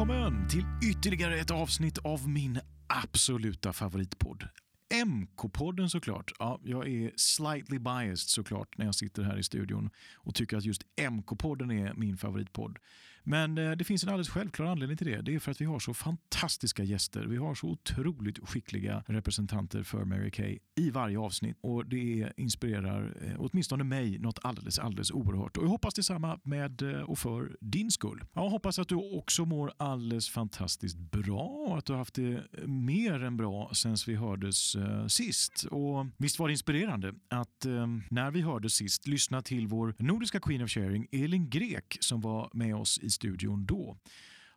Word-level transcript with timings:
välkommen 0.00 0.48
till 0.48 0.64
ytterligare 0.90 1.40
ett 1.40 1.50
avsnitt 1.50 1.98
av 1.98 2.28
min 2.28 2.60
absoluta 2.86 3.72
favoritpodd. 3.72 4.48
MK-podden 5.04 5.88
såklart. 5.88 6.32
Ja, 6.38 6.60
jag 6.64 6.88
är 6.88 7.12
slightly 7.16 7.78
biased 7.78 8.18
såklart 8.18 8.78
när 8.78 8.84
jag 8.84 8.94
sitter 8.94 9.22
här 9.22 9.38
i 9.38 9.42
studion 9.42 9.90
och 10.14 10.34
tycker 10.34 10.56
att 10.56 10.64
just 10.64 10.82
MK-podden 10.96 11.72
är 11.72 11.94
min 11.94 12.16
favoritpodd. 12.16 12.78
Men 13.24 13.58
eh, 13.58 13.70
det 13.70 13.84
finns 13.84 14.02
en 14.04 14.08
alldeles 14.08 14.28
självklar 14.28 14.66
anledning 14.66 14.96
till 14.96 15.06
det. 15.06 15.20
Det 15.22 15.34
är 15.34 15.38
för 15.38 15.50
att 15.50 15.60
vi 15.60 15.64
har 15.64 15.78
så 15.78 15.94
fantastiska 15.94 16.82
gäster. 16.82 17.24
Vi 17.24 17.36
har 17.36 17.54
så 17.54 17.66
otroligt 17.66 18.48
skickliga 18.48 19.04
representanter 19.06 19.82
för 19.82 20.04
Mary 20.04 20.30
Kay 20.30 20.58
i 20.76 20.90
varje 20.90 21.18
avsnitt 21.18 21.56
och 21.60 21.86
det 21.86 22.32
inspirerar 22.36 23.16
eh, 23.22 23.34
åtminstone 23.38 23.84
mig 23.84 24.18
något 24.18 24.38
alldeles, 24.42 24.78
alldeles 24.78 25.10
oerhört. 25.10 25.56
Och 25.56 25.64
jag 25.64 25.68
hoppas 25.68 25.94
detsamma 25.94 26.40
med 26.42 26.82
eh, 26.82 27.00
och 27.00 27.18
för 27.18 27.56
din 27.60 27.90
skull. 27.90 28.24
Jag 28.34 28.50
hoppas 28.50 28.78
att 28.78 28.88
du 28.88 28.94
också 28.94 29.44
mår 29.44 29.72
alldeles 29.76 30.28
fantastiskt 30.28 30.96
bra 30.96 31.42
och 31.42 31.78
att 31.78 31.84
du 31.84 31.92
har 31.92 31.98
haft 31.98 32.14
det 32.14 32.42
mer 32.66 33.24
än 33.24 33.36
bra 33.36 33.70
sen 33.74 33.96
vi 34.06 34.14
hördes 34.14 34.76
sist. 35.08 35.64
Och 35.70 36.06
visst 36.16 36.38
var 36.38 36.48
det 36.48 36.52
inspirerande 36.52 37.14
att 37.28 37.66
när 38.10 38.30
vi 38.30 38.40
hördes 38.40 38.74
sist 38.74 39.06
lyssna 39.06 39.42
till 39.42 39.66
vår 39.66 39.94
nordiska 39.98 40.40
Queen 40.40 40.62
of 40.62 40.70
Sharing 40.70 41.06
Elin 41.12 41.50
Grek 41.50 41.96
som 42.00 42.20
var 42.20 42.50
med 42.52 42.76
oss 42.76 42.98
i 42.98 43.09
studion 43.10 43.66
då. 43.66 43.98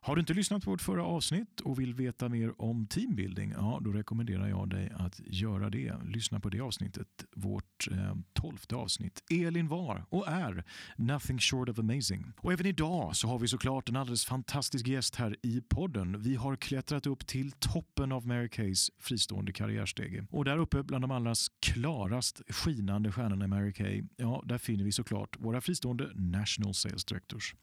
Har 0.06 0.16
du 0.16 0.20
inte 0.20 0.34
lyssnat 0.34 0.64
på 0.64 0.72
vårt 0.72 0.82
förra 0.82 1.06
avsnitt 1.06 1.60
och 1.60 1.80
vill 1.80 1.94
veta 1.94 2.30
mer 2.30 2.62
om 2.62 2.88
teambuilding, 2.88 3.52
ja, 3.52 3.80
då 3.84 3.92
rekommenderar 3.92 4.48
jag 4.48 4.70
dig 4.70 4.92
att 4.96 5.20
göra 5.26 5.70
det. 5.70 5.94
Lyssna 6.06 6.40
på 6.40 6.50
det 6.50 6.60
avsnittet, 6.60 7.08
vårt 7.36 7.88
eh, 7.92 8.16
tolfte 8.34 8.76
avsnitt. 8.76 9.24
Elin 9.32 9.68
var 9.68 10.06
och 10.10 10.28
är 10.28 10.64
nothing 10.98 11.40
short 11.40 11.70
of 11.70 11.80
amazing. 11.80 12.34
Och 12.38 12.54
även 12.54 12.66
idag 12.66 13.16
så 13.16 13.28
har 13.28 13.40
vi 13.40 13.48
såklart 13.48 13.90
en 13.90 13.96
alldeles 13.96 14.26
fantastisk 14.26 14.88
gäst 14.88 15.16
här 15.16 15.36
i 15.44 15.62
podden. 15.62 16.22
Vi 16.22 16.36
har 16.36 16.56
klättrat 16.56 17.08
upp 17.08 17.28
till 17.28 17.52
toppen 17.52 18.12
av 18.12 18.28
Mary 18.28 18.50
Kays 18.50 18.92
fristående 19.00 19.52
karriärstege. 19.52 20.26
Och 20.32 20.46
där 20.46 20.58
uppe 20.58 20.84
bland 20.84 21.04
de 21.04 21.12
allra 21.12 21.34
klarast 21.62 22.42
skinande 22.50 23.12
stjärnorna 23.12 23.46
i 23.46 23.48
Mary 23.48 23.74
Kay, 23.74 24.04
ja, 24.18 24.44
där 24.46 24.58
finner 24.58 24.84
vi 24.84 24.92
såklart 24.92 25.36
våra 25.40 25.62
fristående 25.62 26.12
National 26.16 26.74
Sales 26.74 27.06
Directors. 27.06 27.56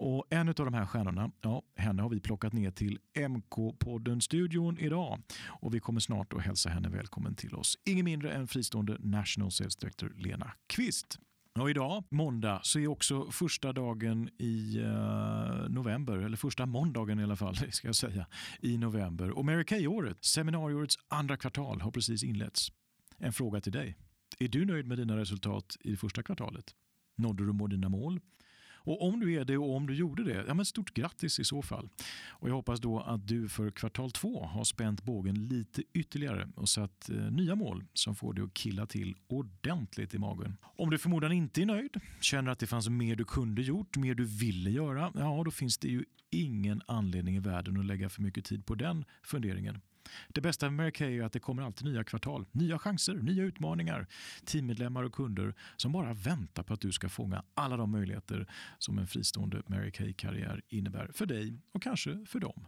Och 0.00 0.26
en 0.30 0.48
av 0.48 0.54
de 0.54 0.74
här 0.74 0.86
stjärnorna, 0.86 1.30
ja, 1.40 1.62
henne 1.76 2.02
har 2.02 2.08
vi 2.08 2.20
plockat 2.20 2.52
ner 2.52 2.70
till 2.70 2.98
MK-podden-studion 3.14 4.78
idag. 4.78 5.22
Och 5.46 5.74
vi 5.74 5.80
kommer 5.80 6.00
snart 6.00 6.32
att 6.32 6.42
hälsa 6.42 6.70
henne 6.70 6.88
välkommen 6.88 7.34
till 7.34 7.54
oss. 7.54 7.78
Ingen 7.84 8.04
mindre 8.04 8.32
än 8.32 8.46
fristående 8.46 8.96
National 9.00 9.50
Sales 9.50 9.76
Director 9.76 10.12
Lena 10.16 10.52
Kvist. 10.66 11.18
Och 11.58 11.70
idag, 11.70 12.04
måndag, 12.10 12.60
så 12.62 12.78
är 12.78 12.86
också 12.88 13.30
första 13.30 13.72
dagen 13.72 14.28
i 14.38 14.78
uh, 14.78 15.68
november, 15.68 16.16
eller 16.16 16.36
första 16.36 16.66
måndagen 16.66 17.20
i 17.20 17.22
alla 17.22 17.36
fall, 17.36 17.56
ska 17.70 17.88
jag 17.88 17.96
säga, 17.96 18.26
i 18.60 18.78
november. 18.78 19.30
Och 19.30 19.44
Mary 19.44 19.64
Kay-året, 19.64 20.24
seminarieårets 20.24 20.96
andra 21.08 21.36
kvartal, 21.36 21.80
har 21.80 21.90
precis 21.90 22.22
inletts. 22.22 22.72
En 23.18 23.32
fråga 23.32 23.60
till 23.60 23.72
dig. 23.72 23.96
Är 24.38 24.48
du 24.48 24.64
nöjd 24.64 24.86
med 24.86 24.98
dina 24.98 25.16
resultat 25.16 25.76
i 25.80 25.90
det 25.90 25.96
första 25.96 26.22
kvartalet? 26.22 26.74
Nådde 27.16 27.44
du 27.44 27.68
dina 27.68 27.88
mål? 27.88 28.20
Och 28.82 29.08
om 29.08 29.20
du 29.20 29.34
är 29.34 29.44
det 29.44 29.58
och 29.58 29.76
om 29.76 29.86
du 29.86 29.94
gjorde 29.94 30.24
det, 30.24 30.44
ja 30.46 30.54
men 30.54 30.64
stort 30.64 30.94
grattis 30.94 31.40
i 31.40 31.44
så 31.44 31.62
fall. 31.62 31.88
Och 32.28 32.48
jag 32.48 32.54
hoppas 32.54 32.80
då 32.80 33.00
att 33.00 33.28
du 33.28 33.48
för 33.48 33.70
kvartal 33.70 34.10
två 34.10 34.44
har 34.44 34.64
spänt 34.64 35.02
bågen 35.02 35.48
lite 35.48 35.82
ytterligare 35.92 36.48
och 36.54 36.68
satt 36.68 37.10
eh, 37.10 37.16
nya 37.16 37.54
mål 37.54 37.84
som 37.94 38.14
får 38.14 38.32
dig 38.32 38.44
att 38.44 38.54
killa 38.54 38.86
till 38.86 39.14
ordentligt 39.28 40.14
i 40.14 40.18
magen. 40.18 40.56
Om 40.62 40.90
du 40.90 40.98
förmodligen 40.98 41.36
inte 41.36 41.62
är 41.62 41.66
nöjd, 41.66 42.00
känner 42.20 42.50
att 42.50 42.58
det 42.58 42.66
fanns 42.66 42.88
mer 42.88 43.16
du 43.16 43.24
kunde 43.24 43.62
gjort, 43.62 43.96
mer 43.96 44.14
du 44.14 44.24
ville 44.24 44.70
göra, 44.70 45.12
ja 45.14 45.42
då 45.44 45.50
finns 45.50 45.78
det 45.78 45.88
ju 45.88 46.04
ingen 46.30 46.82
anledning 46.86 47.36
i 47.36 47.40
världen 47.40 47.80
att 47.80 47.86
lägga 47.86 48.08
för 48.08 48.22
mycket 48.22 48.44
tid 48.44 48.66
på 48.66 48.74
den 48.74 49.04
funderingen. 49.22 49.80
Det 50.28 50.40
bästa 50.40 50.66
med 50.66 50.76
Mary 50.76 50.92
Kay 50.92 51.18
är 51.18 51.22
att 51.22 51.32
det 51.32 51.40
kommer 51.40 51.62
alltid 51.62 51.86
nya 51.86 52.04
kvartal, 52.04 52.46
nya 52.52 52.78
chanser, 52.78 53.14
nya 53.14 53.44
utmaningar, 53.44 54.06
teammedlemmar 54.44 55.02
och 55.02 55.14
kunder 55.14 55.54
som 55.76 55.92
bara 55.92 56.14
väntar 56.14 56.62
på 56.62 56.74
att 56.74 56.80
du 56.80 56.92
ska 56.92 57.08
fånga 57.08 57.42
alla 57.54 57.76
de 57.76 57.90
möjligheter 57.90 58.46
som 58.78 58.98
en 58.98 59.06
fristående 59.06 59.62
Mary 59.66 59.90
Kay-karriär 59.90 60.62
innebär 60.68 61.10
för 61.14 61.26
dig 61.26 61.58
och 61.72 61.82
kanske 61.82 62.26
för 62.26 62.40
dem. 62.40 62.66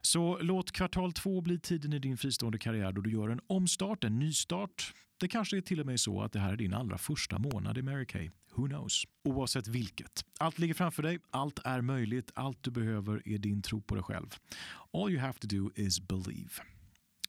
Så 0.00 0.38
låt 0.38 0.72
kvartal 0.72 1.12
två 1.12 1.40
bli 1.40 1.58
tiden 1.58 1.92
i 1.92 1.98
din 1.98 2.16
fristående 2.16 2.58
karriär 2.58 2.92
då 2.92 3.00
du 3.00 3.10
gör 3.10 3.28
en 3.28 3.40
omstart, 3.46 4.04
en 4.04 4.18
nystart. 4.18 4.94
Det 5.20 5.28
kanske 5.28 5.56
är 5.56 5.60
till 5.60 5.80
och 5.80 5.86
med 5.86 6.00
så 6.00 6.22
att 6.22 6.32
det 6.32 6.38
här 6.38 6.52
är 6.52 6.56
din 6.56 6.74
allra 6.74 6.98
första 6.98 7.38
månad 7.38 7.78
i 7.78 7.82
Mary 7.82 8.06
Kay. 8.06 8.30
Who 8.54 8.66
knows? 8.66 9.04
Oavsett 9.24 9.68
vilket. 9.68 10.24
Allt 10.38 10.58
ligger 10.58 10.74
framför 10.74 11.02
dig, 11.02 11.18
allt 11.30 11.58
är 11.64 11.80
möjligt, 11.80 12.30
allt 12.34 12.62
du 12.62 12.70
behöver 12.70 13.28
är 13.28 13.38
din 13.38 13.62
tro 13.62 13.80
på 13.80 13.94
dig 13.94 14.04
själv. 14.04 14.34
All 14.92 15.10
you 15.10 15.20
have 15.20 15.38
to 15.38 15.46
do 15.46 15.70
is 15.74 16.00
believe. 16.00 16.50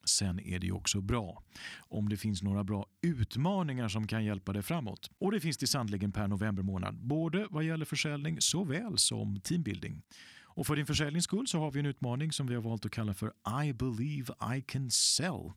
Sen 0.04 0.40
är 0.40 0.58
det 0.58 0.66
ju 0.66 0.72
också 0.72 1.00
bra 1.00 1.42
om 1.78 2.08
det 2.08 2.16
finns 2.16 2.42
några 2.42 2.64
bra 2.64 2.86
utmaningar 3.02 3.88
som 3.88 4.06
kan 4.06 4.24
hjälpa 4.24 4.52
dig 4.52 4.62
framåt. 4.62 5.10
Och 5.18 5.32
det 5.32 5.40
finns 5.40 5.56
det 5.56 5.66
sannoliken 5.66 6.12
per 6.12 6.28
november 6.28 6.62
månad, 6.62 6.98
både 6.98 7.46
vad 7.50 7.64
gäller 7.64 7.84
försäljning 7.84 8.40
såväl 8.40 8.98
som 8.98 9.40
teambuilding. 9.40 10.02
Och 10.42 10.66
för 10.66 10.76
din 10.76 10.86
försäljnings 10.86 11.24
skull 11.24 11.46
så 11.46 11.58
har 11.58 11.70
vi 11.70 11.80
en 11.80 11.86
utmaning 11.86 12.32
som 12.32 12.46
vi 12.46 12.54
har 12.54 12.62
valt 12.62 12.86
att 12.86 12.92
kalla 12.92 13.14
för 13.14 13.32
I 13.64 13.72
believe 13.72 14.34
I 14.56 14.62
can 14.62 14.90
sell. 14.90 15.52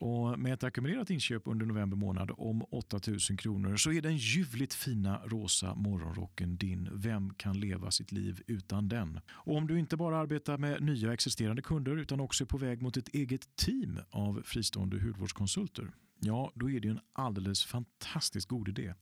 Och 0.00 0.38
med 0.38 0.52
ett 0.52 0.64
ackumulerat 0.64 1.10
inköp 1.10 1.42
under 1.44 1.66
november 1.66 1.96
månad 1.96 2.30
om 2.36 2.62
8000 2.70 3.36
kronor 3.36 3.76
så 3.76 3.92
är 3.92 4.02
den 4.02 4.16
ljuvligt 4.16 4.74
fina 4.74 5.20
rosa 5.24 5.74
morgonrocken 5.74 6.56
din. 6.56 6.88
Vem 6.92 7.34
kan 7.34 7.60
leva 7.60 7.90
sitt 7.90 8.12
liv 8.12 8.42
utan 8.46 8.88
den? 8.88 9.20
Och 9.30 9.56
om 9.56 9.66
du 9.66 9.78
inte 9.78 9.96
bara 9.96 10.18
arbetar 10.18 10.58
med 10.58 10.82
nya 10.82 11.12
existerande 11.12 11.62
kunder 11.62 11.96
utan 11.96 12.20
också 12.20 12.44
är 12.44 12.46
på 12.46 12.58
väg 12.58 12.82
mot 12.82 12.96
ett 12.96 13.08
eget 13.08 13.56
team 13.56 13.98
av 14.10 14.42
fristående 14.44 14.98
hudvårdskonsulter 14.98 15.90
ja, 16.20 16.52
då 16.54 16.70
är 16.70 16.80
det 16.80 16.88
en 16.88 17.00
alldeles 17.12 17.64
fantastiskt 17.64 18.48
god 18.48 18.68
idé 18.68 18.94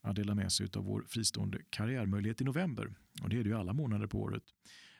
att 0.00 0.16
dela 0.16 0.34
med 0.34 0.52
sig 0.52 0.68
av 0.76 0.84
vår 0.84 1.04
fristående 1.08 1.58
karriärmöjlighet 1.70 2.40
i 2.40 2.44
november. 2.44 2.94
Och 3.22 3.28
det 3.28 3.38
är 3.38 3.44
det 3.44 3.48
ju 3.48 3.56
alla 3.56 3.72
månader 3.72 4.06
på 4.06 4.20
året. 4.20 4.42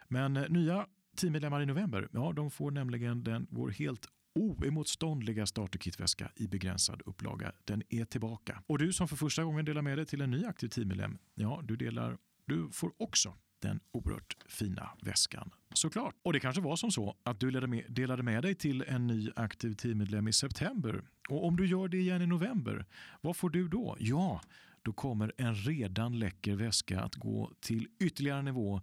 Men 0.08 0.32
nya 0.32 0.86
teammedlemmar 1.16 1.62
i 1.62 1.66
november, 1.66 2.08
ja, 2.12 2.32
de 2.32 2.50
får 2.50 2.70
nämligen 2.70 3.24
den, 3.24 3.46
vår 3.50 3.70
helt 3.70 4.08
oemotståndliga 4.36 5.47
starterkitväska 5.47 6.30
i 6.36 6.48
begränsad 6.48 7.02
upplaga. 7.06 7.52
Den 7.64 7.82
är 7.88 8.04
tillbaka. 8.04 8.62
Och 8.66 8.78
du 8.78 8.92
som 8.92 9.08
för 9.08 9.16
första 9.16 9.44
gången 9.44 9.64
delar 9.64 9.82
med 9.82 9.98
dig 9.98 10.06
till 10.06 10.20
en 10.20 10.30
ny 10.30 10.44
aktiv 10.44 10.69
teammedlem, 10.69 11.19
ja, 11.34 11.60
du, 11.64 11.76
delar, 11.76 12.19
du 12.44 12.69
får 12.72 12.92
också 12.97 13.34
den 13.58 13.80
oerhört 13.92 14.36
fina 14.48 14.91
väskan 15.02 15.50
såklart. 15.74 16.14
Och 16.22 16.32
det 16.32 16.41
kanske 16.41 16.62
var 16.62 16.76
som 16.76 16.91
så 16.91 17.16
att 17.22 17.41
du 17.41 17.50
delade 17.88 18.22
med 18.22 18.42
dig 18.42 18.54
till 18.54 18.84
en 18.88 19.06
ny 19.06 19.30
aktiv 19.36 19.72
teammedlem 19.72 20.28
i 20.28 20.32
september. 20.32 21.03
Och 21.28 21.47
om 21.47 21.56
du 21.56 21.66
gör 21.66 21.88
det 21.88 21.98
igen 21.98 22.22
i 22.22 22.26
november, 22.26 22.84
vad 23.20 23.36
får 23.36 23.50
du 23.50 23.68
då? 23.68 23.97
Ja, 23.98 24.41
då 24.82 24.92
kommer 24.92 25.32
en 25.36 25.54
redan 25.54 26.18
läcker 26.18 26.56
väska 26.56 27.00
att 27.00 27.14
gå 27.14 27.53
till 27.60 27.88
ytterligare 28.00 28.42
nivå 28.42 28.80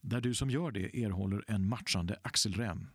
där 0.00 0.20
du 0.20 0.34
som 0.34 0.50
gör 0.50 0.70
det 0.70 1.04
erhåller 1.04 1.44
en 1.48 1.68
matchande 1.68 2.16
axelrem. 2.22 2.86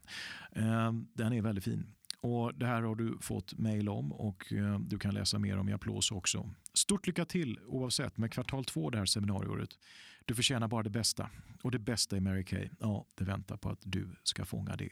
Ehm, 0.51 1.07
den 1.13 1.33
är 1.33 1.41
väldigt 1.41 1.63
fin. 1.63 1.93
Och 2.21 2.55
Det 2.55 2.65
här 2.65 2.81
har 2.81 2.95
du 2.95 3.17
fått 3.21 3.57
mejl 3.57 3.89
om 3.89 4.11
och 4.11 4.53
eh, 4.53 4.79
du 4.79 4.99
kan 4.99 5.13
läsa 5.13 5.39
mer 5.39 5.57
om 5.57 5.69
i 5.69 5.73
Applås 5.73 6.11
också. 6.11 6.49
Stort 6.73 7.07
lycka 7.07 7.25
till 7.25 7.59
oavsett 7.67 8.17
med 8.17 8.31
kvartal 8.31 8.65
två 8.65 8.89
det 8.89 8.97
här 8.97 9.05
seminariet. 9.05 9.69
Du 10.25 10.35
förtjänar 10.35 10.67
bara 10.67 10.83
det 10.83 10.89
bästa. 10.89 11.29
Och 11.63 11.71
det 11.71 11.79
bästa 11.79 12.17
i 12.17 12.19
Mary 12.19 12.43
Kay, 12.43 12.69
ja, 12.79 13.05
det 13.15 13.23
väntar 13.23 13.57
på 13.57 13.69
att 13.69 13.79
du 13.81 14.15
ska 14.23 14.45
fånga 14.45 14.75
det. 14.75 14.89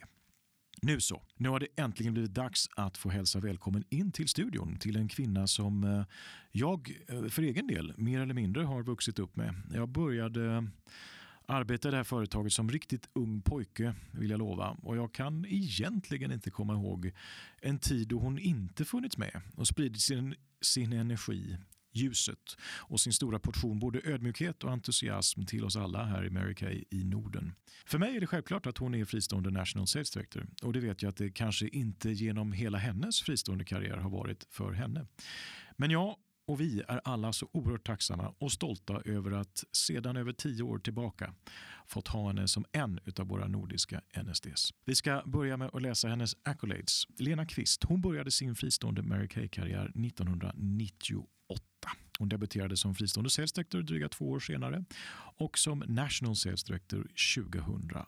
Nu 0.82 1.00
så, 1.00 1.22
nu 1.36 1.48
har 1.48 1.60
det 1.60 1.66
äntligen 1.76 2.12
blivit 2.12 2.34
dags 2.34 2.68
att 2.76 2.96
få 2.96 3.10
hälsa 3.10 3.40
välkommen 3.40 3.84
in 3.90 4.12
till 4.12 4.28
studion 4.28 4.76
till 4.76 4.96
en 4.96 5.08
kvinna 5.08 5.46
som 5.46 5.84
eh, 5.84 6.04
jag 6.52 6.90
eh, 7.08 7.24
för 7.24 7.42
egen 7.42 7.66
del 7.66 7.94
mer 7.96 8.20
eller 8.20 8.34
mindre 8.34 8.62
har 8.62 8.82
vuxit 8.82 9.18
upp 9.18 9.36
med. 9.36 9.54
Jag 9.74 9.88
började 9.88 10.68
arbetade 11.50 11.88
i 11.88 11.90
det 11.90 11.96
här 11.96 12.04
företaget 12.04 12.52
som 12.52 12.70
riktigt 12.70 13.08
ung 13.12 13.42
pojke 13.42 13.94
vill 14.12 14.30
jag 14.30 14.38
lova 14.38 14.76
och 14.82 14.96
jag 14.96 15.14
kan 15.14 15.46
egentligen 15.48 16.32
inte 16.32 16.50
komma 16.50 16.72
ihåg 16.72 17.12
en 17.60 17.78
tid 17.78 18.08
då 18.08 18.18
hon 18.18 18.38
inte 18.38 18.84
funnits 18.84 19.18
med 19.18 19.40
och 19.56 19.66
spridit 19.66 20.00
sin, 20.00 20.34
sin 20.60 20.92
energi 20.92 21.56
ljuset 21.92 22.56
och 22.62 23.00
sin 23.00 23.12
stora 23.12 23.38
portion 23.38 23.78
både 23.78 24.00
ödmjukhet 24.04 24.64
och 24.64 24.70
entusiasm 24.70 25.44
till 25.44 25.64
oss 25.64 25.76
alla 25.76 26.04
här 26.04 26.24
i 26.24 26.30
Mary 26.30 26.54
Kay 26.54 26.84
i 26.90 27.04
Norden. 27.04 27.52
För 27.86 27.98
mig 27.98 28.16
är 28.16 28.20
det 28.20 28.26
självklart 28.26 28.66
att 28.66 28.78
hon 28.78 28.94
är 28.94 29.04
fristående 29.04 29.50
National 29.50 29.86
Sales 29.86 30.10
Director 30.10 30.46
och 30.62 30.72
det 30.72 30.80
vet 30.80 31.02
jag 31.02 31.10
att 31.10 31.16
det 31.16 31.30
kanske 31.30 31.68
inte 31.68 32.10
genom 32.10 32.52
hela 32.52 32.78
hennes 32.78 33.22
fristående 33.22 33.64
karriär 33.64 33.96
har 33.96 34.10
varit 34.10 34.46
för 34.50 34.72
henne. 34.72 35.06
Men 35.76 35.90
jag 35.90 36.16
och 36.50 36.60
vi 36.60 36.82
är 36.88 37.00
alla 37.04 37.32
så 37.32 37.48
oerhört 37.52 37.86
tacksamma 37.86 38.34
och 38.38 38.52
stolta 38.52 39.02
över 39.04 39.30
att 39.30 39.64
sedan 39.72 40.16
över 40.16 40.32
tio 40.32 40.62
år 40.62 40.78
tillbaka 40.78 41.34
fått 41.86 42.08
ha 42.08 42.26
henne 42.26 42.48
som 42.48 42.64
en 42.72 43.00
av 43.18 43.26
våra 43.26 43.48
nordiska 43.48 44.00
NSDs. 44.24 44.74
Vi 44.84 44.94
ska 44.94 45.22
börja 45.26 45.56
med 45.56 45.70
att 45.72 45.82
läsa 45.82 46.08
hennes 46.08 46.36
accolades. 46.42 47.02
Lena 47.18 47.46
Kvist 47.46 47.84
hon 47.84 48.00
började 48.00 48.30
sin 48.30 48.54
fristående 48.54 49.02
Mary 49.02 49.28
Kay-karriär 49.28 49.92
1998. 50.06 51.26
Hon 52.18 52.28
debuterade 52.28 52.76
som 52.76 52.94
fristående 52.94 53.30
sales 53.30 53.52
director 53.52 53.82
dryga 53.82 54.08
två 54.08 54.30
år 54.30 54.40
senare 54.40 54.84
och 55.38 55.58
som 55.58 55.78
national 55.78 56.36
sales 56.36 56.64
director 56.64 57.10
2008. 57.36 58.06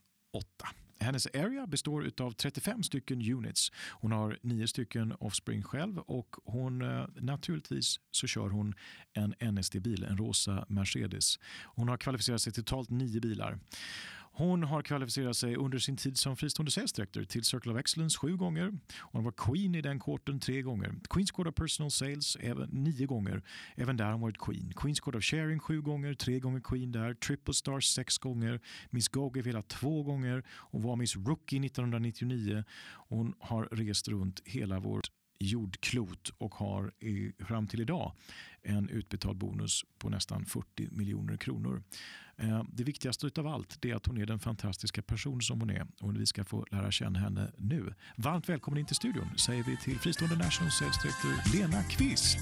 Hennes 1.02 1.26
area 1.26 1.66
består 1.66 2.10
av 2.20 2.32
35 2.32 2.82
stycken 2.82 3.32
units. 3.32 3.72
Hon 3.90 4.12
har 4.12 4.38
nio 4.42 4.66
stycken 4.66 5.12
Offspring 5.20 5.62
själv 5.62 5.98
och 5.98 6.36
hon, 6.44 6.82
eh, 6.82 7.06
naturligtvis 7.20 8.00
så 8.10 8.26
kör 8.26 8.48
hon 8.48 8.74
en 9.12 9.34
NSD-bil, 9.40 10.04
en 10.04 10.16
rosa 10.16 10.66
Mercedes. 10.68 11.38
Hon 11.64 11.88
har 11.88 11.96
kvalificerat 11.96 12.42
sig 12.42 12.52
till 12.52 12.64
totalt 12.64 12.90
nio 12.90 13.20
bilar. 13.20 13.58
Hon 14.34 14.62
har 14.62 14.82
kvalificerat 14.82 15.36
sig 15.36 15.56
under 15.56 15.78
sin 15.78 15.96
tid 15.96 16.18
som 16.18 16.36
fristående 16.36 16.70
säljdirektör 16.70 17.24
till 17.24 17.44
Circle 17.44 17.72
of 17.72 17.78
Excellence 17.78 18.18
sju 18.18 18.36
gånger. 18.36 18.72
Hon 19.00 19.24
var 19.24 19.32
queen 19.32 19.74
i 19.74 19.82
den 19.82 19.98
korten 19.98 20.40
tre 20.40 20.62
gånger. 20.62 20.94
Queens 21.10 21.30
Court 21.30 21.48
of 21.48 21.54
Personal 21.54 21.90
Sales 21.90 22.36
även 22.40 22.68
nio 22.72 23.06
gånger. 23.06 23.42
Även 23.76 23.96
där 23.96 24.04
har 24.04 24.12
hon 24.12 24.20
varit 24.20 24.38
queen. 24.38 24.72
Queens 24.76 25.00
Court 25.00 25.14
of 25.14 25.24
Sharing 25.24 25.58
sju 25.58 25.80
gånger, 25.80 26.14
tre 26.14 26.38
gånger 26.38 26.60
queen 26.60 26.92
där. 26.92 27.14
Triple 27.14 27.54
Stars 27.54 27.84
sex 27.84 28.18
gånger. 28.18 28.60
Miss 28.90 29.08
Gogev 29.08 29.46
hela 29.46 29.62
två 29.62 30.02
gånger. 30.02 30.42
Hon 30.48 30.82
var 30.82 30.96
Miss 30.96 31.16
Rookie 31.16 31.66
1999. 31.66 32.64
Hon 33.08 33.34
har 33.40 33.68
rest 33.72 34.08
runt 34.08 34.42
hela 34.44 34.80
vårt 34.80 35.10
jordklot 35.42 36.32
och 36.38 36.54
har 36.54 36.92
i, 37.00 37.32
fram 37.38 37.66
till 37.66 37.80
idag 37.80 38.12
en 38.62 38.88
utbetald 38.88 39.38
bonus 39.38 39.84
på 39.98 40.08
nästan 40.08 40.44
40 40.44 40.88
miljoner 40.90 41.36
kronor. 41.36 41.82
Eh, 42.36 42.64
det 42.72 42.84
viktigaste 42.84 43.30
av 43.38 43.46
allt 43.46 43.84
är 43.84 43.94
att 43.94 44.06
hon 44.06 44.18
är 44.18 44.26
den 44.26 44.38
fantastiska 44.38 45.02
person 45.02 45.42
som 45.42 45.60
hon 45.60 45.70
är 45.70 45.86
och 46.00 46.16
vi 46.16 46.26
ska 46.26 46.44
få 46.44 46.66
lära 46.70 46.90
känna 46.90 47.18
henne 47.18 47.52
nu. 47.56 47.94
Varmt 48.16 48.48
välkommen 48.48 48.80
in 48.80 48.86
till 48.86 48.96
studion 48.96 49.38
säger 49.38 49.64
vi 49.64 49.76
till 49.76 49.98
fristående 49.98 50.36
National 50.36 50.70
Sales 50.70 51.02
Director 51.02 51.58
Lena 51.58 51.82
Kvist. 51.82 52.38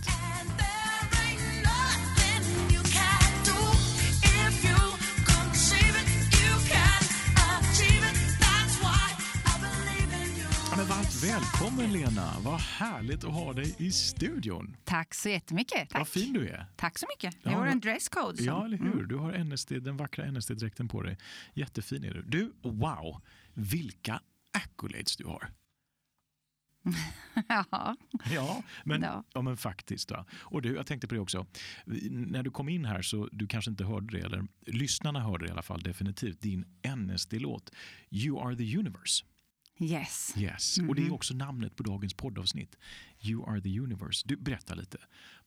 Välkommen 11.22 11.92
Lena. 11.92 12.32
Vad 12.40 12.60
härligt 12.60 13.24
att 13.24 13.32
ha 13.32 13.52
dig 13.52 13.74
i 13.78 13.90
studion. 13.90 14.76
Tack 14.84 15.14
så 15.14 15.28
jättemycket. 15.28 15.90
Tack. 15.90 15.98
Vad 15.98 16.08
fin 16.08 16.32
du 16.32 16.48
är. 16.48 16.66
Tack 16.76 16.98
så 16.98 17.06
mycket. 17.16 17.36
Jag 17.42 17.50
har 17.50 17.66
en 17.66 17.80
dresscode. 17.80 18.36
Så. 18.36 18.44
Ja, 18.44 18.64
eller 18.64 18.78
hur. 18.78 18.92
Mm. 18.92 19.08
Du 19.08 19.16
har 19.16 19.44
NSD, 19.44 19.72
den 19.72 19.96
vackra 19.96 20.30
NSD-dräkten 20.30 20.88
på 20.88 21.02
dig. 21.02 21.18
Jättefin 21.54 22.04
är 22.04 22.14
du. 22.14 22.22
Du, 22.22 22.52
wow, 22.62 23.20
vilka 23.54 24.20
accolades 24.52 25.16
du 25.16 25.24
har. 25.24 25.50
ja. 27.48 27.96
Ja, 28.30 28.62
men, 28.84 29.02
ja. 29.02 29.24
ja. 29.34 29.42
men 29.42 29.56
faktiskt. 29.56 30.08
Då. 30.08 30.24
Och 30.32 30.62
du, 30.62 30.74
jag 30.74 30.86
tänkte 30.86 31.08
på 31.08 31.14
det 31.14 31.20
också. 31.20 31.46
När 32.10 32.42
du 32.42 32.50
kom 32.50 32.68
in 32.68 32.84
här 32.84 33.02
så 33.02 33.28
du 33.32 33.46
kanske 33.46 33.70
inte 33.70 33.84
hörde 33.84 34.18
det, 34.18 34.26
eller 34.26 34.46
lyssnarna 34.66 35.20
hörde 35.20 35.44
det 35.44 35.48
i 35.48 35.52
alla 35.52 35.62
fall 35.62 35.80
definitivt, 35.82 36.40
din 36.40 36.64
NSD-låt 36.96 37.70
You 38.10 38.46
are 38.46 38.56
the 38.56 38.76
universe. 38.76 39.24
Yes. 39.80 40.34
yes. 40.36 40.78
Mm 40.78 40.86
-hmm. 40.86 40.88
Och 40.88 40.94
Det 40.94 41.02
är 41.02 41.04
mm-hmm. 41.04 41.14
också 41.14 41.34
namnet 41.34 41.76
på 41.76 41.82
dagens 41.82 42.14
poddavsnitt. 42.14 42.76
You 43.20 43.50
are 43.50 43.60
the 43.60 43.80
universe. 43.80 44.22
Du, 44.28 44.36
berätta 44.36 44.74
lite. 44.74 44.98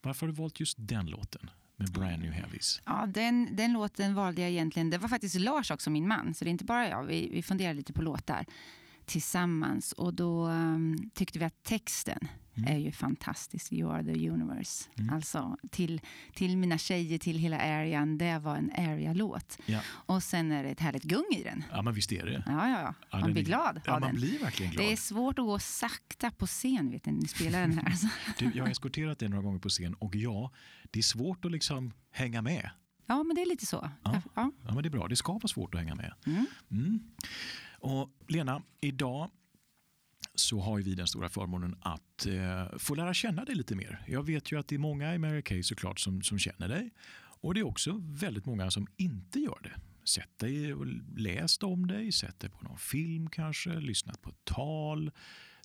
Varför 0.01 0.27
har 0.27 0.33
du 0.33 0.41
valt 0.41 0.59
just 0.59 0.77
den 0.79 1.05
låten? 1.05 1.49
med 1.75 1.91
Brand 1.91 2.21
New 2.21 2.31
Heavies? 2.31 2.81
Ja, 2.85 3.05
den, 3.07 3.55
den 3.55 3.73
låten 3.73 4.15
valde 4.15 4.41
jag 4.41 4.51
egentligen. 4.51 4.89
Det 4.89 4.97
var 4.97 5.09
faktiskt 5.09 5.35
Lars 5.35 5.71
också, 5.71 5.89
min 5.89 6.07
man. 6.07 6.33
Så 6.33 6.45
det 6.45 6.49
är 6.49 6.51
inte 6.51 6.65
bara 6.65 6.89
jag. 6.89 7.03
Vi, 7.03 7.29
vi 7.31 7.43
funderade 7.43 7.75
lite 7.75 7.93
på 7.93 8.01
låtar 8.01 8.45
tillsammans. 9.05 9.91
Och 9.91 10.13
då 10.13 10.47
um, 10.47 11.09
tyckte 11.13 11.39
vi 11.39 11.45
att 11.45 11.63
texten 11.63 12.27
mm. 12.55 12.73
är 12.73 12.77
ju 12.77 12.91
fantastisk. 12.91 13.73
You 13.73 13.91
are 13.91 14.03
the 14.03 14.29
universe. 14.29 14.89
Mm. 14.95 15.13
Alltså 15.13 15.57
till, 15.71 16.01
till 16.33 16.57
mina 16.57 16.77
tjejer, 16.77 17.17
till 17.17 17.37
hela 17.37 17.57
arean. 17.57 18.17
Det 18.17 18.39
var 18.39 18.55
en 18.55 18.71
area-låt. 18.77 19.57
Ja. 19.65 19.79
Och 19.87 20.23
sen 20.23 20.51
är 20.51 20.63
det 20.63 20.69
ett 20.69 20.79
härligt 20.79 21.03
gung 21.03 21.25
i 21.31 21.43
den. 21.43 21.63
Ja, 21.71 21.81
men 21.81 21.93
visst 21.93 22.11
är 22.11 22.25
det. 22.25 22.43
Ja, 22.45 22.69
ja, 22.69 22.93
ja. 23.11 23.19
man 23.19 23.33
blir 23.33 23.43
glad 23.43 23.81
ja, 23.85 23.93
av 23.93 23.99
man 23.99 24.09
den. 24.09 24.21
blir 24.21 24.39
verkligen 24.39 24.71
glad. 24.71 24.85
Det 24.85 24.91
är 24.91 24.97
svårt 24.97 25.39
att 25.39 25.45
gå 25.45 25.59
sakta 25.59 26.31
på 26.31 26.47
scen, 26.47 26.91
vet 26.91 27.05
ni, 27.05 27.11
ni 27.11 27.27
spelar 27.27 27.61
den 27.61 27.77
här. 27.77 27.93
du, 28.37 28.51
jag 28.55 28.63
har 28.63 28.71
eskorterat 28.71 29.19
dig 29.19 29.29
några 29.29 29.43
gånger 29.43 29.59
på 29.59 29.69
scen 29.69 29.93
och 29.93 30.15
ja, 30.15 30.51
det 30.91 30.99
är 30.99 31.03
svårt 31.03 31.45
att 31.45 31.51
liksom 31.51 31.93
hänga 32.11 32.41
med. 32.41 32.69
Ja, 33.05 33.23
men 33.23 33.35
det 33.35 33.41
är 33.41 33.45
lite 33.45 33.65
så. 33.65 33.89
Ja, 34.03 34.21
ja. 34.35 34.51
ja 34.65 34.73
men 34.73 34.83
det 34.83 34.87
är 34.87 34.91
bra. 34.91 35.07
Det 35.07 35.15
ska 35.15 35.33
vara 35.33 35.47
svårt 35.47 35.75
att 35.75 35.81
hänga 35.81 35.95
med. 35.95 36.13
Mm. 36.25 36.45
Mm. 36.71 36.99
Och 37.79 38.09
Lena, 38.27 38.61
idag 38.81 39.29
så 40.35 40.59
har 40.59 40.81
vi 40.81 40.95
den 40.95 41.07
stora 41.07 41.29
förmånen 41.29 41.75
att 41.81 42.25
eh, 42.25 42.77
få 42.77 42.95
lära 42.95 43.13
känna 43.13 43.45
dig 43.45 43.55
lite 43.55 43.75
mer. 43.75 44.03
Jag 44.07 44.25
vet 44.25 44.51
ju 44.51 44.59
att 44.59 44.67
det 44.67 44.75
är 44.75 44.79
många 44.79 45.15
i 45.15 45.17
Mary 45.17 45.41
Kay 45.41 45.63
såklart 45.63 45.99
som, 45.99 46.21
som 46.21 46.39
känner 46.39 46.67
dig. 46.67 46.91
Och 47.15 47.53
det 47.53 47.59
är 47.59 47.63
också 47.63 48.01
väldigt 48.01 48.45
många 48.45 48.71
som 48.71 48.87
inte 48.97 49.39
gör 49.39 49.59
det. 49.63 49.79
Sett 50.03 50.39
dig 50.39 50.73
och 50.73 50.85
läst 51.17 51.63
om 51.63 51.87
dig, 51.87 52.11
sett 52.11 52.39
dig 52.39 52.49
på 52.49 52.63
någon 52.63 52.77
film 52.77 53.29
kanske, 53.29 53.79
lyssnat 53.79 54.21
på 54.21 54.29
ett 54.29 54.45
tal, 54.45 55.11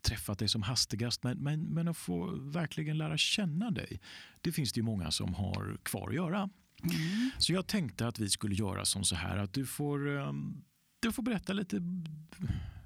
träffat 0.03 0.39
dig 0.39 0.49
som 0.49 0.63
hastigast. 0.63 1.23
Men, 1.23 1.39
men, 1.39 1.61
men 1.61 1.89
att 1.89 1.97
få 1.97 2.27
verkligen 2.37 2.99
lära 2.99 3.19
känna 3.19 3.71
dig, 3.71 4.01
det 4.41 4.53
finns 4.53 4.73
det 4.73 4.79
ju 4.79 4.85
många 4.85 5.11
som 5.11 5.35
har 5.35 5.79
kvar 5.83 6.09
att 6.09 6.15
göra. 6.15 6.51
Mm. 6.83 7.31
Så 7.39 7.53
jag 7.53 7.67
tänkte 7.67 8.09
att 8.09 8.19
vi 8.19 8.29
skulle 8.29 8.55
göra 8.55 8.85
som 8.85 9.05
så 9.05 9.17
här 9.17 9.37
att 9.37 9.53
du 9.53 9.67
får 9.67 10.07
um, 10.07 10.65
du 11.01 11.13
får 11.13 11.23
berätta 11.23 11.53
lite. 11.53 11.77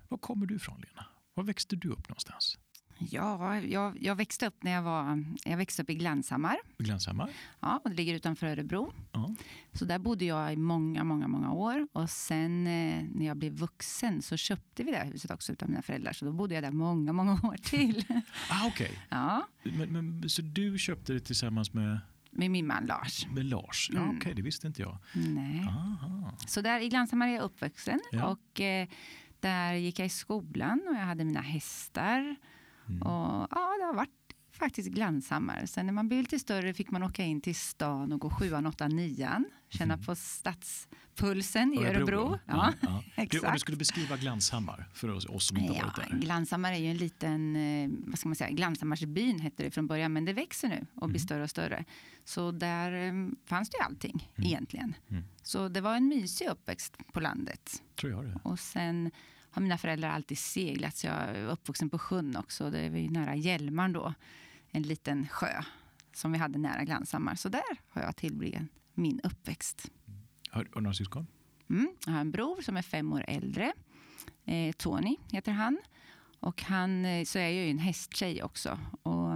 Var 0.09 0.19
kommer 0.19 0.47
du 0.47 0.55
ifrån, 0.57 0.81
Lena? 0.81 1.07
Var 1.35 1.45
växte 1.45 1.77
du 1.77 1.89
upp 1.89 2.09
någonstans? 2.09 2.59
Ja, 3.11 3.61
jag, 3.61 4.03
jag, 4.03 4.15
växte 4.15 4.47
upp 4.47 4.63
när 4.63 4.73
jag 4.73 4.83
var 4.83 5.25
jag 5.45 5.57
växte 5.57 5.83
upp 5.83 5.91
i 5.91 5.95
Glanshammar. 5.95 6.57
Glanshammar? 6.79 7.31
Ja, 7.61 7.81
och 7.85 7.91
det 7.91 7.97
ligger 7.97 8.15
utanför 8.15 8.47
Örebro. 8.47 8.93
Ja. 9.13 9.35
Så 9.73 9.85
där 9.85 9.99
bodde 9.99 10.25
jag 10.25 10.53
i 10.53 10.57
många, 10.57 11.05
många, 11.05 11.29
många 11.29 11.53
år. 11.53 11.89
Och 11.93 12.11
sen 12.11 12.67
eh, 12.67 13.05
när 13.15 13.27
jag 13.27 13.37
blev 13.37 13.53
vuxen 13.53 14.23
så 14.23 14.37
köpte 14.37 14.83
vi 14.83 14.91
det 14.91 14.99
huset 14.99 15.31
också 15.31 15.53
av 15.63 15.69
mina 15.69 15.83
föräldrar. 15.83 16.13
Så 16.13 16.25
då 16.25 16.33
bodde 16.33 16.55
jag 16.55 16.65
där 16.65 16.71
många, 16.71 17.13
många 17.13 17.33
år 17.33 17.57
till. 17.63 18.05
ah, 18.51 18.67
okej. 18.67 18.87
Okay. 18.87 18.97
Ja. 19.09 19.49
Men, 19.63 19.93
men, 19.93 20.29
så 20.29 20.43
du 20.43 20.79
köpte 20.79 21.13
det 21.13 21.21
tillsammans 21.21 21.73
med 21.73 22.01
med 22.35 22.51
min 22.51 22.67
man 22.67 22.87
Lars. 22.87 23.27
Med 23.27 23.45
Lars? 23.45 23.91
Ja, 23.93 23.99
mm. 23.99 24.09
Okej, 24.09 24.19
okay, 24.19 24.35
det 24.35 24.43
visste 24.43 24.67
inte 24.67 24.83
jag. 24.83 24.99
Nej. 25.13 25.65
Aha. 25.69 26.33
Så 26.47 26.61
där 26.61 26.81
i 26.81 26.89
Glanshammar 26.89 27.29
är 27.29 27.33
jag 27.33 27.43
uppvuxen. 27.43 28.01
Ja. 28.13 28.27
Och, 28.27 28.61
eh, 28.61 28.89
där 29.43 29.75
gick 29.75 29.99
jag 29.99 30.07
i 30.07 30.09
skolan 30.09 30.83
och 30.89 30.95
jag 30.95 31.01
hade 31.01 31.25
mina 31.25 31.41
hästar. 31.41 32.37
Mm. 32.89 33.03
Och, 33.03 33.49
ja, 33.51 33.77
det 33.79 33.85
har 33.85 33.95
varit 33.95 34.23
faktiskt 34.53 34.89
Glanshammar. 34.89 35.67
Sen 35.67 35.87
när 35.87 35.93
man 35.93 36.09
blev 36.09 36.21
lite 36.21 36.39
större 36.39 36.75
fick 36.75 36.91
man 36.91 37.03
åka 37.03 37.23
in 37.23 37.41
till 37.41 37.55
stan 37.55 38.13
och 38.13 38.21
gå 38.21 38.31
sjuan, 38.31 38.67
åttan, 38.67 38.97
nian. 38.97 39.45
Känna 39.69 39.95
mm. 39.95 40.07
på 40.07 40.15
stadspulsen 40.15 41.75
i 41.75 41.77
Örebro. 41.77 41.97
Örebro. 41.97 42.39
Ja, 42.47 42.73
ja, 42.81 43.03
ja. 43.17 43.27
Du, 43.31 43.41
om 43.41 43.53
du 43.53 43.59
skulle 43.59 43.77
beskriva 43.77 44.17
Glanshammar 44.17 44.89
för 44.95 45.09
oss, 45.09 45.27
oss 45.27 45.47
som 45.47 45.57
inte 45.57 45.75
ja, 45.75 45.85
varit 45.85 46.11
där. 46.11 46.19
Glanshammar 46.19 46.73
är 46.73 46.77
ju 46.77 46.91
en 46.91 46.97
liten, 46.97 47.57
eh, 47.57 47.91
vad 48.07 48.19
ska 48.19 48.29
man 48.29 48.37
säga, 48.37 48.51
Glanshammarsbyn 48.51 49.39
hette 49.41 49.63
det 49.63 49.71
från 49.71 49.87
början, 49.87 50.13
men 50.13 50.25
det 50.25 50.33
växer 50.33 50.69
nu 50.69 50.87
och 50.95 51.09
blir 51.09 51.19
mm. 51.19 51.27
större 51.27 51.43
och 51.43 51.51
större. 51.51 51.85
Så 52.25 52.51
där 52.51 52.93
eh, 52.93 53.13
fanns 53.47 53.71
det 53.71 53.77
ju 53.77 53.85
allting 53.85 54.31
mm. 54.37 54.47
egentligen. 54.49 54.95
Mm. 55.11 55.25
Så 55.43 55.69
det 55.69 55.81
var 55.81 55.97
en 55.97 56.09
mysig 56.09 56.49
uppväxt 56.49 56.97
på 57.13 57.21
landet. 57.21 57.83
Tror 58.01 58.13
jag 58.13 58.25
det. 58.25 58.41
Och 58.43 58.59
sen 58.59 59.11
har 59.53 59.63
mina 59.63 59.79
föräldrar 59.79 60.09
alltid 60.09 60.39
seglat, 60.39 60.97
så 60.97 61.07
jag 61.07 61.15
är 61.15 61.47
uppvuxen 61.47 61.91
på 61.91 61.99
sjön 61.99 62.37
också. 62.37 62.71
Det 62.71 62.79
är 62.79 63.11
nära 63.11 63.37
Hjälmaren 63.37 63.93
då, 63.93 64.15
en 64.71 64.83
liten 64.83 65.29
sjö 65.29 65.63
som 66.13 66.33
vi 66.33 66.39
hade 66.39 66.59
nära 66.59 66.85
Glanshammar. 66.85 67.35
Så 67.35 67.49
där 67.49 67.79
har 67.89 68.03
jag 68.03 68.17
tillbringat 68.17 68.63
min 68.95 69.21
uppväxt. 69.21 69.91
Har 70.51 70.65
du 70.65 70.81
några 70.81 70.95
syskon? 70.95 71.27
Mm, 71.71 71.89
jag 72.07 72.13
har 72.13 72.21
en 72.21 72.31
bror 72.31 72.63
som 72.63 72.77
är 72.77 72.83
fem 72.83 73.13
år 73.13 73.25
äldre. 73.29 73.73
Eh, 74.45 74.73
Tony 74.73 75.17
heter 75.33 75.53
han. 75.53 75.79
Och 76.41 76.63
han, 76.63 77.05
eh, 77.05 77.25
så 77.25 77.39
är 77.39 77.43
jag 77.43 77.53
ju 77.53 77.71
en 77.71 77.79
hästtjej 77.79 78.43
också. 78.43 78.79
Och, 79.03 79.33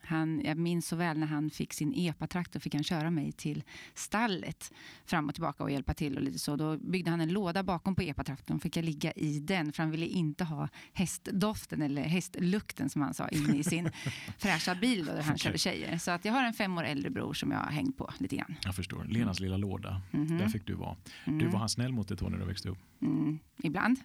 han, 0.00 0.42
jag 0.44 0.58
minns 0.58 0.88
så 0.88 0.96
väl 0.96 1.18
när 1.18 1.26
han 1.26 1.50
fick 1.50 1.72
sin 1.72 1.92
epatraktor 1.96 2.60
fick 2.60 2.74
han 2.74 2.84
köra 2.84 3.10
mig 3.10 3.32
till 3.32 3.62
stallet 3.94 4.72
fram 5.04 5.28
och 5.28 5.34
tillbaka 5.34 5.64
och 5.64 5.70
hjälpa 5.70 5.94
till. 5.94 6.16
och 6.16 6.22
lite 6.22 6.38
så. 6.38 6.56
Då 6.56 6.76
byggde 6.76 7.10
han 7.10 7.20
en 7.20 7.32
låda 7.32 7.62
bakom 7.62 7.94
på 7.94 8.02
epatraktorn 8.02 8.60
fick 8.60 8.76
jag 8.76 8.84
ligga 8.84 9.12
i 9.12 9.40
den 9.40 9.72
för 9.72 9.82
han 9.82 9.90
ville 9.90 10.06
inte 10.06 10.44
ha 10.44 10.68
hästdoften 10.92 11.82
eller 11.82 12.02
hästlukten 12.02 12.88
som 12.88 13.02
han 13.02 13.14
sa 13.14 13.28
inne 13.28 13.56
i 13.56 13.64
sin 13.64 13.90
fräscha 14.38 14.74
bil 14.74 15.06
då, 15.06 15.12
där 15.12 15.22
han 15.22 15.34
okay. 15.34 15.38
körde 15.38 15.58
tjejer. 15.58 15.98
Så 15.98 16.10
att 16.10 16.24
jag 16.24 16.32
har 16.32 16.44
en 16.44 16.54
fem 16.54 16.78
år 16.78 16.84
äldre 16.84 17.10
bror 17.10 17.34
som 17.34 17.50
jag 17.50 17.58
har 17.58 17.70
hängt 17.70 17.96
på 17.96 18.12
lite 18.18 18.36
grann. 18.36 18.54
Jag 18.64 18.74
förstår. 18.74 19.04
Lenas 19.04 19.40
lilla 19.40 19.56
låda, 19.56 20.02
mm 20.12 20.26
-hmm. 20.26 20.38
där 20.38 20.48
fick 20.48 20.66
du 20.66 20.74
vara. 20.74 20.96
Mm. 21.24 21.38
Du 21.38 21.46
var 21.46 21.58
han 21.58 21.68
snäll 21.68 21.92
mot 21.92 22.08
dig 22.08 22.18
när 22.20 22.38
du 22.38 22.44
växte 22.44 22.68
upp? 22.68 22.78
Mm. 23.02 23.38
Ibland. 23.62 23.98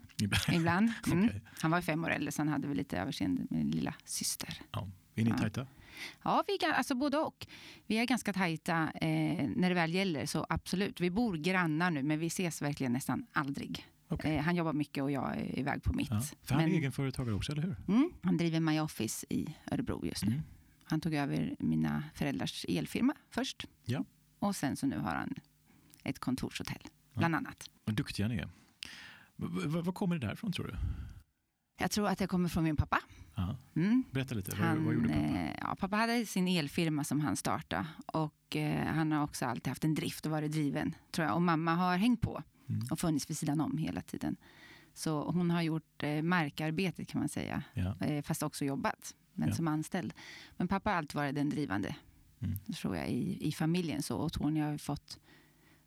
Ibland. 0.51 0.91
Mm. 1.07 1.25
okay. 1.25 1.39
Han 1.62 1.71
var 1.71 1.81
fem 1.81 2.03
år 2.03 2.09
äldre 2.12 2.31
så 2.31 2.41
han 2.41 2.47
hade 2.47 2.67
väl 2.67 2.77
lite 2.77 2.97
överseende 2.97 3.41
med 3.50 3.59
min 3.59 3.71
lilla 3.71 3.95
syster. 4.05 4.62
Ja. 4.71 4.88
Är 5.15 5.24
ni 5.24 5.29
ja. 5.29 5.38
tajta? 5.38 5.67
Ja, 6.24 6.43
vi 6.48 6.65
är, 6.65 6.74
alltså 6.74 6.96
både 6.96 7.17
och. 7.17 7.48
Vi 7.88 7.98
är 7.98 8.05
ganska 8.05 8.34
tajta 8.34 8.91
eh, 9.01 9.50
när 9.55 9.70
det 9.70 9.75
väl 9.75 9.93
gäller, 9.93 10.25
så 10.25 10.46
absolut. 10.50 11.01
Vi 11.01 11.10
bor 11.12 11.38
grannar 11.38 11.91
nu, 11.91 12.03
men 12.03 12.20
vi 12.20 12.27
ses 12.27 12.62
verkligen 12.62 12.93
nästan 12.93 13.25
aldrig. 13.32 13.88
Okay. 14.10 14.36
Eh, 14.36 14.43
han 14.43 14.55
jobbar 14.55 14.74
mycket 14.74 15.03
och 15.03 15.12
jag 15.12 15.38
är 15.38 15.60
iväg 15.60 15.84
på 15.84 15.93
mitt. 15.93 16.10
Ja, 16.12 16.22
för 16.43 16.55
han 16.55 16.63
är 16.63 16.67
egenföretagare 16.67 17.36
också, 17.36 17.51
eller 17.51 17.62
hur? 17.62 17.75
Mm, 17.88 18.13
han 18.24 18.38
driver 18.38 18.60
My 18.60 18.79
Office 18.79 19.25
i 19.29 19.55
Örebro 19.72 20.05
just 20.05 20.25
nu. 20.25 20.32
Mm. 20.32 20.43
Han 20.84 21.01
tog 21.01 21.13
över 21.13 21.55
mina 21.60 22.03
föräldrars 22.15 22.65
elfirma 22.70 23.13
först. 23.29 23.67
Ja. 23.86 24.05
Och 24.39 24.55
sen 24.55 24.75
så 24.75 24.88
nu 24.88 24.98
har 24.98 25.15
han 25.15 25.34
ett 26.03 26.20
kontorshotell, 26.20 26.82
bland 27.13 27.34
ja. 27.34 27.38
annat. 27.38 27.70
Vad 27.86 27.96
duktiga 27.96 28.27
ni 28.27 28.38
är. 28.38 28.50
V- 29.36 29.48
v- 29.67 29.82
vad 29.82 29.96
kommer 29.96 30.17
det 30.17 30.27
därifrån 30.27 30.51
tror 30.51 30.67
du? 30.67 30.75
Jag 31.79 31.91
tror 31.91 32.08
att 32.08 32.17
det 32.17 32.27
kommer 32.27 32.50
från 32.50 32.63
min 32.63 32.75
pappa. 32.75 33.00
Mm. 33.75 34.04
Berätta 34.12 34.36
lite, 34.36 34.56
Han, 34.56 34.86
vad 34.86 34.94
gjorde 34.94 35.08
pappa? 35.08 35.20
eh, 35.20 35.56
ja, 35.62 35.75
pappa 35.80 35.96
hade 35.96 36.25
sin 36.25 36.48
elfirma 36.48 37.04
som 37.04 37.20
han 37.22 37.36
startade 37.36 37.86
och 38.06 38.56
eh, 38.56 38.86
han 38.86 39.12
har 39.12 39.24
också 39.24 39.46
alltid 39.46 39.68
haft 39.68 39.84
en 39.84 39.96
drift 39.96 40.25
och 40.25 40.32
varit 40.32 40.52
driven. 40.52 40.96
tror 41.12 41.28
jag. 41.28 41.36
Och 41.36 41.42
mamma 41.42 41.74
har 41.75 41.98
hängt 41.98 42.22
på 42.22 42.44
Mm. 42.70 42.88
och 42.92 43.00
funnits 43.00 43.30
vid 43.30 43.38
sidan 43.38 43.62
om 43.62 43.78
hela 43.78 44.02
tiden. 44.02 44.36
Så 44.94 45.32
hon 45.32 45.52
har 45.52 45.62
gjort 45.62 46.04
eh, 46.04 46.22
markarbetet 46.22 47.08
kan 47.08 47.20
man 47.22 47.30
säga, 47.30 47.63
Ja. 47.74 47.96
eh, 48.02 48.22
fast 48.24 48.44
också 48.44 48.66
jobbat 48.66 49.16
men 49.34 49.50
Ja. 49.50 49.56
som 49.56 49.68
anställd. 49.68 50.13
Men 50.58 50.68
pappa 50.68 50.90
har 50.90 50.98
alltid 50.98 51.16
varit 51.16 51.36
den 51.36 51.50
drivande, 51.50 51.96
Mm. 52.40 52.58
tror 52.60 52.96
jag, 52.98 53.10
i, 53.10 53.48
i 53.48 53.52
familjen. 53.52 54.04
Så, 54.04 54.18
och 54.18 54.34
Tony 54.34 54.60
har 54.60 54.78
fått, 54.78 55.20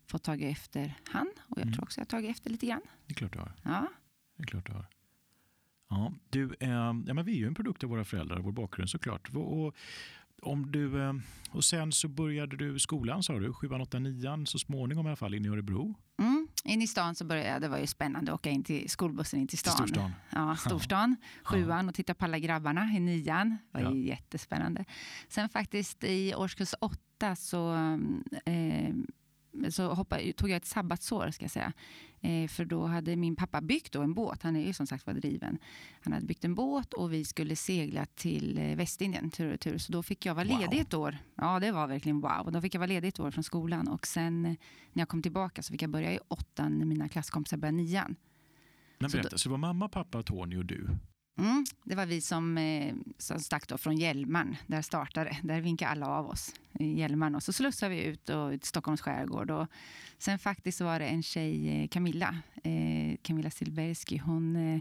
fått 0.07 0.23
tagit 0.23 0.51
efter 0.57 0.93
han 1.03 1.27
och 1.37 1.57
jag 1.57 1.63
Mm. 1.63 1.73
tror 1.73 1.83
också 1.83 1.99
jag 1.99 2.05
har 2.05 2.09
tagit 2.09 2.29
efter 2.31 2.49
lite 2.49 2.65
grann. 2.67 2.81
Det 3.05 3.13
är 3.13 3.15
klart 3.15 3.33
du 3.33 3.39
har. 3.39 3.53
Ja. 3.63 3.87
Det 4.37 4.43
är 4.43 4.47
klart 4.47 4.65
du 4.65 4.71
har. 4.73 4.85
Ja, 5.89 6.13
du, 6.29 6.55
eh, 6.59 6.69
ja, 6.69 6.93
men 6.93 7.25
vi 7.25 7.31
är 7.31 7.37
ju 7.37 7.47
en 7.47 7.55
produkt 7.55 7.83
av 7.83 7.89
våra 7.89 8.03
föräldrar, 8.05 8.39
vår 8.39 8.51
bakgrund 8.51 8.89
såklart. 8.89 9.29
Och, 9.35 9.65
och, 9.65 9.75
om 10.41 10.71
du, 10.71 11.01
eh, 11.03 11.13
och 11.51 11.63
sen 11.63 11.91
så 11.91 12.07
började 12.07 12.57
du 12.57 12.79
skolan 12.79 13.23
sa 13.23 13.39
du, 13.39 13.53
7, 13.53 13.67
8, 13.69 13.99
9 13.99 14.45
så 14.45 14.59
småningom 14.59 15.05
i 15.05 15.09
alla 15.09 15.15
fall 15.15 15.33
in 15.33 15.45
i 15.45 15.49
Örebro. 15.49 15.95
Mm. 16.19 16.47
In 16.63 16.81
i 16.81 16.87
stan 16.87 17.15
så 17.15 17.25
började 17.25 17.49
jag, 17.49 17.61
det 17.61 17.67
var 17.67 17.77
ju 17.77 17.87
spännande 17.87 18.31
att 18.31 18.35
åka 18.39 18.49
in 18.49 18.63
till 18.63 18.89
skolbussen 18.89 19.39
in 19.39 19.47
till 19.47 19.57
Till 19.57 19.71
stan. 19.71 19.87
storstan. 19.87 20.11
Ja, 20.29 20.55
storstan, 20.55 21.15
sjuan 21.43 21.89
och 21.89 21.95
titta 21.95 22.13
på 22.13 22.25
alla 22.25 22.39
grabbarna 22.39 22.91
i 22.95 22.99
nian. 22.99 23.49
Det 23.49 23.57
var 23.77 23.81
Ja. 23.81 23.93
ju 23.93 24.05
jättespännande. 24.07 24.85
Sen 25.27 25.49
faktiskt 25.49 26.03
i 26.03 26.35
årskurs 26.35 26.73
åtta 26.81 27.35
så, 27.35 27.73
eh, 28.45 28.93
så 29.69 29.93
hoppade, 29.93 30.33
tog 30.33 30.49
jag 30.49 30.57
ett 30.57 30.65
sabbatsår 30.65 31.31
ska 31.31 31.43
jag 31.43 31.51
säga. 31.51 31.73
Eh, 32.21 32.47
för 32.47 32.65
då 32.65 32.85
hade 32.85 33.15
min 33.15 33.35
pappa 33.35 33.61
byggt 33.61 33.91
då 33.93 34.01
en 34.01 34.13
båt, 34.13 34.43
han 34.43 34.55
är 34.55 34.65
ju 34.67 34.73
som 34.73 34.87
sagt 34.87 35.07
var 35.07 35.13
driven. 35.13 35.57
Han 36.01 36.13
hade 36.13 36.25
byggt 36.25 36.45
en 36.45 36.55
båt 36.55 36.93
och 36.93 37.13
vi 37.13 37.25
skulle 37.25 37.55
segla 37.55 38.05
till 38.05 38.57
eh, 38.57 38.75
Västindien 38.75 39.31
tur 39.31 39.45
och 39.45 39.51
retur. 39.51 39.77
Så 39.77 39.91
då 39.91 40.03
fick 40.03 40.25
jag 40.25 40.35
vara 40.35 40.47
Wow. 40.47 40.59
ledig 40.59 40.79
ett 40.79 40.93
år. 40.93 41.17
Ja, 41.35 41.59
det 41.59 41.71
var 41.71 41.87
verkligen 41.87 42.21
wow. 42.21 42.51
Då 42.51 42.61
fick 42.61 42.75
jag 42.75 42.79
vara 42.79 42.87
ledig 42.87 43.07
ett 43.07 43.19
år 43.19 43.31
från 43.31 43.43
skolan 43.43 43.87
och 43.87 44.07
sen 44.07 44.45
eh, 44.45 44.51
när 44.93 45.01
jag 45.01 45.09
kom 45.09 45.21
tillbaka 45.21 45.63
så 45.63 45.71
fick 45.71 45.81
jag 45.81 45.89
börja 45.89 46.13
i 46.13 46.19
åttan 46.27 46.77
när 46.79 46.85
mina 46.85 47.09
klasskompisar 47.09 47.57
började 47.57 47.77
nian. 47.77 48.15
Men 48.99 49.09
Så 49.09 49.17
berätta, 49.17 49.37
så 49.37 49.49
det 49.49 49.51
var 49.51 49.57
mamma, 49.57 49.89
pappa, 49.89 50.23
Tony 50.23 50.57
och 50.57 50.65
du? 50.65 50.89
Mm, 51.37 51.65
det 51.83 51.95
var 51.95 52.05
vi 52.05 52.21
som, 52.21 52.57
eh, 52.57 52.95
som 53.17 53.39
stack 53.39 53.67
då 53.67 53.77
från 53.77 53.97
Hjälmaren. 53.97 54.55
Där 54.67 54.81
startade 54.81 55.37
Där 55.43 55.61
vinkade 55.61 55.91
alla 55.91 56.07
av 56.07 56.29
oss 56.29 56.53
i 56.79 56.99
Hjälmaren. 56.99 57.35
Och 57.35 57.43
så 57.43 57.53
slussade 57.53 57.95
vi 57.95 58.03
ut 58.03 58.29
och, 58.29 58.51
till 58.51 58.61
Stockholms 58.69 59.01
skärgård. 59.01 59.51
Och 59.51 59.67
sen 60.17 60.39
faktiskt 60.39 60.81
var 60.81 60.99
det 60.99 61.05
en 61.05 61.23
tjej, 61.23 61.81
eh, 61.83 61.87
Camilla, 61.87 62.37
eh, 62.63 63.17
Camilla 63.21 63.51
Silbersky, 63.51 64.17
hon 64.19 64.55
eh, 64.55 64.79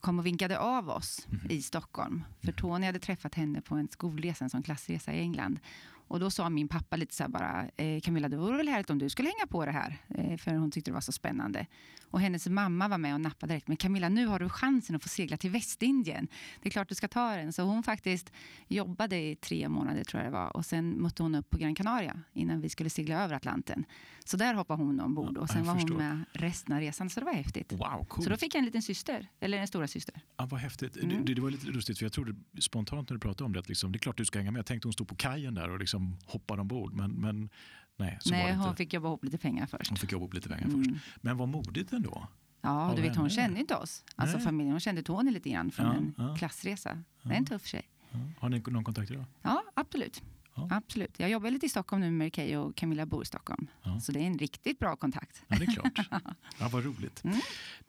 kom 0.00 0.18
och 0.18 0.26
vinkade 0.26 0.58
av 0.58 0.88
oss 0.90 1.26
Mhm. 1.30 1.50
i 1.50 1.62
Stockholm. 1.62 2.24
För 2.44 2.52
Tony 2.52 2.86
hade 2.86 2.98
träffat 2.98 3.34
henne 3.34 3.60
på 3.60 3.74
en 3.74 3.88
skolresa, 3.88 4.44
en 4.44 4.50
sån 4.50 4.62
klassresa 4.62 5.12
i 5.12 5.20
England. 5.20 5.60
Och 6.08 6.20
då 6.20 6.30
sa 6.30 6.50
min 6.50 6.68
pappa 6.68 6.96
lite 6.96 7.14
så 7.14 7.22
här 7.22 7.30
bara, 7.30 7.68
eh, 7.76 8.00
Camilla 8.00 8.28
det 8.28 8.36
vore 8.36 8.56
väl 8.56 8.68
härligt 8.68 8.90
om 8.90 8.98
du 8.98 9.08
skulle 9.08 9.28
hänga 9.28 9.46
på 9.46 9.66
det 9.66 9.72
här. 9.72 9.96
Eh, 10.08 10.36
för 10.36 10.50
hon 10.50 10.70
tyckte 10.70 10.90
det 10.90 10.94
var 10.94 11.00
så 11.00 11.12
spännande. 11.12 11.66
Och 12.10 12.20
hennes 12.20 12.46
mamma 12.46 12.88
var 12.88 12.98
med 12.98 13.14
och 13.14 13.20
nappade 13.20 13.52
direkt. 13.52 13.68
Men 13.68 13.76
Camilla, 13.76 14.08
nu 14.08 14.26
har 14.26 14.38
du 14.38 14.48
chansen 14.48 14.96
att 14.96 15.02
få 15.02 15.08
segla 15.08 15.36
till 15.36 15.50
Västindien. 15.50 16.28
Det 16.62 16.68
är 16.68 16.70
klart 16.70 16.88
du 16.88 16.94
ska 16.94 17.08
ta 17.08 17.36
den. 17.36 17.52
Så 17.52 17.62
hon 17.62 17.82
faktiskt 17.82 18.32
jobbade 18.68 19.16
i 19.16 19.36
tre 19.36 19.68
månader 19.68 20.04
tror 20.04 20.22
jag 20.22 20.32
det 20.32 20.36
var. 20.36 20.56
Och 20.56 20.66
sen 20.66 20.90
mötte 21.02 21.22
hon 21.22 21.34
upp 21.34 21.50
på 21.50 21.58
Gran 21.58 21.74
Canaria 21.74 22.20
innan 22.32 22.60
vi 22.60 22.68
skulle 22.68 22.90
segla 22.90 23.24
över 23.24 23.34
Atlanten. 23.34 23.84
Så 24.24 24.36
där 24.36 24.54
hoppade 24.54 24.82
hon 24.82 25.00
ombord. 25.00 25.32
Ja, 25.36 25.40
och 25.40 25.50
sen 25.50 25.64
var 25.64 25.74
hon 25.74 25.96
med 25.96 26.24
resten 26.32 26.74
av 26.74 26.80
resan. 26.80 27.10
Så 27.10 27.20
det 27.20 27.26
var 27.26 27.32
häftigt. 27.32 27.72
Wow, 27.72 28.04
coolt. 28.08 28.24
Så 28.24 28.30
då 28.30 28.36
fick 28.36 28.54
jag 28.54 28.58
en 28.58 28.64
liten 28.64 28.82
syster, 28.82 29.28
eller 29.40 29.58
en 29.58 29.68
stora 29.68 29.86
syster. 29.86 30.20
Ja, 30.36 30.46
vad 30.46 30.60
häftigt. 30.60 30.96
Mm. 30.96 31.24
Det, 31.24 31.34
det 31.34 31.40
var 31.40 31.50
lite 31.50 31.66
lustigt, 31.66 31.98
för 31.98 32.04
jag 32.04 32.12
trodde 32.12 32.34
spontant 32.60 33.10
när 33.10 33.14
du 33.14 33.20
pratade 33.20 33.44
om 33.44 33.52
det 33.52 33.58
att 33.58 33.68
liksom, 33.68 33.92
det 33.92 33.96
är 33.96 34.00
klart 34.00 34.16
du 34.16 34.24
ska 34.24 34.38
hänga 34.38 34.50
med. 34.50 34.58
Jag 34.58 34.66
tänkte 34.66 34.88
hon 34.88 34.92
stod 34.92 35.08
på 35.08 35.14
kajen 35.14 35.54
där 35.54 35.70
och 35.70 35.78
liksom 35.78 35.97
hoppade 36.26 36.60
ombord, 36.62 36.92
men, 36.94 37.10
men 37.10 37.48
nej, 37.96 38.18
så 38.20 38.30
var 38.30 38.36
Nej, 38.36 38.46
det 38.52 38.54
hon 38.58 38.66
inte. 38.68 38.76
fick 38.76 38.92
jobba 38.92 39.08
ihop 39.08 39.24
lite 39.24 39.38
pengar 39.38 39.66
först. 39.66 39.90
Hon 39.90 39.98
fick 39.98 40.12
jobba 40.12 40.26
upp 40.26 40.34
lite 40.34 40.48
pengar 40.48 40.64
Mm. 40.66 40.84
först. 40.84 41.06
Men 41.20 41.36
vad 41.36 41.48
modigt 41.48 41.92
ändå. 41.92 42.26
Ja, 42.60 42.92
du 42.96 43.02
vet, 43.02 43.16
hon 43.16 43.30
kände 43.30 43.60
inte 43.60 43.74
oss. 43.76 44.04
Alltså 44.16 44.36
Nej. 44.36 44.44
familjen. 44.46 44.72
Hon 44.72 44.80
kände 44.80 45.02
Tony 45.02 45.30
lite 45.30 45.50
grann 45.50 45.70
från 45.70 45.86
Ja, 45.86 45.92
en 45.94 46.14
ja. 46.28 46.36
klassresa. 46.36 47.02
Det 47.22 47.32
är 47.34 47.36
en 47.38 47.46
tuff 47.46 47.66
tjej. 47.66 47.88
Ja. 48.10 48.18
Har 48.38 48.48
ni 48.48 48.58
någon 48.66 48.84
kontakt 48.84 49.10
idag? 49.10 49.24
Ja, 49.42 49.62
absolut. 49.74 50.22
Ja. 50.54 50.68
absolut. 50.70 51.18
Jag 51.18 51.30
jobbar 51.30 51.50
lite 51.50 51.66
i 51.66 51.68
Stockholm 51.68 52.00
nu 52.00 52.06
med 52.10 52.18
Mary 52.18 52.30
Kay 52.30 52.56
och 52.56 52.76
Camilla 52.76 53.06
bor 53.06 53.22
i 53.22 53.26
Stockholm. 53.26 53.66
Ja. 53.82 54.00
Så 54.00 54.12
det 54.12 54.20
är 54.20 54.26
en 54.26 54.38
riktigt 54.38 54.78
bra 54.78 54.96
kontakt. 54.96 55.42
Ja, 55.48 55.56
det 55.58 55.64
är 55.64 55.72
klart. 55.74 56.08
Ja, 56.60 56.68
vad 56.72 56.84
roligt. 56.84 57.24
Mm. 57.24 57.36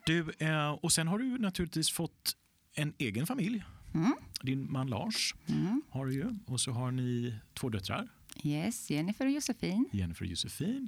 Du, 0.06 0.32
eh, 0.40 0.70
och 0.72 0.92
sen 0.92 1.08
har 1.08 1.20
du 1.20 1.38
naturligtvis 1.38 1.92
fått 1.92 2.36
en 2.74 2.94
egen 2.98 3.28
familj. 3.28 3.64
Mm. 3.94 4.14
Din 4.42 4.72
man 4.72 4.88
Lars 4.88 5.36
Mm. 5.48 5.82
har 5.90 6.06
du 6.06 6.14
ju. 6.14 6.36
Och 6.46 6.60
så 6.60 6.72
har 6.72 6.92
ni 6.92 7.36
två 7.54 7.70
döttrar, 7.70 8.08
Yes, 8.44 8.90
Jennifer 8.90 9.26
och 9.26 9.32
Josefin. 9.32 9.86
Jennifer 9.92 10.26
och 10.26 10.30
Josefin. 10.32 10.88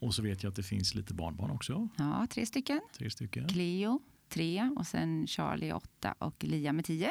Och 0.00 0.14
så 0.14 0.22
vet 0.22 0.42
jag 0.42 0.50
att 0.50 0.56
det 0.56 0.62
finns 0.62 0.94
lite 0.94 1.14
barnbarn 1.14 1.50
också, 1.50 1.88
Ja, 1.96 2.26
tre 2.30 2.46
stycken. 2.46 2.80
tre 2.98 3.10
stycken. 3.10 3.48
Cleo, 3.48 4.00
tre. 4.28 4.70
Och 4.76 4.86
sen 4.86 5.26
Charlie, 5.26 5.72
åtta. 5.72 6.14
Och 6.18 6.44
Lia 6.44 6.72
med 6.72 6.84
tio. 6.84 7.10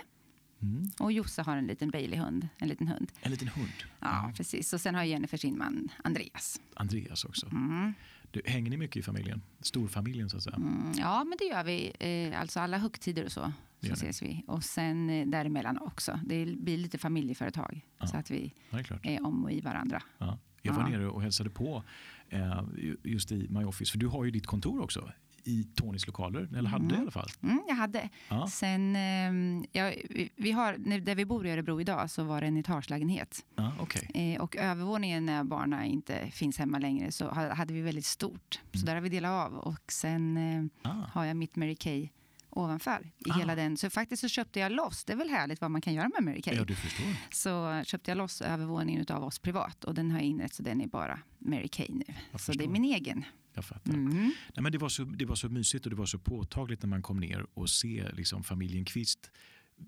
Mm. 0.61 0.83
Och 0.99 1.11
Josse 1.11 1.41
har 1.41 1.57
en 1.57 1.67
liten 1.67 1.89
Bailey-hund. 1.89 2.47
En 2.57 2.67
liten 2.67 2.87
hund. 2.87 3.11
En 3.21 3.31
liten 3.31 3.47
hund. 3.47 3.69
Ja, 3.99 4.31
precis. 4.35 4.73
Och 4.73 4.81
sen 4.81 4.95
har 4.95 5.03
Jennifer 5.03 5.37
sin 5.37 5.57
man 5.57 5.89
Andreas. 6.03 6.61
Andreas 6.75 7.25
också. 7.25 7.45
Mm. 7.45 7.93
Du, 8.31 8.41
hänger 8.45 8.69
ni 8.69 8.77
mycket 8.77 8.97
i 8.97 9.01
familjen? 9.03 9.41
Storfamiljen 9.61 10.29
så 10.29 10.37
att 10.37 10.43
säga? 10.43 10.55
Mm, 10.55 10.91
ja, 10.97 11.23
men 11.23 11.37
det 11.39 11.45
gör 11.45 11.63
vi. 11.63 11.91
Eh, 11.99 12.39
alltså 12.41 12.59
alla 12.59 12.77
högtider 12.77 13.25
och 13.25 13.31
så, 13.31 13.51
så 13.81 13.93
ses 13.93 14.21
vi. 14.21 14.43
Och 14.47 14.63
sen 14.63 15.09
eh, 15.09 15.27
däremellan 15.27 15.77
också. 15.81 16.19
Det 16.25 16.45
blir 16.45 16.77
lite 16.77 16.97
familjeföretag. 16.97 17.85
Ja. 17.99 18.07
Så 18.07 18.17
att 18.17 18.31
vi 18.31 18.53
är 18.71 18.99
är 19.07 19.25
om 19.25 19.43
och 19.43 19.51
i 19.51 19.61
varandra. 19.61 20.03
Ja. 20.17 20.37
Jag 20.61 20.73
var 20.73 20.81
Ja. 20.81 20.87
nere 20.89 21.07
och 21.07 21.21
hälsade 21.21 21.49
på 21.49 21.83
eh, 22.29 22.63
just 23.03 23.31
i 23.31 23.47
My 23.49 23.63
Office, 23.63 23.91
för 23.91 23.97
du 23.99 24.07
har 24.07 24.25
ju 24.25 24.31
ditt 24.31 24.47
kontor 24.47 24.81
också 24.81 25.11
i 25.43 25.63
Tonys 25.75 26.07
lokaler, 26.07 26.49
eller 26.57 26.69
hade 26.69 26.85
Mm. 26.85 26.97
i 26.97 27.01
alla 27.01 27.11
fall. 27.11 27.27
Mm, 27.43 27.61
jag 27.67 27.75
hade. 27.75 28.09
Ja. 28.29 28.47
Sen, 28.47 28.95
eh, 28.95 29.63
ja, 29.71 29.91
vi- 30.35 30.51
har, 30.51 30.99
där 30.99 31.15
vi 31.15 31.25
bor 31.25 31.45
i 31.47 31.51
Örebro 31.51 31.81
idag 31.81 32.09
så 32.09 32.23
var 32.23 32.41
det 32.41 32.47
en 32.47 32.57
etagelägenhet. 32.57 33.45
Ja, 33.55 33.73
okej. 33.79 34.11
Eh, 34.35 34.41
och 34.41 34.55
övervåningen 34.57 35.25
när 35.25 35.43
barnen 35.43 35.83
inte 35.83 36.27
finns 36.31 36.57
hemma 36.57 36.79
längre 36.79 37.11
så 37.11 37.29
ha- 37.29 37.53
hade 37.53 37.73
vi 37.73 37.81
väldigt 37.81 38.05
stort. 38.05 38.59
Så 38.73 38.77
Mm. 38.77 38.85
där 38.85 38.93
har 38.95 39.01
vi 39.01 39.09
delat 39.09 39.31
av. 39.47 39.53
Och 39.57 39.91
sen 39.91 40.37
eh, 40.37 40.63
Ah, 40.91 41.03
har 41.11 41.25
jag 41.25 41.37
mitt 41.37 41.55
Mary 41.55 41.75
Kay 41.75 42.09
ovanför. 42.57 43.11
I 43.17 43.31
Ah. 43.31 43.33
hela 43.37 43.55
den. 43.55 43.77
Så 43.77 43.89
faktiskt 43.89 44.21
så 44.21 44.27
köpte 44.27 44.59
jag 44.59 44.71
loss. 44.71 45.03
Det 45.05 45.13
är 45.13 45.17
väl 45.17 45.29
härligt 45.29 45.61
vad 45.61 45.71
man 45.71 45.81
kan 45.81 45.93
göra 45.93 46.09
med 46.09 46.23
Mary 46.23 46.41
Kay. 46.41 46.55
ja, 46.55 46.63
du 46.65 46.75
förstår. 46.75 47.05
Så 47.31 47.83
köpte 47.85 48.11
jag 48.11 48.17
loss 48.17 48.41
övervåningen 48.41 49.05
av 49.09 49.23
oss 49.23 49.39
privat. 49.39 49.83
Och 49.83 49.93
den 49.93 50.11
har 50.11 50.17
jag 50.17 50.25
inrett 50.27 50.53
så 50.53 50.63
den 50.63 50.81
är 50.81 50.87
bara 50.87 51.19
Mary 51.39 51.67
Kay 51.67 51.87
nu. 51.89 52.03
Jag 52.31 52.41
så 52.41 52.51
det 52.51 52.63
är 52.63 52.67
min 52.67 52.83
egen. 52.85 53.25
Jag 53.53 53.65
fattar. 53.65 53.93
Mm. 53.93 54.13
Nej, 54.15 54.33
men 54.63 54.71
det, 54.71 54.77
var 54.77 54.89
så, 54.89 55.03
det 55.03 55.25
var 55.25 55.35
så 55.35 55.49
mysigt 55.49 55.85
och 55.85 55.89
det 55.89 55.95
var 55.95 56.05
så 56.05 56.19
påtagligt 56.19 56.81
när 56.81 56.89
man 56.89 57.01
kom 57.01 57.19
ner 57.19 57.45
och 57.53 57.69
se 57.69 58.09
liksom, 58.13 58.43
familjen 58.43 58.85
Kvist 58.85 59.31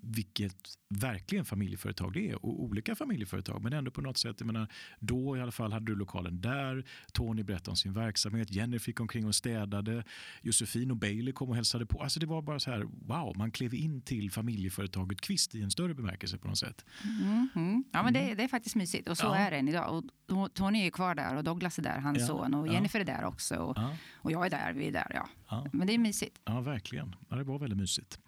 vilket 0.02 0.56
verkligen 0.90 1.46
familjeföretag 1.46 2.14
det 2.14 2.30
är 2.30 2.46
och 2.46 2.64
olika 2.64 2.96
familjeföretag 2.96 3.64
men 3.64 3.74
ändå 3.74 3.92
på 3.92 4.02
något 4.02 4.18
sätt, 4.18 4.36
jag 4.40 4.46
menar, 4.48 4.68
då 5.00 5.38
i 5.38 5.42
alla 5.42 5.52
fall 5.52 5.74
hade 5.74 5.86
du 5.86 5.96
lokalen 5.96 6.42
där, 6.42 6.86
Tony 7.14 7.44
berättade 7.44 7.70
om 7.70 7.76
sin 7.76 7.94
verksamhet, 7.94 8.52
Jenny 8.52 8.80
fick 8.80 9.00
omkring 9.00 9.26
och 9.26 9.36
städade, 9.36 10.04
Josefin 10.42 10.92
och 10.92 10.98
Bailey 10.98 11.34
kom 11.34 11.50
och 11.50 11.56
hälsade 11.56 11.86
på. 11.86 12.04
Alltså 12.04 12.20
det 12.20 12.26
var 12.26 12.42
bara 12.42 12.60
så 12.60 12.72
här, 12.72 12.80
wow, 13.08 13.38
man 13.38 13.52
klev 13.52 13.74
in 13.74 14.02
till 14.02 14.32
familjeföretaget 14.32 15.22
Kvist 15.22 15.56
i 15.56 15.62
en 15.62 15.72
större 15.72 15.94
bemärkelse 15.94 16.38
på 16.38 16.48
något 16.48 16.58
sätt. 16.58 16.86
Mm, 17.04 17.50
mm. 17.56 17.84
Ja, 17.92 18.04
men 18.04 18.14
det, 18.14 18.36
det 18.36 18.44
är 18.44 18.48
faktiskt 18.48 18.76
mysigt. 18.76 19.10
Och 19.10 19.18
så 19.18 19.26
Ja. 19.26 19.36
är 19.36 19.52
det 19.52 19.58
än 19.58 19.68
idag. 19.68 20.04
Och 20.32 20.54
Tony 20.54 20.80
är 20.80 20.84
ju 20.84 20.92
kvar 20.92 21.16
där 21.16 21.36
och 21.36 21.44
Douglas 21.44 21.80
är 21.80 21.84
där, 21.84 22.00
hans 22.00 22.20
Ja, 22.20 22.28
son. 22.28 22.54
Och 22.54 22.68
ja. 22.68 22.74
Jennifer 22.74 23.00
är 23.00 23.06
där 23.06 23.26
också. 23.26 23.56
Och, 23.56 23.78
Ja, 23.78 23.96
och 24.16 24.32
jag 24.32 24.46
är 24.46 24.50
där, 24.50 24.74
vi 24.74 24.88
är 24.88 24.92
där. 24.92 25.12
Ja. 25.14 25.30
ja. 25.50 25.68
Men 25.74 25.88
det 25.88 25.94
är 25.94 25.98
mysigt. 25.98 26.40
Ja, 26.46 26.62
verkligen. 26.62 27.16
Ja, 27.30 27.36
det 27.36 27.44
var 27.44 27.60
väldigt 27.60 27.80
mysigt. 27.80 28.20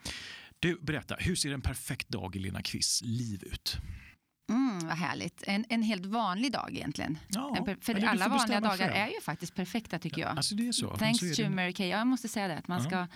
Du, 0.62 0.80
berätta, 0.82 1.16
hur 1.20 1.36
ser 1.36 1.54
en 1.54 1.62
perfekt 1.62 2.10
dag 2.10 2.36
i 2.36 2.40
Lena 2.40 2.62
Kvists 2.62 3.02
liv 3.02 3.44
ut? 3.44 3.78
Mm, 4.50 4.80
vad 4.88 4.98
härligt. 4.98 5.44
En, 5.48 5.66
en 5.70 5.84
helt 5.84 6.06
vanlig 6.06 6.52
dag 6.52 6.70
egentligen. 6.76 7.18
Ja, 7.28 7.64
per- 7.66 7.78
för 7.82 8.06
alla 8.06 8.28
vanliga 8.28 8.60
dagar 8.62 8.78
själv. 8.78 8.94
är 8.96 9.08
ju 9.08 9.22
faktiskt 9.22 9.56
perfekta 9.56 10.00
tycker 10.00 10.22
jag. 10.22 10.38
Alltså 10.38 10.56
det 10.56 10.68
är 10.68 10.72
så. 10.72 10.98
Thanks 10.98 11.20
så 11.20 11.26
är 11.26 11.34
to 11.36 11.42
det. 11.44 11.50
Mary 11.50 11.74
Kay. 11.74 11.88
Ja, 11.88 11.98
Jag 11.98 12.08
måste 12.08 12.28
säga 12.28 12.48
det, 12.48 12.58
att 12.58 12.68
man 12.68 12.84
Ja. 12.84 12.88
ska 12.90 13.08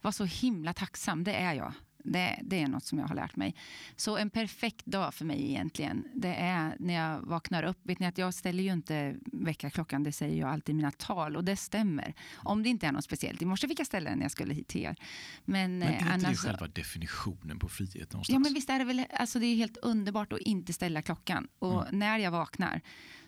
vara 0.00 0.12
så 0.12 0.24
himla 0.24 0.72
tacksam. 0.72 1.24
Det 1.24 1.32
är 1.34 1.52
jag. 1.54 1.72
Det, 2.12 2.38
det 2.42 2.62
är 2.62 2.68
något 2.68 2.84
som 2.84 2.98
jag 2.98 3.08
har 3.08 3.14
lärt 3.14 3.36
mig. 3.36 3.54
Så 3.96 4.16
en 4.16 4.30
perfekt 4.30 4.86
dag 4.86 5.14
för 5.14 5.24
mig 5.24 5.50
egentligen, 5.50 6.04
det 6.14 6.34
är 6.34 6.76
när 6.78 6.94
jag 6.94 7.20
vaknar 7.20 7.62
upp. 7.62 7.78
Vet 7.82 7.98
ni 7.98 8.06
att 8.06 8.18
jag 8.18 8.34
ställer 8.34 8.62
ju 8.62 8.72
inte 8.72 9.16
väckarklockan, 9.32 10.02
det 10.02 10.12
säger 10.12 10.40
jag 10.40 10.50
alltid 10.50 10.72
i 10.72 10.76
mina 10.76 10.90
tal 10.90 11.36
och 11.36 11.44
det 11.44 11.56
stämmer. 11.56 12.14
Om 12.34 12.62
det 12.62 12.68
inte 12.68 12.86
är 12.86 12.92
något 12.92 13.04
speciellt. 13.04 13.42
I 13.42 13.44
morse 13.44 13.68
fick 13.68 13.80
jag 13.80 13.86
ställa 13.86 14.10
den 14.10 14.18
när 14.18 14.24
jag 14.24 14.32
skulle 14.32 14.54
hit 14.54 14.68
till 14.68 14.80
er. 14.82 14.96
Men, 15.44 15.78
Men 15.78 15.88
är 15.88 15.92
eh, 15.92 16.04
det 16.04 16.12
annars... 16.12 16.38
själva 16.38 16.66
definitionen 16.68 17.58
på 17.58 17.68
frihet 17.68 18.12
någonstans? 18.12 18.34
Ja, 18.34 18.38
men 18.38 18.54
visst 18.54 18.70
är 18.70 18.78
det 18.78 18.84
väl, 18.84 19.04
alltså 19.12 19.38
det 19.38 19.46
är 19.46 19.56
helt 19.56 19.76
underbart 19.76 20.32
att 20.32 20.40
inte 20.40 20.72
ställa 20.72 21.02
klockan. 21.02 21.48
Och 21.58 21.82
Mm. 21.82 21.98
när 21.98 22.18
jag 22.18 22.30
vaknar 22.30 22.80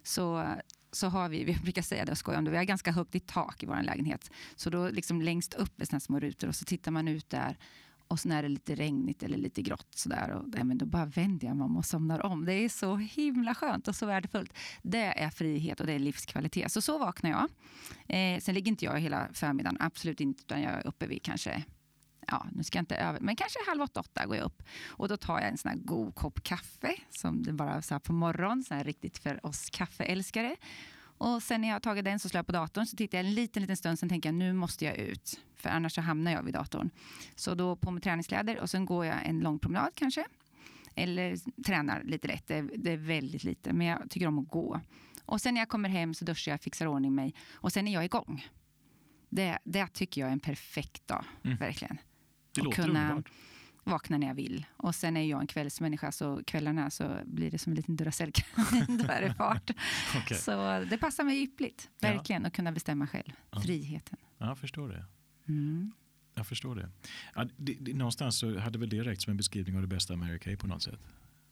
så 0.03 0.47
så 0.93 1.09
har 1.09 1.29
vi, 1.29 1.45
vi 1.51 1.55
brukar 1.55 1.83
säga 1.83 2.05
det 2.05 2.13
och 2.13 2.19
skoja 2.19 2.39
om 2.39 2.45
det, 2.45 2.51
vi 2.51 2.57
har 2.57 2.65
ganska 2.65 2.93
högt 2.93 3.15
i 3.15 3.21
tak 3.21 3.63
i 3.63 3.67
vår 3.67 3.83
lägenhet. 3.83 4.31
Så 4.57 4.71
då 4.71 4.89
liksom 4.91 5.23
längst 5.23 5.55
upp 5.55 5.81
är 5.81 5.85
såna 5.87 6.01
små 6.01 6.21
rutor 6.21 6.49
och 6.49 6.55
så 6.55 6.65
tittar 6.65 6.91
man 6.91 7.09
ut 7.09 7.31
där 7.31 7.57
och 8.11 8.21
så 8.21 8.29
när 8.29 8.43
det 8.43 8.47
är 8.47 8.51
lite 8.51 8.75
regnigt 8.75 9.23
eller 9.23 9.39
lite 9.39 9.63
grått 9.63 9.95
sådär, 9.95 10.31
och, 10.31 10.49
nej, 10.49 10.65
men 10.65 10.79
då 10.79 10.87
bara 10.87 11.07
vänder 11.07 11.47
jag 11.47 11.57
mig 11.57 11.65
om 11.65 11.77
och 11.77 11.85
somnar 11.85 12.27
om. 12.27 12.45
Det 12.45 12.53
är 12.53 12.69
så 12.69 12.97
himla 12.97 13.55
skönt 13.55 13.89
och 13.89 13.97
så 13.97 14.07
värdefullt. 14.07 14.55
Det 14.83 15.23
är 15.23 15.31
frihet 15.31 15.81
och 15.81 15.87
det 15.87 15.93
är 15.93 15.99
livskvalitet. 15.99 16.73
Så 16.73 16.81
så 16.81 16.99
vaknar 16.99 17.31
jag. 17.31 17.49
Eh, 18.09 18.41
sen 18.41 18.55
ligger 18.55 18.69
inte 18.69 18.85
jag 18.85 19.01
hela 19.01 19.29
förmiddagen, 19.33 19.77
absolut 19.81 20.21
inte, 20.21 20.43
utan 20.43 20.63
jag 20.63 20.73
är 20.73 20.87
uppe 20.87 21.07
vid 21.07 21.23
kanske 21.23 21.65
ja, 22.27 22.47
nu 22.53 22.65
ska 22.65 22.79
jag 22.79 22.83
inte 22.83 22.97
över, 22.97 23.21
men 23.21 23.37
kanske 23.37 23.59
halv 23.67 23.83
åtta, 23.83 24.01
åtta 24.01 24.27
går 24.27 24.37
jag 24.37 24.45
upp. 24.45 24.63
Och 24.87 25.09
då 25.09 25.17
tar 25.17 25.41
jag 25.41 25.49
en 25.49 25.59
sån 25.59 25.71
här 25.71 25.79
god 25.79 26.15
kopp 26.15 26.43
kaffe, 26.43 26.95
som 27.11 27.43
det 27.43 27.53
bara 27.53 27.83
så 27.83 27.95
här 27.95 27.99
på 27.99 28.13
morgonen, 28.13 28.65
så 28.65 28.75
här 28.75 28.85
riktigt 28.85 29.19
för 29.19 29.47
oss 29.47 29.71
kaffeälskare. 29.71 30.57
Och 31.21 31.43
sen 31.43 31.61
när 31.61 31.69
jag 31.69 31.75
har 31.75 31.81
tagit 31.81 32.05
den 32.05 32.19
så 32.19 32.29
slår 32.29 32.39
jag 32.39 32.47
på 32.47 32.53
datorn, 32.53 32.87
så 32.87 32.97
tittar 32.97 33.19
jag 33.19 33.27
en 33.27 33.35
liten, 33.35 33.63
liten 33.63 33.77
stund, 33.77 33.99
sen 33.99 34.09
tänker 34.09 34.29
jag 34.29 34.35
nu 34.35 34.53
måste 34.53 34.85
jag 34.85 34.97
ut. 34.97 35.41
För 35.57 35.69
annars 35.69 35.95
så 35.95 36.01
hamnar 36.01 36.33
jag 36.33 36.43
vid 36.43 36.55
datorn. 36.55 36.91
Så 37.35 37.55
då 37.55 37.77
på 37.77 37.91
med 37.91 38.03
träningskläder 38.03 38.61
och 38.61 38.71
sen 38.71 38.85
går 38.87 39.07
jag 39.07 39.17
en 39.27 39.41
lång 39.41 39.59
promenad 39.59 39.91
kanske. 39.95 40.25
Eller 40.95 41.37
tränar 41.63 42.03
lite 42.05 42.29
lätt, 42.29 42.47
det 42.47 42.55
är, 42.55 42.71
det 42.77 42.93
är 42.93 42.97
väldigt 42.97 43.45
lite, 43.45 43.73
men 43.73 43.87
jag 43.87 44.11
tycker 44.11 44.27
om 44.27 44.39
att 44.39 44.49
gå. 44.49 44.81
Och 45.25 45.41
sen 45.41 45.55
när 45.55 45.61
jag 45.61 45.69
kommer 45.69 45.89
hem 45.89 46.15
så 46.15 46.25
duschar 46.25 46.53
jag, 46.53 46.61
fixar 46.61 46.87
ordning 46.87 47.15
mig 47.15 47.35
och 47.53 47.73
sen 47.73 47.89
är 47.89 47.93
jag 47.93 48.05
igång. 48.05 48.47
Det, 49.29 49.59
det 49.65 49.87
tycker 49.87 50.21
jag 50.21 50.29
är 50.29 50.33
en 50.33 50.41
perfekt 50.41 51.07
dag, 51.07 51.25
Mm. 51.45 51.57
verkligen. 51.57 51.99
Det 52.55 52.61
och 52.61 52.65
låter 52.65 52.83
kunna 52.83 53.03
underbart. 53.03 53.31
Vakna 53.91 54.19
när 54.19 54.27
jag 54.27 54.35
vill. 54.35 54.67
Och 54.77 54.95
sen 54.95 55.17
är 55.17 55.23
jag 55.23 55.41
en 55.41 55.47
kvällsmänniska 55.47 56.13
så 56.13 56.43
kvällarna 56.47 56.91
så 56.91 57.19
blir 57.25 57.51
det 57.51 57.59
som 57.59 57.73
en 57.73 57.77
liten 57.77 57.97
Duracell-kanin. 57.97 58.99
Då 59.07 59.13
är 59.13 59.21
det 59.21 59.35
fart. 59.35 59.71
Okej. 60.17 60.37
Så 60.37 60.85
det 60.91 60.99
passar 60.99 61.25
mig 61.25 61.43
yppligt, 61.43 61.89
Ja. 62.01 62.09
verkligen, 62.09 62.47
att 62.47 62.53
kunna 62.53 62.73
bestämma 62.73 63.07
själv. 63.07 63.33
Ja. 63.51 63.61
Friheten. 63.61 64.19
Ja, 64.39 64.47
jag 64.47 64.59
förstår 64.59 64.89
det. 64.89 65.05
Mm. 65.49 65.93
Jag 66.35 66.47
förstår 66.47 66.75
det. 66.75 66.89
Ja, 67.35 67.47
det, 67.57 67.77
det. 67.81 67.95
Någonstans 67.95 68.39
så 68.39 68.59
hade 68.59 68.79
väl 68.79 68.89
det 68.89 69.01
räckt 69.03 69.23
som 69.23 69.31
en 69.31 69.37
beskrivning 69.37 69.75
av 69.77 69.81
det 69.83 69.89
bästa 69.89 70.17
med 70.17 70.27
Mary 70.29 70.39
Kay 70.39 70.57
på 70.57 70.67
något 70.67 70.83
sätt. 70.83 71.01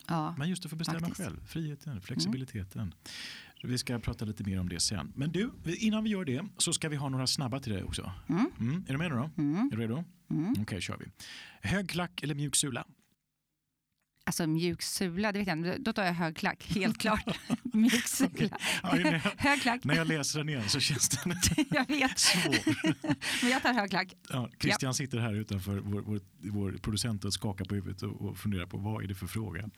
Ja. 0.09 0.35
Men 0.39 0.49
just 0.49 0.65
att 0.65 0.71
få 0.71 0.77
bestämma 0.77 1.01
Faktiskt. 1.01 1.21
själv. 1.21 1.47
Friheten, 1.47 2.01
flexibiliteten. 2.01 2.95
Vi 3.63 3.79
ska 3.79 3.99
prata 3.99 4.25
lite 4.25 4.45
mer 4.45 4.61
om 4.61 4.69
det 4.69 4.81
sen. 4.81 5.13
Men 5.17 5.33
du, 5.33 5.51
innan 5.65 6.05
vi 6.05 6.11
gör 6.11 6.25
det 6.25 6.45
så 6.57 6.73
ska 6.73 6.89
vi 6.89 6.97
ha 6.97 7.09
några 7.09 7.27
snabba 7.27 7.61
till 7.61 7.73
dig 7.73 7.83
också. 7.83 8.13
Mm. 8.29 8.47
Mm. 8.61 8.85
Är 8.89 8.93
du 8.93 8.99
med 8.99 9.11
nu 9.11 9.17
då? 9.17 9.31
Mm. 9.43 9.67
Är 9.73 9.77
du 9.77 9.83
redo? 9.83 10.05
Mm. 10.31 10.55
Okej, 10.63 10.81
kör 10.81 10.97
vi. 10.97 11.07
Hög 11.69 11.89
klack 11.89 12.23
eller 12.23 12.35
mjuk 12.35 12.57
sula? 12.57 12.85
Alltså 14.29 14.47
mjuk 14.47 14.83
sula, 14.83 15.33
det 15.33 15.39
vet 15.39 15.49
jag 15.49 15.59
inte. 15.59 15.79
Då 15.79 15.93
tar 15.93 16.05
jag 16.05 16.13
hög 16.15 16.37
klack, 16.37 16.67
helt 16.75 16.99
klart. 17.03 17.39
mjuk 17.63 18.07
sula. 18.07 18.59
Ja, 18.83 18.95
när, 18.95 19.13
jag, 19.13 19.21
Hög 19.37 19.61
klack, 19.63 19.85
när 19.85 19.95
jag 19.95 20.09
läser 20.09 20.39
den 20.39 20.49
igen 20.49 20.69
så 20.69 20.81
känns 20.81 21.09
den 21.09 21.35
jag 21.71 21.89
vet. 21.89 22.19
svår. 22.19 22.57
Men 23.43 23.51
jag 23.51 23.63
tar 23.63 23.73
hög 23.75 23.91
klack. 23.91 24.15
Ja, 24.31 24.51
Christian 24.61 24.95
sitter 24.95 25.19
här 25.19 25.35
utanför 25.35 25.77
vår, 25.79 26.01
vår, 26.01 26.21
vår 26.43 26.73
producent 26.83 27.25
och 27.25 27.33
skakar 27.33 27.65
på 27.65 27.75
huvudet 27.75 28.03
och, 28.03 28.21
och 28.21 28.39
funderar 28.39 28.67
på 28.67 28.79
vad 28.79 29.05
är 29.05 29.09
det 29.09 29.15
för 29.15 29.27
fråga. 29.27 29.69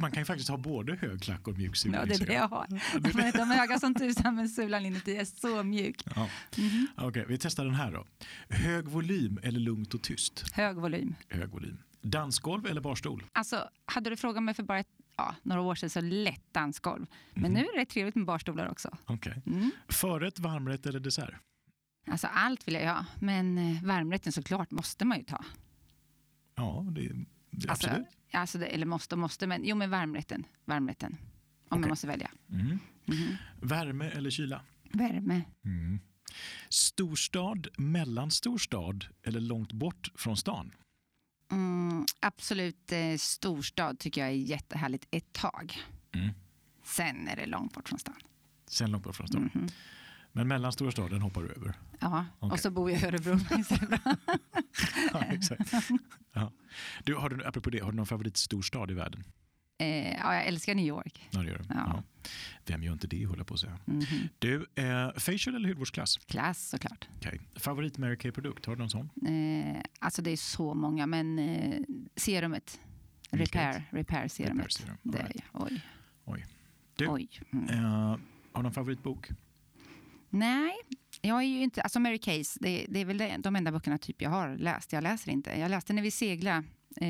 Man 0.00 0.10
kan 0.10 0.20
ju 0.20 0.24
faktiskt 0.24 0.48
ha 0.50 0.56
både 0.56 0.96
hög 0.96 1.22
klack 1.22 1.48
och 1.48 1.58
mjuk 1.58 1.76
sula. 1.76 1.98
Ja, 1.98 2.04
det 2.04 2.14
är 2.22 2.26
det 2.26 2.32
jag. 2.32 2.48
har. 2.48 2.66
Men 2.92 3.32
De 3.32 3.50
är 3.50 3.56
höga 3.56 3.78
som 3.78 3.94
tusan, 3.94 4.34
men 4.34 4.48
sulan 4.48 4.86
inuti 4.86 5.16
är 5.16 5.24
så 5.24 5.62
mjuk. 5.62 6.02
Ja. 6.16 6.28
Mhm. 6.56 6.86
Okej, 6.96 7.24
vi 7.28 7.38
testar 7.38 7.64
den 7.64 7.74
här 7.74 7.92
då. 7.92 8.06
Hög 8.48 8.84
volym 8.88 9.38
eller 9.42 9.60
lugnt 9.60 9.94
och 9.94 10.02
tyst? 10.02 10.44
Hög 10.52 10.76
volym. 10.76 11.14
Hög 11.28 11.48
volym. 11.50 11.78
Dansgolv 12.02 12.66
eller 12.66 12.80
barstol? 12.80 13.24
Alltså, 13.32 13.70
hade 13.84 14.10
du 14.10 14.16
frågat 14.16 14.42
mig 14.42 14.54
för 14.54 14.62
bara 14.62 14.78
ett, 14.78 14.88
ja, 15.16 15.34
några 15.42 15.60
år 15.62 15.74
sedan 15.74 15.90
så 15.90 16.00
lätt 16.00 16.52
dansgolv. 16.52 17.06
Men 17.34 17.52
Mhm. 17.52 17.60
nu 17.60 17.66
är 17.66 17.78
det 17.78 17.84
trevligt 17.86 18.14
med 18.14 18.26
barstolar 18.26 18.68
också. 18.68 18.96
Okej. 19.06 19.42
Mm. 19.46 19.70
Förrätt, 19.88 20.38
varmrätt 20.38 20.86
eller 20.86 21.00
dessert? 21.00 21.34
Alltså 22.06 22.26
allt 22.26 22.68
vill 22.68 22.74
jag 22.74 22.94
ha, 22.94 23.06
men 23.20 23.58
eh, 23.58 23.82
varmrätten 23.84 24.32
såklart 24.32 24.70
måste 24.70 25.04
man 25.04 25.18
ju 25.18 25.24
ta. 25.24 25.44
Ja, 26.54 26.86
det, 26.90 27.00
det 27.50 27.70
Alltså, 27.70 27.86
absolut. 27.88 28.06
alltså 28.32 28.58
det, 28.58 28.66
eller 28.66 28.86
måste 28.86 29.14
och 29.14 29.18
måste, 29.18 29.46
men 29.46 29.64
jo 29.64 29.76
men 29.76 29.90
varmrätten. 29.90 30.44
Varmrätten. 30.64 31.12
Om 31.12 31.18
Okej. 31.68 31.80
jag 31.82 31.88
måste 31.88 32.06
välja. 32.06 32.30
Mhm. 32.46 32.78
Mhm. 33.04 33.36
Värme 33.62 34.10
eller 34.10 34.30
kyla? 34.30 34.60
Värme. 34.92 35.42
Mm. 35.64 36.00
Storstad, 36.68 37.66
mellanstorstad 37.78 38.98
eller 39.22 39.40
långt 39.40 39.72
bort 39.72 40.08
från 40.14 40.36
stan? 40.36 40.72
Mm, 41.50 42.06
absolut 42.20 42.92
eh, 42.92 43.16
storstad 43.18 43.98
tycker 43.98 44.20
jag 44.20 44.30
är 44.30 44.34
jättehärligt 44.34 45.04
ett 45.10 45.32
tag. 45.32 45.78
Mm. 46.14 46.30
Sen 46.84 47.28
är 47.28 47.36
det 47.36 47.46
långt 47.46 47.74
bort 47.74 47.88
från 47.88 47.98
stan. 47.98 48.14
Sen 48.66 48.90
långt 48.90 49.04
bort 49.04 49.16
från 49.16 49.28
stan. 49.28 49.50
Mhm. 49.54 49.68
Men 50.32 50.48
mellanstora 50.48 50.92
staden 50.92 51.22
hoppar 51.22 51.42
du 51.42 51.48
över? 51.48 51.74
Ja, 52.00 52.26
Okej. 52.38 52.52
och 52.54 52.60
så 52.60 52.70
bor 52.70 52.90
jag 52.90 53.00
i 53.02 53.06
Örebro. 53.06 53.38
Ja, 55.12 55.22
exakt. 55.22 55.72
Ja. 56.32 56.52
Du, 57.04 57.14
har 57.14 57.28
du, 57.30 57.44
apropå 57.44 57.70
det, 57.70 57.78
har 57.78 57.90
du 57.90 57.96
någon 57.96 58.06
favoritstorstad 58.06 58.90
i 58.90 58.94
världen? 58.94 59.24
Eh, 59.80 60.10
ja, 60.12 60.34
jag 60.34 60.46
älskar 60.46 60.74
New 60.74 60.86
York. 60.86 61.28
Ja, 61.30 61.38
det 61.40 61.46
gör 61.48 61.58
du. 61.58 61.64
Ja. 61.68 62.02
Vem 62.66 62.82
gör 62.82 62.92
inte 62.92 63.06
det, 63.06 63.26
håller 63.26 63.44
på 63.44 63.54
att 63.54 63.60
säga. 63.60 63.78
Mhm. 63.84 64.04
Du, 64.38 64.66
eh, 64.74 65.12
facial 65.16 65.56
eller 65.56 65.68
hudvårdsklass? 65.68 66.16
Klass 66.26 66.68
såklart. 66.68 67.08
Okay. 67.18 67.38
Favorit 67.56 67.98
Mary 67.98 68.16
Kay-produkt, 68.16 68.66
har 68.66 68.76
du 68.76 68.78
någon 68.78 68.90
sån? 68.90 69.10
Eh, 69.26 69.82
alltså 69.98 70.22
det 70.22 70.30
är 70.30 70.36
så 70.36 70.74
många, 70.74 71.06
men 71.06 71.38
eh, 71.38 71.80
serumet. 72.16 72.80
Repair, 73.30 73.88
repair 73.90 74.28
serumet. 74.28 74.56
Repair 74.56 74.68
serum. 74.68 74.96
Det, 75.02 75.18
right. 75.18 75.44
oj. 75.52 75.80
Oj. 76.24 76.46
Du- 76.96 77.08
oj. 77.08 77.28
Mm. 77.52 77.68
Eh, 77.68 77.80
har 77.82 78.18
du 78.54 78.62
någon 78.62 78.72
favoritbok? 78.72 79.28
Nej, 80.30 80.72
jag 81.20 81.38
är 81.38 81.46
ju 81.46 81.62
inte... 81.62 81.82
Alltså 81.82 82.00
Mary 82.00 82.18
Case, 82.18 82.58
det, 82.62 82.86
det 82.88 83.00
är 83.00 83.04
väl 83.04 83.42
de 83.42 83.56
enda 83.56 83.72
böckerna 83.72 83.98
typ 83.98 84.22
jag 84.22 84.30
har 84.30 84.56
läst. 84.56 84.92
Jag 84.92 85.02
läser 85.02 85.30
inte. 85.32 85.50
Jag 85.60 85.70
läste 85.70 85.92
när 85.92 86.02
vi 86.02 86.10
seglade 86.10 86.64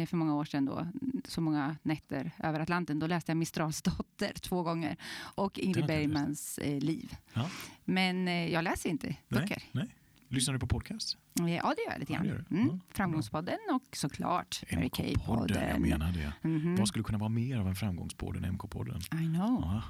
för 0.06 0.16
många 0.16 0.34
år 0.34 0.44
sedan 0.44 0.64
då, 0.64 0.86
så 1.24 1.40
många 1.40 1.76
nätter 1.82 2.30
över 2.38 2.60
Atlanten. 2.60 2.98
Då 2.98 3.06
läste 3.06 3.30
jag 3.32 3.36
Mistrals 3.36 3.82
dotter 3.82 4.32
två 4.40 4.62
gånger 4.62 4.96
och 5.34 5.58
Ingrid 5.58 5.76
Den 5.76 5.86
Bergmans 5.86 6.58
eh, 6.58 6.80
liv. 6.80 7.16
Ja. 7.34 7.50
Men 7.84 8.28
eh, 8.28 8.52
jag 8.52 8.64
läser 8.64 8.90
inte 8.90 9.16
böcker. 9.28 9.62
Nej? 9.72 9.88
Lyssnar 10.28 10.54
du 10.54 10.60
på 10.60 10.66
podcast? 10.66 11.16
Eh, 11.40 11.54
Ja, 11.54 11.74
det 11.76 11.82
gör 11.82 11.90
jag 11.92 12.00
lite 12.00 12.12
Ja, 12.12 12.18
grann. 12.22 12.44
du. 12.48 12.56
Mm. 12.56 12.68
Ja, 12.68 12.78
Framgångspodden 12.88 13.58
och 13.74 13.96
såklart 13.96 14.62
MK-podden, 14.68 15.68
jag 15.70 15.80
menar 15.80 16.12
det. 16.12 16.48
Mhm. 16.48 16.76
Vad 16.76 16.88
skulle 16.88 17.04
kunna 17.04 17.18
vara 17.18 17.28
mer 17.28 17.58
av 17.58 17.68
en 17.68 17.74
framgångspodd 17.74 18.36
än 18.36 18.44
MK-podden? 18.58 18.98
I 19.22 19.34
know. 19.34 19.60
Ja. 19.62 19.82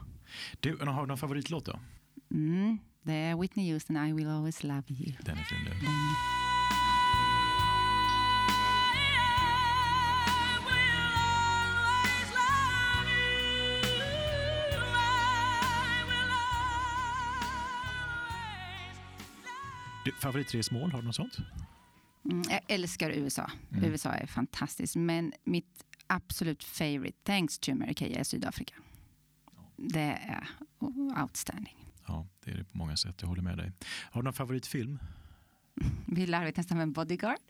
Du, 0.61 0.76
har 0.87 1.00
du 1.03 1.07
någon 1.09 1.18
favoritlåt 1.18 1.64
då? 1.64 1.81
Mm. 2.31 2.79
Det 3.03 3.12
är 3.12 3.37
Whitney 3.37 3.72
Houston, 3.72 3.96
I 3.96 4.12
will 4.12 4.29
always 4.29 4.62
love 4.64 4.83
you. 4.88 5.12
Den 5.24 5.38
är 5.38 5.42
fin 5.44 5.59
du. 5.64 5.70
Du 20.04 20.12
favoritresmål, 20.12 20.92
har 20.92 21.00
du 21.00 21.06
något 21.06 21.16
sånt? 21.16 21.38
Mm, 22.24 22.42
jag 22.50 22.60
älskar 22.68 23.10
USA. 23.10 23.50
Mm. 23.72 23.84
USA 23.84 24.10
är 24.10 24.26
fantastiskt. 24.26 24.96
Men 24.96 25.32
mitt 25.44 25.84
absolut 26.06 26.64
favorite, 26.64 27.18
thanks 27.24 27.58
to 27.58 27.74
Mary 27.74 27.94
Kay, 27.94 28.12
är 28.12 28.24
Sydafrika. 28.24 28.74
Det 29.76 30.18
är 30.28 30.48
outstanding. 31.22 31.86
Ja, 32.06 32.26
det 32.44 32.50
är 32.50 32.56
det 32.56 32.64
på 32.64 32.78
många 32.78 32.96
sätt. 32.96 33.16
Jag 33.20 33.28
håller 33.28 33.42
med 33.42 33.56
dig. 33.58 33.72
Har 34.10 34.22
du 34.22 34.24
någon 34.24 34.32
favoritfilm? 34.32 34.98
Vi 36.06 36.26
lär 36.26 36.52
nästan 36.56 36.76
med 36.76 36.82
en 36.82 36.92
bodyguard. 36.92 37.38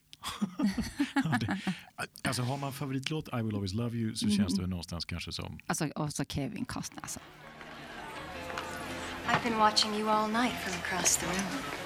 Ja, 1.14 2.04
alltså 2.24 2.42
har 2.42 2.56
man 2.56 2.72
favoritlåt 2.72 3.28
I 3.28 3.42
will 3.42 3.54
always 3.54 3.74
love 3.74 3.96
you 3.96 4.14
så 4.14 4.30
känns 4.30 4.54
det 4.54 4.60
väl 4.60 4.70
någonstans 4.70 5.04
kanske 5.04 5.32
som 5.32 5.58
Alltså, 5.66 5.86
och 5.88 6.12
så 6.12 6.24
Kevin 6.24 6.64
Costner. 6.64 7.02
Alltså. 7.02 7.20
I've 9.26 9.42
been 9.42 9.58
watching 9.58 9.94
you 9.94 10.08
all 10.08 10.30
night 10.30 10.54
from 10.54 10.74
across 10.82 11.16
the 11.16 11.26
room. 11.26 11.79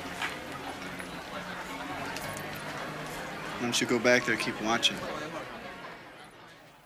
Don't 3.64 3.83
you 3.83 3.98
go 3.98 4.05
back 4.05 4.24
there 4.24 4.37
keep 4.37 4.55
watching? 4.64 4.96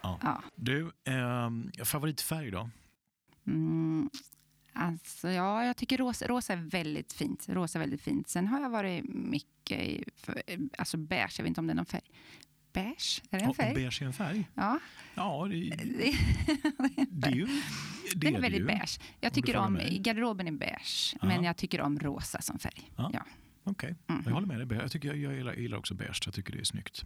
Ja. 0.03 0.43
Du, 0.55 0.91
ehm, 1.05 1.71
favoritfärg 1.85 2.51
då? 2.51 2.71
Mm, 3.47 4.11
alltså, 4.73 5.31
ja, 5.31 5.65
jag 5.65 5.77
tycker 5.77 5.99
rosa, 5.99 6.27
rosa 6.27 6.53
är 6.53 6.57
väldigt 6.57 7.13
fint. 7.13 7.45
Rosa 7.49 7.79
är 7.79 7.81
väldigt 7.81 8.03
fint. 8.03 8.29
Sen 8.29 8.47
har 8.47 8.61
jag 8.61 8.71
varit 8.71 9.05
mycket 9.09 9.81
i 9.81 10.05
för, 10.17 10.43
alltså 10.79 10.97
beige. 10.97 11.35
Jag 11.39 11.43
vet 11.45 11.49
inte 11.49 11.61
om 11.61 11.67
det 11.67 11.73
är 11.73 11.75
någon 11.75 11.87
färg. 11.87 12.11
Beige? 12.73 13.23
Är 13.31 13.39
det 13.39 13.45
en 13.45 13.49
Ja, 13.49 13.55
färg? 13.55 13.75
beige 13.75 14.03
är 14.03 14.07
en 14.07 14.13
färg? 14.13 14.49
Ja, 14.55 14.79
Ja, 15.15 15.47
det, 15.51 15.71
det, 15.71 16.13
det 17.11 17.29
är 17.29 17.33
ju... 17.35 17.47
Det 17.47 18.19
den 18.21 18.29
är 18.29 18.33
det 18.37 18.41
väldigt 18.43 18.61
ju. 18.61 18.65
beige. 18.67 19.01
Jag 19.21 19.33
tycker 19.33 19.57
om, 19.57 19.73
mig. 19.73 19.99
garderoben 19.99 20.47
är 20.49 20.53
beige, 20.53 21.17
Ja. 21.21 21.27
men 21.29 21.45
jag 21.45 21.57
tycker 21.57 21.81
om 21.81 21.99
rosa 21.99 22.41
som 22.41 22.59
färg. 22.59 22.91
Ja. 22.97 23.11
Ja. 23.15 23.23
Okej, 23.71 23.97
Mm. 24.09 24.23
jag 24.27 24.33
håller 24.33 24.47
med 24.47 24.69
dig. 24.69 24.79
Jag, 24.79 24.91
tycker, 24.93 25.09
jag, 25.09 25.17
jag 25.19 25.35
gillar, 25.35 25.53
jag 25.53 25.61
gillar 25.63 25.79
också 25.79 25.95
beige. 25.95 26.23
Jag 26.25 26.35
tycker 26.35 26.53
det 26.53 26.59
är 26.61 26.65
snyggt. 26.65 27.05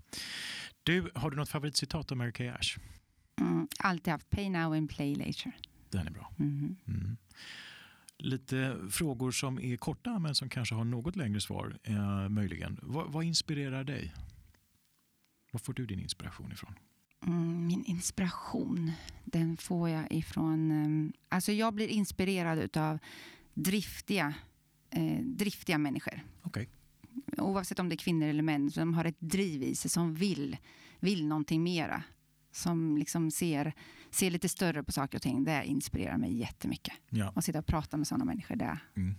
Du, 0.82 1.10
har 1.14 1.30
du 1.30 1.36
något 1.36 1.48
favoritcitat 1.48 2.10
av 2.10 2.16
Mary 2.16 2.32
Kay 2.32 2.48
Ash? 2.48 2.78
Mm, 3.40 3.68
alltid 3.78 4.12
haft 4.12 4.30
pay 4.30 4.50
now 4.50 4.72
and 4.72 4.90
play 4.90 5.14
later. 5.14 5.52
Den 5.90 6.06
är 6.06 6.10
bra. 6.10 6.32
Mhm. 6.36 6.76
Mm. 6.88 7.16
Lite 8.18 8.76
frågor 8.90 9.30
som 9.30 9.58
är 9.60 9.76
korta 9.76 10.18
men 10.18 10.34
som 10.34 10.48
kanske 10.48 10.74
har 10.74 10.84
något 10.84 11.16
längre 11.16 11.40
svar 11.40 11.78
eh, 11.82 12.28
möjligen. 12.28 12.78
Vad, 12.82 13.12
vad 13.12 13.24
inspirerar 13.24 13.84
dig? 13.84 14.12
Var 15.52 15.58
får 15.58 15.72
du 15.72 15.86
din 15.86 16.00
inspiration 16.00 16.52
ifrån? 16.52 16.74
Mm, 17.26 17.66
min 17.66 17.84
inspiration, 17.84 18.92
den 19.24 19.56
får 19.56 19.88
jag 19.88 20.12
ifrån... 20.12 20.70
Um, 20.70 21.12
alltså 21.28 21.52
jag 21.52 21.74
blir 21.74 21.88
inspirerad 21.88 22.76
av 22.76 22.98
driftiga, 23.54 24.34
eh, 24.90 25.18
driftiga 25.24 25.78
människor. 25.78 26.20
Okay. 26.52 26.66
Oavsett 27.38 27.78
om 27.78 27.88
det 27.88 27.94
är 27.94 27.96
kvinnor 27.96 28.26
eller 28.26 28.42
män 28.42 28.70
som 28.70 28.94
har 28.94 29.04
ett 29.04 29.20
driv 29.20 29.62
i 29.62 29.74
sig, 29.74 29.90
som 29.90 30.14
vill, 30.14 30.56
vill 31.00 31.26
någonting 31.26 31.62
mera. 31.62 32.02
Som 32.52 32.96
liksom 32.96 33.30
ser, 33.30 33.72
ser 34.10 34.30
lite 34.30 34.48
större 34.48 34.82
på 34.82 34.92
saker 34.92 35.18
och 35.18 35.22
ting. 35.22 35.44
Det 35.44 35.64
inspirerar 35.64 36.16
mig 36.16 36.36
jättemycket. 36.36 36.94
Ja. 37.10 37.32
Att 37.36 37.44
sitta 37.44 37.58
och 37.58 37.66
prata 37.66 37.96
med 37.96 38.06
sådana 38.06 38.24
människor, 38.24 38.56
det, 38.56 38.78
mm. 38.96 39.14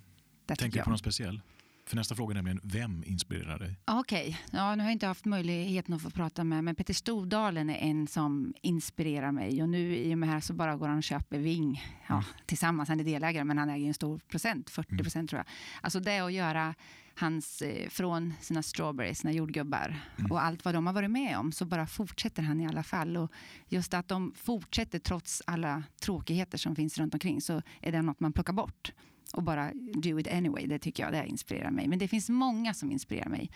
det 0.46 0.56
Tänker 0.56 0.78
du 0.78 0.84
på 0.84 0.90
någon 0.90 1.00
speciell? 1.00 1.42
För 1.86 1.96
nästa 1.96 2.16
fråga 2.16 2.32
är 2.32 2.36
nämligen, 2.36 2.60
vem 2.64 3.04
inspirerar 3.06 3.60
dig? 3.60 3.80
Okej, 3.86 4.22
okay. 4.22 4.60
ja, 4.60 4.76
nu 4.76 4.82
har 4.84 4.90
jag 4.90 4.94
inte 4.94 5.08
haft 5.08 5.26
möjligheten 5.26 5.94
att 5.94 6.02
få 6.02 6.10
prata 6.10 6.44
med, 6.44 6.64
men 6.64 6.76
Peter 6.76 6.94
Stordalen 6.94 7.70
är 7.70 7.78
en 7.78 8.08
som 8.08 8.54
inspirerar 8.62 9.32
mig. 9.32 9.62
Och 9.62 9.70
nu 9.70 9.96
i 9.96 10.14
och 10.14 10.18
med 10.18 10.30
här 10.30 10.40
så 10.40 10.54
bara 10.54 10.76
går 10.76 10.88
han 10.88 10.98
och 10.98 11.04
köper 11.04 11.40
Ving 11.40 11.82
ja, 12.08 12.14
mm. 12.14 12.26
tillsammans. 12.46 12.90
Han 12.90 13.00
är 13.00 13.04
delägare, 13.04 13.44
men 13.44 13.58
han 13.58 13.70
äger 13.70 13.88
en 13.88 13.94
stor 13.94 14.20
procent, 14.20 14.70
40 14.70 14.98
procent 14.98 15.16
mm. 15.16 15.28
tror 15.28 15.40
jag. 15.40 15.46
Alltså 15.82 16.00
det 16.00 16.20
att 16.20 16.34
göra 16.34 16.76
hans, 17.16 17.62
eh, 17.62 17.90
från 17.90 18.34
sina 18.42 18.64
strawberries, 18.64 19.20
sina 19.20 19.32
jordgubbar 19.32 19.96
mm. 20.18 20.32
och 20.32 20.44
allt 20.44 20.66
vad 20.66 20.74
de 20.74 20.88
har 20.88 20.94
varit 20.94 21.12
med 21.12 21.38
om, 21.38 21.52
så 21.52 21.66
bara 21.66 21.88
fortsätter 21.88 22.44
han 22.44 22.62
i 22.62 22.68
alla 22.68 22.84
fall. 22.84 23.18
Och 23.18 23.32
just 23.68 23.94
att 23.94 24.08
de 24.08 24.34
fortsätter 24.36 25.00
trots 25.00 25.42
alla 25.48 25.84
tråkigheter 26.02 26.58
som 26.58 26.76
finns 26.76 26.98
runt 26.98 27.14
omkring, 27.14 27.42
så 27.42 27.62
är 27.82 27.92
det 27.92 28.02
något 28.02 28.20
man 28.20 28.34
plockar 28.34 28.54
bort 28.54 28.94
och 29.34 29.44
bara 29.44 29.72
do 29.94 30.20
it 30.20 30.28
anyway. 30.28 30.68
Det 30.68 30.80
tycker 30.80 31.04
jag 31.04 31.12
det 31.14 31.28
inspirerar 31.28 31.72
mig. 31.72 31.88
Men 31.88 32.00
det 32.00 32.08
finns 32.08 32.30
många 32.30 32.74
som 32.74 32.92
inspirerar 32.92 33.30
mig. 33.30 33.52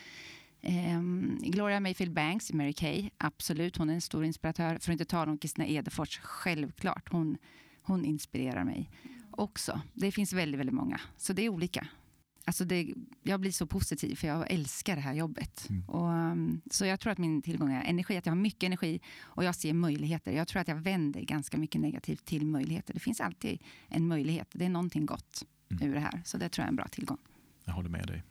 Um, 0.62 1.40
Gloria 1.42 1.80
Mayfield 1.80 2.14
Banks, 2.14 2.54
Mary 2.54 2.74
Kay, 2.74 3.10
absolut. 3.18 3.78
Hon 3.78 3.90
är 3.90 3.94
en 3.94 4.02
stor 4.02 4.26
inspiratör. 4.26 4.70
För 4.70 4.76
att 4.76 4.88
inte 4.90 5.06
tala 5.06 5.32
om 5.32 5.38
Kristina 5.38 5.68
Edefors, 5.68 6.20
självklart. 6.20 7.12
Hon, 7.12 7.38
hon 7.82 8.06
inspirerar 8.06 8.64
mig 8.64 8.90
också. 9.32 9.82
Det 9.94 10.12
finns 10.12 10.34
väldigt, 10.34 10.60
väldigt 10.60 10.76
många. 10.76 11.02
Så 11.18 11.34
det 11.34 11.42
är 11.42 11.50
olika. 11.50 11.88
Alltså 12.48 12.66
det, 12.66 12.94
jag 13.24 13.40
blir 13.40 13.52
så 13.52 13.66
positiv, 13.66 14.16
för 14.16 14.28
jag 14.28 14.52
älskar 14.52 14.96
det 14.96 15.02
här 15.02 15.14
jobbet. 15.14 15.70
Mm. 15.70 15.90
Och, 15.90 16.10
um, 16.10 16.62
så 16.72 16.86
jag 16.86 17.00
tror 17.00 17.12
att 17.12 17.18
min 17.18 17.42
tillgång 17.42 17.72
är 17.74 17.84
energi, 17.84 18.18
att 18.18 18.26
jag 18.26 18.32
har 18.32 18.38
mycket 18.38 18.64
energi 18.64 19.00
och 19.22 19.44
jag 19.44 19.56
ser 19.56 19.74
möjligheter. 19.74 20.32
Jag 20.32 20.48
tror 20.48 20.62
att 20.62 20.68
jag 20.68 20.76
vänder 20.76 21.22
ganska 21.22 21.58
mycket 21.58 21.82
negativt 21.82 22.26
till 22.26 22.46
möjligheter. 22.46 22.94
Det 22.94 23.00
finns 23.00 23.22
alltid 23.22 23.60
en 23.88 24.08
möjlighet. 24.08 24.48
Det 24.52 24.66
är 24.66 24.70
någonting 24.70 25.06
gott 25.06 25.44
mm. 25.72 25.90
ur 25.90 25.94
det 25.94 26.00
här. 26.00 26.22
Så 26.26 26.38
det 26.38 26.50
tror 26.50 26.64
jag 26.64 26.68
är 26.68 26.70
en 26.70 26.76
bra 26.76 26.88
tillgång. 26.88 27.18
Jag 27.66 27.74
håller 27.74 27.90
med 27.90 28.08
dig. 28.08 28.24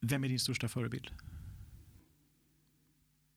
Vem 0.00 0.24
är 0.24 0.28
din 0.28 0.40
största 0.40 0.68
förebild? 0.68 1.10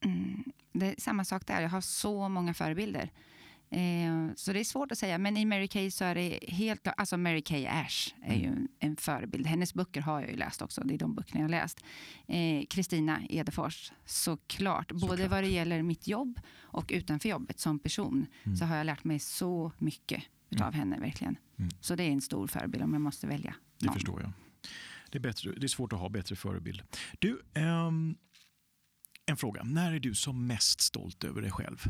Mm, 0.04 0.44
det 0.72 0.86
är 0.86 0.94
samma 0.98 1.24
sak 1.24 1.46
där. 1.46 1.62
Jag 1.62 1.68
har 1.68 1.80
så 1.80 2.28
många 2.28 2.54
förebilder. 2.54 3.10
Eh, 3.70 4.34
så 4.36 4.52
det 4.52 4.60
är 4.60 4.64
svårt 4.64 4.92
att 4.92 4.98
säga. 4.98 5.18
Men 5.18 5.36
i 5.36 5.44
Mary 5.44 5.68
Kay 5.68 5.90
så 5.90 6.04
är 6.04 6.14
det 6.14 6.38
helt 6.48 6.88
alltså 6.96 7.16
Mary 7.16 7.42
Kay 7.42 7.66
Ash 7.66 8.14
är 8.22 8.34
mm. 8.34 8.40
ju 8.40 8.68
en 8.78 8.96
förebild. 8.96 9.46
Hennes 9.46 9.74
böcker 9.74 10.00
har 10.00 10.20
jag 10.20 10.30
ju 10.30 10.36
läst 10.36 10.62
också. 10.62 10.80
Det 10.84 10.94
är 10.94 10.98
de 10.98 11.14
böckerna 11.14 11.40
jag 11.40 11.44
har 11.44 11.50
läst. 11.50 11.84
Kristina 12.70 13.18
eh, 13.18 13.36
Edefors, 13.36 13.92
såklart. 14.04 14.92
Både 14.92 15.00
såklart. 15.00 15.30
vad 15.30 15.44
det 15.44 15.48
gäller 15.48 15.82
mitt 15.82 16.08
jobb 16.08 16.40
och 16.60 16.90
utanför 16.94 17.28
jobbet 17.28 17.60
som 17.60 17.78
person 17.78 18.26
mm. 18.42 18.56
så 18.56 18.64
har 18.64 18.76
jag 18.76 18.86
lärt 18.86 19.04
mig 19.04 19.18
så 19.18 19.72
mycket 19.78 20.22
mm. 20.50 20.66
av 20.66 20.72
henne 20.72 21.00
verkligen. 21.00 21.36
Mm. 21.58 21.70
Så 21.80 21.94
det 21.94 22.02
är 22.02 22.10
en 22.10 22.20
stor 22.20 22.46
förebild 22.46 22.84
om 22.84 22.92
jag 22.92 23.02
måste 23.02 23.26
välja. 23.26 23.54
Det 23.78 23.86
någon. 23.86 23.94
förstår 23.94 24.22
jag. 24.22 24.32
Det 25.10 25.18
är, 25.18 25.22
bättre, 25.22 25.52
det 25.52 25.66
är 25.66 25.68
svårt 25.68 25.92
att 25.92 25.98
ha 25.98 26.08
bättre 26.08 26.36
förebild. 26.36 26.82
Du, 27.18 27.42
um, 27.54 28.16
en 29.26 29.36
fråga. 29.36 29.62
När 29.62 29.92
är 29.92 30.00
du 30.00 30.14
som 30.14 30.46
mest 30.46 30.80
stolt 30.80 31.24
över 31.24 31.42
dig 31.42 31.50
själv? 31.50 31.88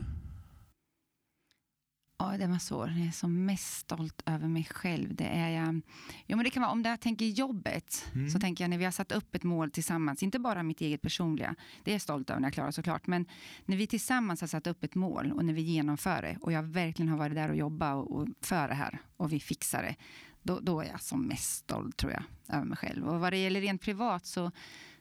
Ja, 2.20 2.36
den 2.38 2.50
var 2.50 2.58
svår. 2.58 2.88
Jag 2.98 3.06
är 3.06 3.10
som 3.10 3.44
mest 3.44 3.78
stolt 3.78 4.22
över 4.26 4.48
mig 4.48 4.64
själv. 4.64 5.14
Det 5.14 5.24
är 5.24 5.48
jag... 5.48 5.80
Jo, 6.26 6.36
men 6.36 6.44
det 6.44 6.50
kan 6.50 6.62
vara, 6.62 6.72
om 6.72 6.82
jag 6.82 7.00
tänker 7.00 7.24
jobbet, 7.24 8.10
mm. 8.14 8.30
så 8.30 8.40
tänker 8.40 8.64
jag 8.64 8.70
när 8.70 8.78
vi 8.78 8.84
har 8.84 8.92
satt 8.92 9.12
upp 9.12 9.34
ett 9.34 9.42
mål 9.42 9.70
tillsammans, 9.70 10.22
inte 10.22 10.38
bara 10.38 10.62
mitt 10.62 10.80
eget 10.80 11.02
personliga, 11.02 11.54
det 11.84 11.90
är 11.90 11.94
jag 11.94 12.02
stolt 12.02 12.30
över 12.30 12.40
när 12.40 12.46
jag 12.46 12.54
klarar 12.54 12.70
såklart, 12.70 13.06
men 13.06 13.26
när 13.64 13.76
vi 13.76 13.86
tillsammans 13.86 14.40
har 14.40 14.48
satt 14.48 14.66
upp 14.66 14.84
ett 14.84 14.94
mål 14.94 15.32
och 15.32 15.44
när 15.44 15.54
vi 15.54 15.60
genomför 15.60 16.22
det 16.22 16.36
och 16.40 16.52
jag 16.52 16.62
verkligen 16.62 17.08
har 17.08 17.18
varit 17.18 17.34
där 17.34 17.48
och 17.48 17.56
jobbat 17.56 17.94
och, 17.94 18.20
och 18.20 18.28
för 18.40 18.68
det 18.68 18.74
här 18.74 18.98
och 19.16 19.32
vi 19.32 19.40
fixar 19.40 19.82
det, 19.82 19.96
då, 20.42 20.60
då 20.60 20.80
är 20.80 20.86
jag 20.86 21.02
som 21.02 21.26
mest 21.26 21.56
stolt 21.56 21.96
tror 21.96 22.12
jag, 22.12 22.22
över 22.48 22.64
mig 22.64 22.76
själv. 22.76 23.08
Och 23.08 23.20
vad 23.20 23.32
det 23.32 23.38
gäller 23.38 23.60
rent 23.60 23.82
privat 23.82 24.26
så, 24.26 24.50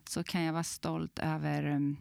så 0.10 0.24
kan 0.24 0.42
jag 0.42 0.54
vara 0.54 0.64
stolt 0.64 1.20
över 1.20 1.66
um, 1.66 1.98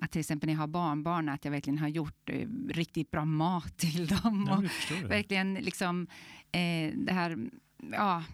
att 0.00 0.10
till 0.10 0.20
exempel 0.20 0.46
när 0.46 0.54
jag 0.54 0.60
har 0.60 0.66
barnbarn, 0.66 1.28
att 1.28 1.44
jag 1.44 1.52
verkligen 1.52 1.78
har 1.78 1.88
gjort 1.88 2.30
eh, 2.30 2.48
riktigt 2.68 3.10
bra 3.10 3.24
mat 3.24 3.78
till 3.78 4.06
dem. 4.06 4.46
Ja, 4.48 4.56
och 4.96 5.10
verkligen 5.10 5.54
liksom 5.54 6.06
eh, 6.52 6.92
det 6.94 7.12
här, 7.12 7.50
ja, 7.92 8.24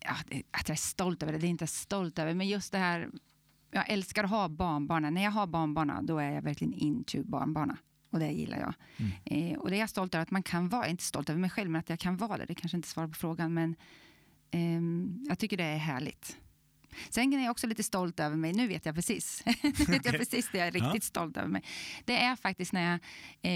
ja, 0.00 0.14
att 0.50 0.68
jag 0.68 0.74
är 0.74 0.78
stolt 0.78 1.22
över 1.22 1.32
det, 1.32 1.38
det 1.38 1.46
är 1.46 1.48
inte 1.48 1.62
jag 1.62 1.68
stolt 1.68 2.18
över, 2.18 2.34
men 2.34 2.48
just 2.48 2.72
det 2.72 2.78
här, 2.78 3.08
jag 3.70 3.90
älskar 3.90 4.24
att 4.24 4.30
ha 4.30 4.48
barnbarn. 4.48 5.14
När 5.14 5.24
jag 5.24 5.30
har 5.30 5.46
barnbarn, 5.46 6.06
då 6.06 6.18
är 6.18 6.30
jag 6.30 6.42
verkligen 6.42 6.74
into 6.74 7.22
barnbarn. 7.24 7.76
Och 8.10 8.18
det 8.18 8.30
gillar 8.30 8.58
jag. 8.58 8.74
Mm. 8.96 9.52
Eh, 9.52 9.58
och 9.58 9.70
det 9.70 9.76
är 9.76 9.80
jag 9.80 9.90
stolt 9.90 10.14
över 10.14 10.22
att 10.22 10.30
man 10.30 10.42
kan 10.42 10.68
vara. 10.68 10.80
Jag 10.80 10.86
är 10.86 10.90
inte 10.90 11.04
stolt 11.04 11.30
över 11.30 11.40
mig 11.40 11.50
själv, 11.50 11.70
men 11.70 11.78
att 11.78 11.90
jag 11.90 11.98
kan 11.98 12.16
vara 12.16 12.36
det. 12.36 12.44
Det 12.44 12.54
kanske 12.54 12.76
inte 12.76 12.88
svarar 12.88 13.08
på 13.08 13.14
frågan, 13.14 13.54
men 13.54 13.76
eh, 14.50 14.80
jag 15.28 15.38
tycker 15.38 15.56
det 15.56 15.64
är 15.64 15.78
härligt. 15.78 16.36
Sen 17.10 17.32
är 17.32 17.44
jag 17.44 17.50
också 17.50 17.66
lite 17.66 17.82
stolt 17.82 18.20
över 18.20 18.36
mig. 18.36 18.52
Nu 18.52 18.68
vet 18.68 18.86
jag 18.86 18.94
precis. 18.94 19.42
nu 19.62 19.84
vet 19.84 20.04
jag 20.04 20.14
precis 20.14 20.48
det 20.52 20.58
jag 20.58 20.66
är 20.66 20.72
riktigt 20.72 20.94
ja. 20.94 21.00
stolt 21.00 21.36
över 21.36 21.48
mig. 21.48 21.62
Det 22.04 22.22
är 22.22 22.36
faktiskt 22.36 22.72
när 22.72 22.90
jag 22.90 23.00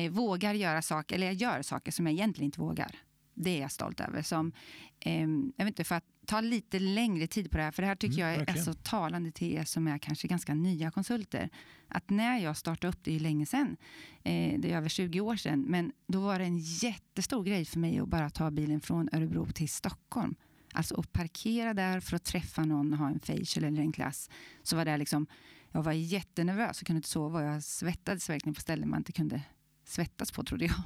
eh, 0.04 0.10
vågar 0.10 0.54
göra 0.54 0.82
saker, 0.82 1.14
eller 1.14 1.26
jag 1.26 1.34
gör 1.34 1.62
saker 1.62 1.92
som 1.92 2.06
jag 2.06 2.12
egentligen 2.12 2.46
inte 2.46 2.60
vågar. 2.60 2.96
Det 3.34 3.50
är 3.50 3.60
jag 3.60 3.72
stolt 3.72 4.00
över. 4.00 4.22
Som, 4.22 4.52
eh, 5.00 5.20
jag 5.56 5.64
vet 5.64 5.66
inte, 5.66 5.84
för 5.84 5.94
att 5.94 6.04
ta 6.26 6.40
lite 6.40 6.78
längre 6.78 7.26
tid 7.26 7.50
på 7.50 7.56
det 7.56 7.62
här, 7.62 7.70
för 7.70 7.82
det 7.82 7.88
här 7.88 7.96
tycker 7.96 8.22
mm, 8.22 8.44
jag 8.48 8.56
är 8.56 8.62
så 8.62 8.74
talande 8.74 9.30
till 9.32 9.52
er 9.52 9.64
som 9.64 9.88
är 9.88 9.98
kanske 9.98 10.28
ganska 10.28 10.54
nya 10.54 10.90
konsulter. 10.90 11.50
Att 11.88 12.10
när 12.10 12.38
jag 12.38 12.56
startade 12.56 12.88
upp, 12.88 12.98
det 13.02 13.10
är 13.10 13.12
ju 13.12 13.20
länge 13.20 13.46
sedan, 13.46 13.76
eh, 14.22 14.60
det 14.60 14.72
är 14.72 14.76
över 14.76 14.88
20 14.88 15.20
år 15.20 15.36
sedan, 15.36 15.64
men 15.68 15.92
då 16.06 16.20
var 16.20 16.38
det 16.38 16.44
en 16.44 16.58
jättestor 16.58 17.44
grej 17.44 17.64
för 17.64 17.78
mig 17.78 17.98
att 17.98 18.08
bara 18.08 18.30
ta 18.30 18.50
bilen 18.50 18.80
från 18.80 19.08
Örebro 19.12 19.46
till 19.52 19.68
Stockholm. 19.68 20.34
Alltså 20.72 21.00
att 21.00 21.12
parkera 21.12 21.74
där 21.74 22.00
för 22.00 22.16
att 22.16 22.24
träffa 22.24 22.64
någon 22.64 22.92
och 22.92 22.98
ha 22.98 23.08
en 23.08 23.20
facial 23.20 23.64
eller 23.64 23.82
en 23.82 23.92
klass. 23.92 24.30
Så 24.62 24.76
var 24.76 24.84
det 24.84 24.96
liksom, 24.96 25.26
jag 25.70 25.82
var 25.82 25.92
jättenervös 25.92 26.80
och 26.80 26.86
kunde 26.86 26.98
inte 26.98 27.08
sova. 27.08 27.38
Och 27.38 27.44
jag 27.44 27.62
svettades 27.62 28.30
verkligen 28.30 28.54
på 28.54 28.60
ställen 28.60 28.88
man 28.90 29.00
inte 29.00 29.12
kunde 29.12 29.42
svettas 29.84 30.32
på, 30.32 30.44
trodde 30.44 30.64
jag. 30.64 30.82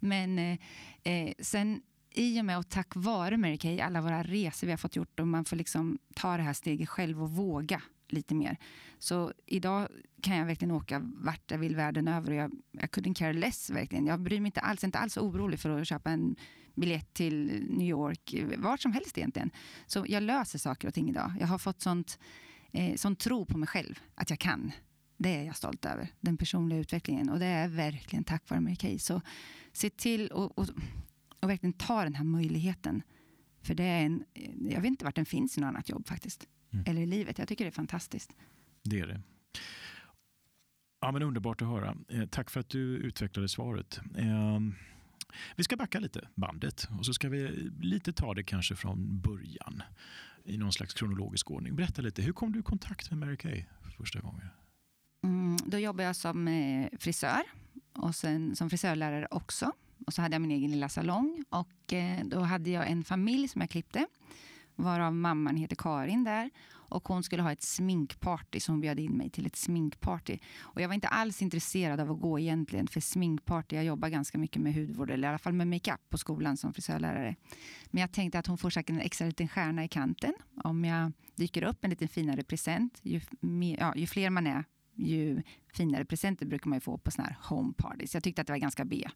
Men 0.00 0.38
eh, 0.38 0.58
eh 1.02 1.32
sen 1.38 1.82
i 2.14 2.40
och 2.40 2.44
med 2.44 2.58
och 2.58 2.68
tack 2.68 2.96
vare 2.96 3.36
Mary 3.36 3.58
Kay, 3.58 3.80
alla 3.80 4.00
våra 4.00 4.22
resor 4.22 4.66
vi 4.66 4.72
har 4.72 4.78
fått 4.78 4.96
gjort 4.96 5.20
och 5.20 5.28
man 5.28 5.44
får 5.44 5.56
liksom 5.56 5.98
ta 6.14 6.36
det 6.36 6.42
här 6.42 6.52
steget 6.52 6.88
själv 6.88 7.22
och 7.22 7.30
våga 7.30 7.82
lite 8.08 8.34
mer. 8.34 8.56
Så 8.98 9.32
idag 9.46 9.88
kan 10.20 10.36
jag 10.36 10.46
verkligen 10.46 10.74
åka 10.74 11.02
vart 11.04 11.50
jag 11.50 11.58
vill 11.58 11.76
världen 11.76 12.08
över. 12.08 12.30
Och 12.30 12.36
jag, 12.36 12.52
jag 12.72 12.90
couldn't 12.90 13.14
care 13.14 13.32
less 13.32 13.70
verkligen. 13.70 14.06
Jag 14.06 14.20
bryr 14.20 14.40
mig 14.40 14.48
inte 14.48 14.60
alls, 14.60 14.84
inte 14.84 14.98
alls 14.98 15.16
orolig 15.16 15.60
för 15.60 15.80
att 15.80 15.88
köpa 15.88 16.10
en 16.10 16.36
biljett 16.74 17.14
till 17.14 17.66
New 17.70 17.88
York, 17.88 18.34
vart 18.58 18.80
som 18.80 18.92
helst 18.92 19.18
egentligen. 19.18 19.50
Så 19.86 20.04
jag 20.08 20.22
löser 20.22 20.58
saker 20.58 20.88
och 20.88 20.94
ting 20.94 21.10
idag. 21.10 21.32
Jag 21.40 21.46
har 21.46 21.58
fått 21.58 21.80
sånt, 21.80 22.18
eh, 22.72 22.94
sån 22.96 23.16
tro 23.16 23.46
på 23.46 23.58
mig 23.58 23.66
själv 23.66 23.98
att 24.14 24.30
jag 24.30 24.38
kan. 24.38 24.72
Det 25.16 25.36
är 25.36 25.44
jag 25.44 25.56
stolt 25.56 25.84
över, 25.84 26.08
den 26.20 26.36
personliga 26.36 26.78
utvecklingen. 26.78 27.30
Och 27.30 27.38
det 27.38 27.46
är 27.46 27.68
verkligen 27.68 28.24
tack 28.24 28.50
vare 28.50 28.60
Mary. 28.60 28.98
Så 28.98 29.20
se 29.72 29.90
till 29.90 30.28
och, 30.28 30.58
och, 30.58 30.68
och 31.40 31.50
verkligen 31.50 31.72
ta 31.72 32.04
den 32.04 32.14
här 32.14 32.24
möjligheten. 32.24 33.02
För 33.62 33.74
det 33.74 33.84
är 33.84 34.06
en, 34.06 34.24
jag 34.70 34.80
vet 34.80 34.88
inte 34.88 35.04
vart 35.04 35.14
den 35.14 35.26
finns 35.26 35.58
i 35.58 35.60
något 35.60 35.68
annat 35.68 35.88
jobb 35.88 36.08
faktiskt. 36.08 36.48
Mm. 36.72 36.84
Eller 36.88 37.00
i 37.00 37.06
livet. 37.06 37.38
Jag 37.38 37.48
tycker 37.48 37.64
det 37.64 37.68
är 37.68 37.72
fantastiskt. 37.72 38.32
Det 38.82 39.00
är 39.00 39.06
det. 39.06 39.20
Ja, 41.00 41.12
men 41.12 41.22
underbart 41.22 41.62
att 41.62 41.68
höra. 41.68 41.96
Eh, 42.08 42.26
tack 42.26 42.50
för 42.50 42.60
att 42.60 42.68
du 42.68 42.96
utvecklade 42.96 43.48
svaret. 43.48 44.00
Eh, 44.16 44.60
vi 45.56 45.64
ska 45.64 45.76
backa 45.76 45.98
lite 45.98 46.28
bandet 46.34 46.88
och 46.98 47.06
så 47.06 47.14
ska 47.14 47.28
vi 47.28 47.70
lite 47.80 48.12
ta 48.12 48.34
det 48.34 48.42
kanske 48.42 48.76
från 48.76 49.20
början 49.20 49.82
i 50.44 50.56
någon 50.56 50.72
slags 50.72 50.94
kronologisk 50.94 51.50
ordning. 51.50 51.76
Berätta 51.76 52.02
lite, 52.02 52.22
hur 52.22 52.32
kom 52.32 52.52
du 52.52 52.58
i 52.58 52.62
kontakt 52.62 53.10
med 53.10 53.18
Mary 53.18 53.36
Kay 53.36 53.64
för 53.82 53.90
första 53.90 54.20
gången? 54.20 54.46
Mm, 55.22 55.56
då 55.66 55.78
jobbade 55.78 56.06
jag 56.06 56.16
som 56.16 56.48
eh, 56.48 56.88
frisör 56.98 57.42
och 57.92 58.14
sen 58.14 58.56
som 58.56 58.70
frisörlärare 58.70 59.26
också. 59.30 59.72
Och 60.06 60.14
så 60.14 60.22
hade 60.22 60.34
jag 60.34 60.42
min 60.42 60.50
egen 60.50 60.70
lilla 60.70 60.88
salong 60.88 61.44
och 61.48 61.92
eh, 61.92 62.24
då 62.24 62.40
hade 62.40 62.70
jag 62.70 62.90
en 62.90 63.04
familj 63.04 63.48
som 63.48 63.60
jag 63.60 63.70
klippte 63.70 64.06
varav 64.76 65.14
mamman 65.14 65.56
heter 65.56 65.76
Karin 65.76 66.24
där. 66.24 66.50
Och 66.94 67.08
hon 67.08 67.22
skulle 67.22 67.42
ha 67.42 67.52
ett 67.52 67.62
sminkparty, 67.62 68.60
så 68.60 68.72
hon 68.72 68.80
bjöd 68.80 69.00
in 69.00 69.12
mig 69.12 69.30
till 69.30 69.46
ett 69.46 69.56
sminkparty. 69.56 70.38
Och 70.60 70.80
jag 70.80 70.88
var 70.88 70.94
inte 70.94 71.08
alls 71.08 71.42
intresserad 71.42 72.00
av 72.00 72.10
att 72.10 72.20
gå 72.20 72.38
egentligen 72.38 72.86
för 72.86 73.00
sminkparty. 73.00 73.76
Jag 73.76 73.84
jobbar 73.84 74.08
ganska 74.08 74.38
mycket 74.38 74.62
med 74.62 74.74
hudvård, 74.74 75.10
eller 75.10 75.28
i 75.28 75.30
alla 75.30 75.38
fall 75.38 75.52
med 75.52 75.66
makeup 75.66 76.00
på 76.10 76.18
skolan 76.18 76.56
som 76.56 76.72
frisörlärare. 76.72 77.36
Men 77.90 78.00
jag 78.00 78.12
tänkte 78.12 78.38
att 78.38 78.46
hon 78.46 78.58
får 78.58 78.70
säkert 78.70 78.90
en 78.90 79.00
extra 79.00 79.26
liten 79.26 79.48
stjärna 79.48 79.84
i 79.84 79.88
kanten 79.88 80.34
om 80.64 80.84
jag 80.84 81.12
dyker 81.36 81.62
upp 81.62 81.84
en 81.84 81.90
lite 81.90 82.08
finare 82.08 82.42
present. 82.42 83.00
Ju, 83.02 83.20
ja, 83.78 83.94
ju 83.96 84.06
fler 84.06 84.30
man 84.30 84.46
är, 84.46 84.64
ju 84.96 85.42
finare 85.72 86.04
presenter 86.04 86.46
brukar 86.46 86.68
man 86.70 86.76
ju 86.76 86.80
få 86.80 86.98
på 86.98 87.10
såna 87.10 87.28
här 87.28 87.36
home 87.42 87.72
parties. 87.76 88.14
Jag 88.14 88.22
tyckte 88.22 88.40
att 88.40 88.46
det 88.46 88.52
var 88.52 88.58
ganska 88.58 88.84
B. 88.84 89.08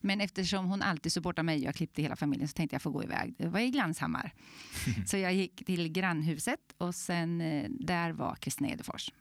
Men 0.00 0.20
eftersom 0.20 0.66
hon 0.66 0.82
alltid 0.82 1.12
supportar 1.12 1.42
mig 1.42 1.58
och 1.58 1.64
jag 1.64 1.74
klippte 1.74 2.02
hela 2.02 2.16
familjen 2.16 2.48
så 2.48 2.52
tänkte 2.52 2.74
jag 2.74 2.82
få 2.82 2.90
gå 2.90 3.02
iväg. 3.02 3.34
Det 3.38 3.48
var 3.48 3.60
i 3.60 3.70
Glanshammar. 3.70 4.32
så 5.06 5.16
jag 5.16 5.34
gick 5.34 5.64
till 5.66 5.88
grannhuset 5.88 6.74
och 6.78 6.94
sen 6.94 7.40
eh, 7.40 7.66
där 7.70 8.12
var 8.12 8.34
Kristina 8.34 8.68
Edefors. 8.68 9.12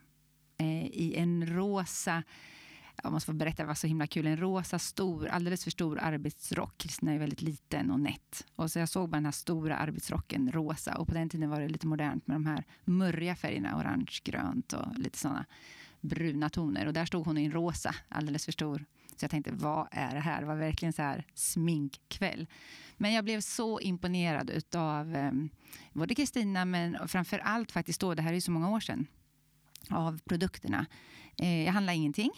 Eh, 0.58 0.86
I 0.86 1.16
en 1.16 1.48
rosa 1.48 2.24
jag 3.04 3.12
måste 3.12 3.26
få 3.26 3.34
berätta, 3.34 3.64
det 3.64 3.68
var 3.68 3.76
så 3.76 3.88
himla 3.88 4.08
kul. 4.08 4.28
En 4.28 4.38
rosa, 4.38 4.80
stor, 4.80 5.28
alldeles 5.28 5.64
för 5.64 5.72
stor 5.72 6.00
arbetsrock. 6.00 6.78
Kristina 6.78 7.14
är 7.14 7.20
väldigt 7.20 7.42
liten 7.42 7.92
och 7.92 8.00
nätt. 8.00 8.46
Och 8.56 8.72
så 8.72 8.80
jag 8.80 8.90
såg 8.90 9.10
bara 9.10 9.18
den 9.18 9.26
här 9.26 9.32
stora 9.32 9.78
arbetsrocken, 9.78 10.52
rosa. 10.52 10.98
Och 10.98 11.08
på 11.08 11.14
den 11.14 11.30
tiden 11.30 11.50
var 11.50 11.62
det 11.62 11.68
lite 11.68 11.88
modernt 11.88 12.28
med 12.28 12.36
de 12.36 12.46
här 12.46 12.64
murriga 12.86 13.36
färgerna, 13.36 13.78
orange, 13.78 14.20
grönt 14.24 14.74
och 14.74 14.98
lite 14.98 15.18
sådana 15.18 15.46
bruna 16.02 16.50
toner. 16.50 16.86
Och 16.86 16.94
där 16.94 17.06
stod 17.06 17.26
hon 17.26 17.38
i 17.38 17.46
en 17.46 17.52
rosa, 17.52 17.96
alldeles 18.10 18.46
för 18.46 18.52
stor. 18.52 18.86
Så 19.16 19.24
jag 19.24 19.32
tänkte, 19.32 19.52
vad 19.52 19.88
är 19.92 20.14
det 20.14 20.20
här? 20.20 20.42
Det 20.42 20.48
var 20.48 20.56
verkligen 20.56 20.94
så 20.94 21.02
här 21.02 21.26
sminkkväll. 21.34 22.48
Men 22.98 23.14
jag 23.14 23.24
blev 23.24 23.42
så 23.42 23.80
imponerad 23.80 24.52
av 24.76 25.16
eh, 25.16 25.32
både 25.94 26.16
Kristina, 26.16 26.66
men 26.66 27.08
framför 27.08 27.40
allt 27.40 27.72
faktiskt 27.72 28.02
då, 28.02 28.14
det 28.14 28.22
här 28.22 28.30
är 28.30 28.36
ju 28.36 28.42
så 28.42 28.52
många 28.52 28.70
år 28.70 28.80
sedan, 28.80 29.08
av 29.90 30.20
produkterna. 30.26 30.86
Eh, 31.38 31.64
jag 31.64 31.74
handlade 31.74 31.96
ingenting, 31.96 32.32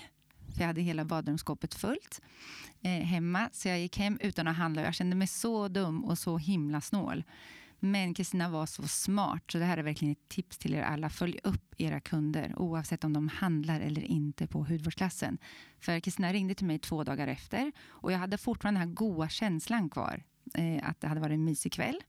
för 0.54 0.62
jag 0.62 0.68
hade 0.68 0.82
hela 0.82 1.06
badrumsskåpet 1.06 1.74
fullt 1.74 2.22
eh, 2.82 2.92
hemma. 2.92 3.50
Så 3.52 3.68
jag 3.68 3.80
gick 3.80 3.98
hem 3.98 4.18
utan 4.22 4.48
att 4.48 4.58
handla 4.58 4.82
och 4.82 4.88
jag 4.88 4.96
kände 4.96 5.16
mig 5.16 5.28
så 5.28 5.68
dum 5.68 6.06
och 6.06 6.18
så 6.18 6.38
himla 6.38 6.82
snål. 6.82 7.24
Men 7.80 8.14
Kristina 8.14 8.50
var 8.50 8.66
så 8.66 8.88
smart, 8.88 9.44
så 9.52 9.58
det 9.58 9.66
här 9.66 9.78
är 9.78 9.84
verkligen 9.84 10.12
ett 10.12 10.30
tips 10.30 10.58
till 10.58 10.74
er 10.74 10.82
alla. 10.82 11.10
Följ 11.10 11.40
upp 11.44 11.76
era 11.78 12.00
kunder 12.00 12.54
oavsett 12.58 13.04
om 13.04 13.14
de 13.14 13.28
handlar 13.28 13.80
eller 13.80 14.02
inte 14.02 14.48
på 14.48 14.64
hudvårdsklassen. 14.64 15.38
För 15.80 16.00
Kristina 16.00 16.34
ringde 16.34 16.56
till 16.56 16.68
mig 16.68 16.80
två 16.80 17.04
dagar 17.04 17.28
efter 17.28 17.72
och 17.82 18.12
jag 18.12 18.18
hade 18.18 18.38
fortfarande 18.38 18.80
den 18.80 18.88
här 18.88 18.96
goa 18.96 19.30
känslan 19.30 19.90
kvar. 19.90 20.24
Eh, 20.54 20.90
att 20.90 21.02
det 21.02 21.08
hade 21.08 21.22
varit 21.22 21.34
en 21.34 21.44
mysig 21.44 21.74
kväll 21.74 22.02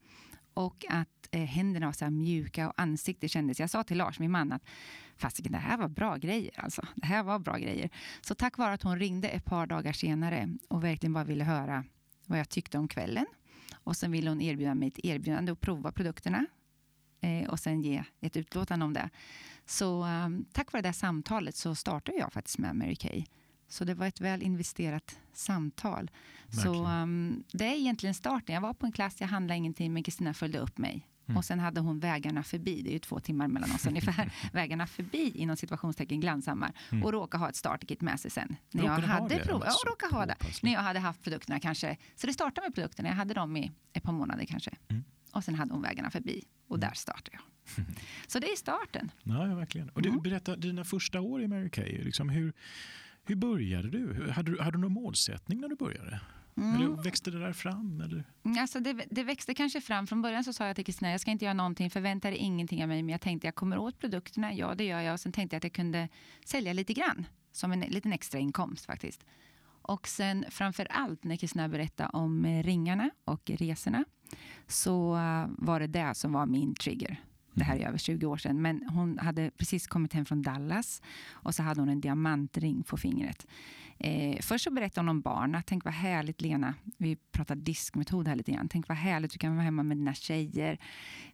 och 0.54 0.84
att 0.88 1.28
eh, 1.30 1.40
händerna 1.40 1.86
var 1.86 1.92
så 1.92 2.04
här 2.04 2.10
mjuka 2.10 2.68
och 2.68 2.74
ansiktet 2.76 3.30
kändes... 3.30 3.60
Jag 3.60 3.70
sa 3.70 3.84
till 3.84 3.98
Lars, 3.98 4.18
min 4.18 4.30
man, 4.30 4.52
att 4.52 4.62
fasiken, 5.16 5.52
det 5.52 5.58
här 5.58 5.78
var 5.78 5.88
bra 5.88 6.16
grejer. 6.16 6.52
Alltså. 6.56 6.86
Det 6.94 7.06
här 7.06 7.22
var 7.22 7.38
bra 7.38 7.56
grejer. 7.56 7.90
Så 8.20 8.34
tack 8.34 8.58
vare 8.58 8.72
att 8.72 8.82
hon 8.82 8.98
ringde 8.98 9.28
ett 9.28 9.44
par 9.44 9.66
dagar 9.66 9.92
senare 9.92 10.48
och 10.68 10.84
verkligen 10.84 11.12
bara 11.12 11.24
ville 11.24 11.44
höra 11.44 11.84
vad 12.26 12.38
jag 12.38 12.48
tyckte 12.48 12.78
om 12.78 12.88
kvällen 12.88 13.26
och 13.90 13.96
sen 13.96 14.10
ville 14.12 14.30
hon 14.30 14.40
erbjuda 14.40 14.74
mig 14.74 14.88
ett 14.88 15.04
erbjudande 15.04 15.52
att 15.52 15.60
prova 15.60 15.92
produkterna 15.92 16.46
eh, 17.20 17.48
och 17.48 17.60
sen 17.60 17.82
ge 17.82 18.04
ett 18.20 18.36
utlåtande 18.36 18.84
om 18.84 18.92
det. 18.92 19.10
Så 19.66 20.04
um, 20.04 20.44
tack 20.52 20.72
vare 20.72 20.82
det 20.82 20.92
samtalet 20.92 21.56
så 21.56 21.74
startade 21.74 22.18
jag 22.18 22.32
faktiskt 22.32 22.58
med 22.58 22.76
Mary 22.76 22.96
Kay. 22.96 23.24
Så 23.68 23.84
det 23.84 23.94
var 23.94 24.06
ett 24.06 24.20
väl 24.20 24.42
investerat 24.42 25.18
samtal. 25.32 26.10
Verkligen. 26.46 26.74
Så 26.74 26.86
um, 26.86 27.44
det 27.52 27.64
är 27.64 27.74
egentligen 27.74 28.14
starten. 28.14 28.54
Jag 28.54 28.62
var 28.62 28.74
på 28.74 28.86
en 28.86 28.92
klass, 28.92 29.20
jag 29.20 29.28
handlade 29.28 29.58
ingenting, 29.58 29.92
men 29.92 30.02
Kristina 30.02 30.34
följde 30.34 30.58
upp 30.58 30.78
mig. 30.78 31.06
Mm. 31.30 31.38
Och 31.38 31.44
sen 31.44 31.58
hade 31.60 31.80
hon 31.80 32.00
vägarna 32.00 32.42
förbi, 32.42 32.82
det 32.82 32.90
är 32.90 32.92
ju 32.92 32.98
två 32.98 33.20
timmar 33.20 33.48
mellan 33.48 33.72
oss 33.72 33.86
ungefär, 33.86 34.32
vägarna 34.52 34.86
förbi 34.86 35.32
inom 35.34 35.56
situationstecken 35.56 36.20
Glanshammar 36.20 36.72
mm. 36.90 37.04
och 37.04 37.12
råka 37.12 37.38
ha 37.38 37.48
ett 37.48 37.56
startkit 37.56 38.00
med 38.00 38.20
sig 38.20 38.30
sen. 38.30 38.56
När 38.70 38.84
jag 38.84 38.90
hade 38.90 39.38
prov, 39.38 39.62
ja, 39.66 39.72
råka 39.86 40.06
ha 40.16 40.26
det. 40.26 40.36
När 40.62 40.72
jag 40.72 40.80
hade 40.80 40.98
haft 40.98 41.22
produkterna 41.22 41.60
kanske. 41.60 41.96
Så 42.16 42.26
det 42.26 42.32
startade 42.32 42.66
med 42.66 42.74
produkterna, 42.74 43.08
jag 43.08 43.16
hade 43.16 43.34
dem 43.34 43.56
i 43.56 43.72
ett 43.92 44.02
par 44.02 44.12
månader 44.12 44.44
kanske. 44.44 44.70
Mm. 44.88 45.04
Och 45.32 45.44
sen 45.44 45.54
hade 45.54 45.72
hon 45.72 45.82
vägarna 45.82 46.10
förbi 46.10 46.44
och 46.68 46.76
mm. 46.76 46.88
där 46.88 46.94
startade 46.94 47.30
jag. 47.32 47.42
Så 48.26 48.38
det 48.38 48.46
är 48.52 48.56
starten. 48.56 49.10
Ja, 49.22 49.48
ja 49.48 49.54
verkligen. 49.54 49.88
Och 49.88 50.02
du, 50.02 50.08
mm. 50.08 50.22
berätta, 50.22 50.56
dina 50.56 50.84
första 50.84 51.20
år 51.20 51.42
i 51.42 51.48
Mary 51.48 51.70
Kay, 51.70 52.04
liksom 52.04 52.28
hur, 52.28 52.52
hur 53.24 53.36
började 53.36 53.90
du? 53.90 54.30
Hade, 54.30 54.52
du? 54.52 54.60
hade 54.60 54.76
du 54.76 54.80
någon 54.80 54.92
målsättning 54.92 55.60
när 55.60 55.68
du 55.68 55.76
började? 55.76 56.20
Mm. 56.56 56.74
Eller 56.74 57.02
växte 57.02 57.30
det 57.30 57.38
där 57.38 57.52
fram? 57.52 58.00
Eller? 58.00 58.24
Alltså 58.60 58.80
det, 58.80 58.92
det, 59.10 59.22
växte 59.22 59.54
kanske 59.54 59.80
fram. 59.80 60.06
Från 60.06 60.22
början 60.22 60.44
så 60.44 60.52
sa 60.52 60.66
jag 60.66 60.76
till 60.76 60.84
Kristina, 60.84 61.10
jag 61.10 61.20
ska 61.20 61.30
inte 61.30 61.44
göra 61.44 61.54
någonting, 61.54 61.90
förvänta 61.90 62.30
dig 62.30 62.38
ingenting 62.38 62.82
av 62.82 62.88
mig. 62.88 63.02
Men 63.02 63.12
jag 63.12 63.20
tänkte 63.20 63.46
jag 63.46 63.54
kommer 63.54 63.78
åt 63.78 63.98
produkterna, 63.98 64.54
ja 64.54 64.74
det 64.74 64.84
gör 64.84 65.00
jag. 65.00 65.12
Och 65.12 65.20
sen 65.20 65.32
tänkte 65.32 65.54
jag 65.54 65.58
att 65.58 65.64
jag 65.64 65.72
kunde 65.72 66.08
sälja 66.44 66.72
lite 66.72 66.92
grann. 66.92 67.26
Som 67.52 67.72
en 67.72 67.80
liten 67.80 68.12
extra 68.12 68.38
inkomst 68.38 68.86
faktiskt. 68.86 69.24
Och 69.82 70.08
sen 70.08 70.44
framför 70.50 70.86
allt 70.90 71.24
när 71.24 71.36
Kristina 71.36 71.68
berättade 71.68 72.10
om 72.12 72.44
eh, 72.44 72.62
ringarna 72.62 73.10
och 73.24 73.50
resorna 73.50 74.04
så 74.66 75.16
eh, 75.16 75.46
var 75.48 75.80
det 75.80 75.86
det 75.86 76.14
som 76.14 76.32
var 76.32 76.46
min 76.46 76.74
trigger. 76.74 77.20
Det 77.54 77.64
här 77.64 77.76
är 77.76 77.88
över 77.88 77.98
20 77.98 78.26
år 78.26 78.36
sedan. 78.36 78.62
Men 78.62 78.88
hon 78.88 79.18
hade 79.18 79.50
precis 79.50 79.86
kommit 79.86 80.12
hem 80.12 80.24
från 80.24 80.42
Dallas 80.42 81.02
och 81.30 81.54
så 81.54 81.62
hade 81.62 81.80
hon 81.80 81.88
en 81.88 82.00
diamantring 82.00 82.82
på 82.82 82.96
fingret. 82.96 83.46
Eh, 84.00 84.38
först 84.40 84.64
så 84.64 84.70
berättade 84.70 85.00
hon 85.00 85.08
om 85.08 85.20
barnen. 85.20 85.54
Ah, 85.54 85.62
tänk 85.66 85.84
vad 85.84 85.94
härligt 85.94 86.40
Lena, 86.40 86.74
vi 86.98 87.16
pratar 87.16 87.54
diskmetod 87.54 88.28
här 88.28 88.36
lite 88.36 88.52
grann. 88.52 88.68
Tänk 88.68 88.88
vad 88.88 88.98
härligt 88.98 89.32
du 89.32 89.38
kan 89.38 89.54
vara 89.54 89.64
hemma 89.64 89.82
med 89.82 89.96
dina 89.96 90.14
tjejer. 90.14 90.78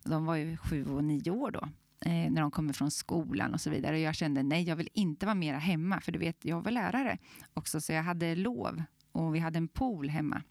De 0.04 0.24
var 0.24 0.36
ju 0.36 0.56
sju 0.56 0.86
och 0.86 1.04
nio 1.04 1.30
år 1.30 1.50
då. 1.50 1.68
Eh, 2.00 2.30
när 2.30 2.40
de 2.40 2.50
kommer 2.50 2.72
från 2.72 2.90
skolan 2.90 3.54
och 3.54 3.60
så 3.60 3.70
vidare. 3.70 3.96
Och 3.96 4.00
jag 4.00 4.14
kände 4.14 4.42
nej, 4.42 4.62
jag 4.62 4.76
vill 4.76 4.88
inte 4.94 5.26
vara 5.26 5.34
mera 5.34 5.58
hemma. 5.58 6.00
För 6.00 6.12
du 6.12 6.18
vet, 6.18 6.44
jag 6.44 6.62
var 6.62 6.70
lärare 6.70 7.18
också 7.54 7.80
så 7.80 7.92
jag 7.92 8.02
hade 8.02 8.34
lov 8.34 8.82
och 9.12 9.34
vi 9.34 9.38
hade 9.38 9.58
en 9.58 9.68
pool 9.68 10.08
hemma. 10.08 10.42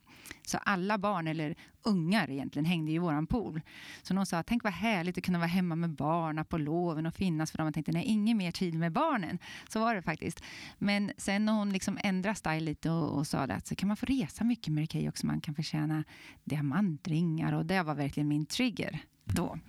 Så 0.50 0.58
alla 0.58 0.98
barn, 0.98 1.28
eller 1.28 1.56
ungar 1.84 2.30
egentligen, 2.30 2.66
hängde 2.66 2.92
i 2.92 2.98
våran 2.98 3.28
pool. 3.28 3.62
Så 4.04 4.14
någon 4.14 4.26
sa, 4.26 4.44
tänk 4.44 4.64
vad 4.64 4.74
härligt 4.74 5.18
att 5.18 5.24
kunna 5.24 5.38
vara 5.38 5.48
hemma 5.48 5.76
med 5.76 5.90
barnen 5.90 6.46
på 6.46 6.58
loven 6.58 7.06
och 7.06 7.16
finnas 7.16 7.52
för 7.52 7.58
dem. 7.58 7.68
Jag 7.68 7.74
tänkte, 7.74 7.92
nej, 7.92 8.04
ingen 8.06 8.38
mer 8.38 8.52
tid 8.52 8.74
med 8.74 8.92
barnen. 8.92 9.40
Så 9.70 9.80
var 9.80 9.96
det 9.96 10.02
faktiskt. 10.02 10.44
Men 10.78 11.12
sen 11.18 11.46
när 11.46 11.54
hon 11.54 11.70
liksom 11.74 12.00
ändrade 12.04 12.36
style 12.36 12.60
lite 12.60 12.90
och, 12.90 13.18
och 13.18 13.28
sa 13.28 13.40
att 13.40 13.68
så 13.68 13.76
kan 13.76 13.88
man 13.88 13.98
få 13.98 14.06
resa 14.06 14.44
mycket 14.44 14.74
med 14.74 14.90
Kay 14.90 15.10
också. 15.10 15.28
Man 15.28 15.42
kan 15.42 15.56
förtjäna 15.56 16.04
diamantringar 16.44 17.54
och 17.54 17.66
det 17.66 17.84
var 17.84 17.96
verkligen 17.96 18.28
min 18.28 18.46
trigger 18.46 19.00
då. 19.24 19.60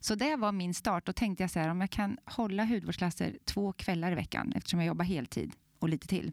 Så 0.00 0.14
det 0.14 0.36
var 0.36 0.52
min 0.52 0.74
start. 0.74 1.06
Då 1.06 1.12
tänkte 1.12 1.42
jag 1.42 1.50
så 1.50 1.58
här, 1.58 1.68
om 1.68 1.80
jag 1.80 1.90
kan 1.90 2.18
hålla 2.24 2.64
hudvårdsklasser 2.64 3.38
två 3.44 3.72
kvällar 3.72 4.12
i 4.12 4.14
veckan, 4.14 4.52
eftersom 4.56 4.80
jag 4.80 4.86
jobbar 4.86 5.04
heltid 5.04 5.52
och 5.78 5.88
lite 5.88 6.06
till, 6.06 6.32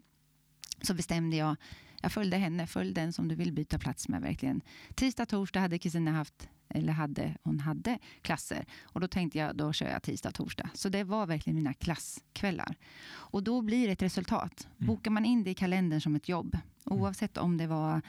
så 0.82 0.94
bestämde 0.94 1.36
jag 1.36 1.56
jag 2.04 2.12
följde 2.12 2.36
henne, 2.36 2.66
följ 2.66 2.92
den 2.92 3.12
som 3.12 3.28
du 3.28 3.34
vill 3.34 3.52
byta 3.52 3.78
plats 3.78 4.08
med 4.08 4.22
verkligen. 4.22 4.60
Tisdag, 4.94 5.26
torsdag 5.26 5.60
hade 5.60 5.78
Kristina 5.78 6.12
haft, 6.12 6.48
eller 6.68 6.92
hade, 6.92 7.36
hon 7.42 7.60
hade 7.60 7.98
klasser. 8.22 8.66
Och 8.82 9.00
då 9.00 9.08
tänkte 9.08 9.38
jag, 9.38 9.56
då 9.56 9.72
kör 9.72 9.90
jag 9.90 10.02
tisdag, 10.02 10.32
torsdag. 10.32 10.70
Så 10.74 10.88
det 10.88 11.04
var 11.04 11.26
verkligen 11.26 11.56
mina 11.56 11.74
klasskvällar. 11.74 12.76
Och 13.06 13.42
då 13.42 13.62
blir 13.62 13.86
det 13.86 13.92
ett 13.92 14.02
resultat. 14.02 14.68
Mm. 14.78 14.86
Bokar 14.86 15.10
man 15.10 15.24
in 15.24 15.44
det 15.44 15.50
i 15.50 15.54
kalendern 15.54 16.00
som 16.00 16.16
ett 16.16 16.28
jobb, 16.28 16.54
mm. 16.54 17.00
oavsett 17.00 17.38
om 17.38 17.56
det 17.56 17.66
var 17.66 18.00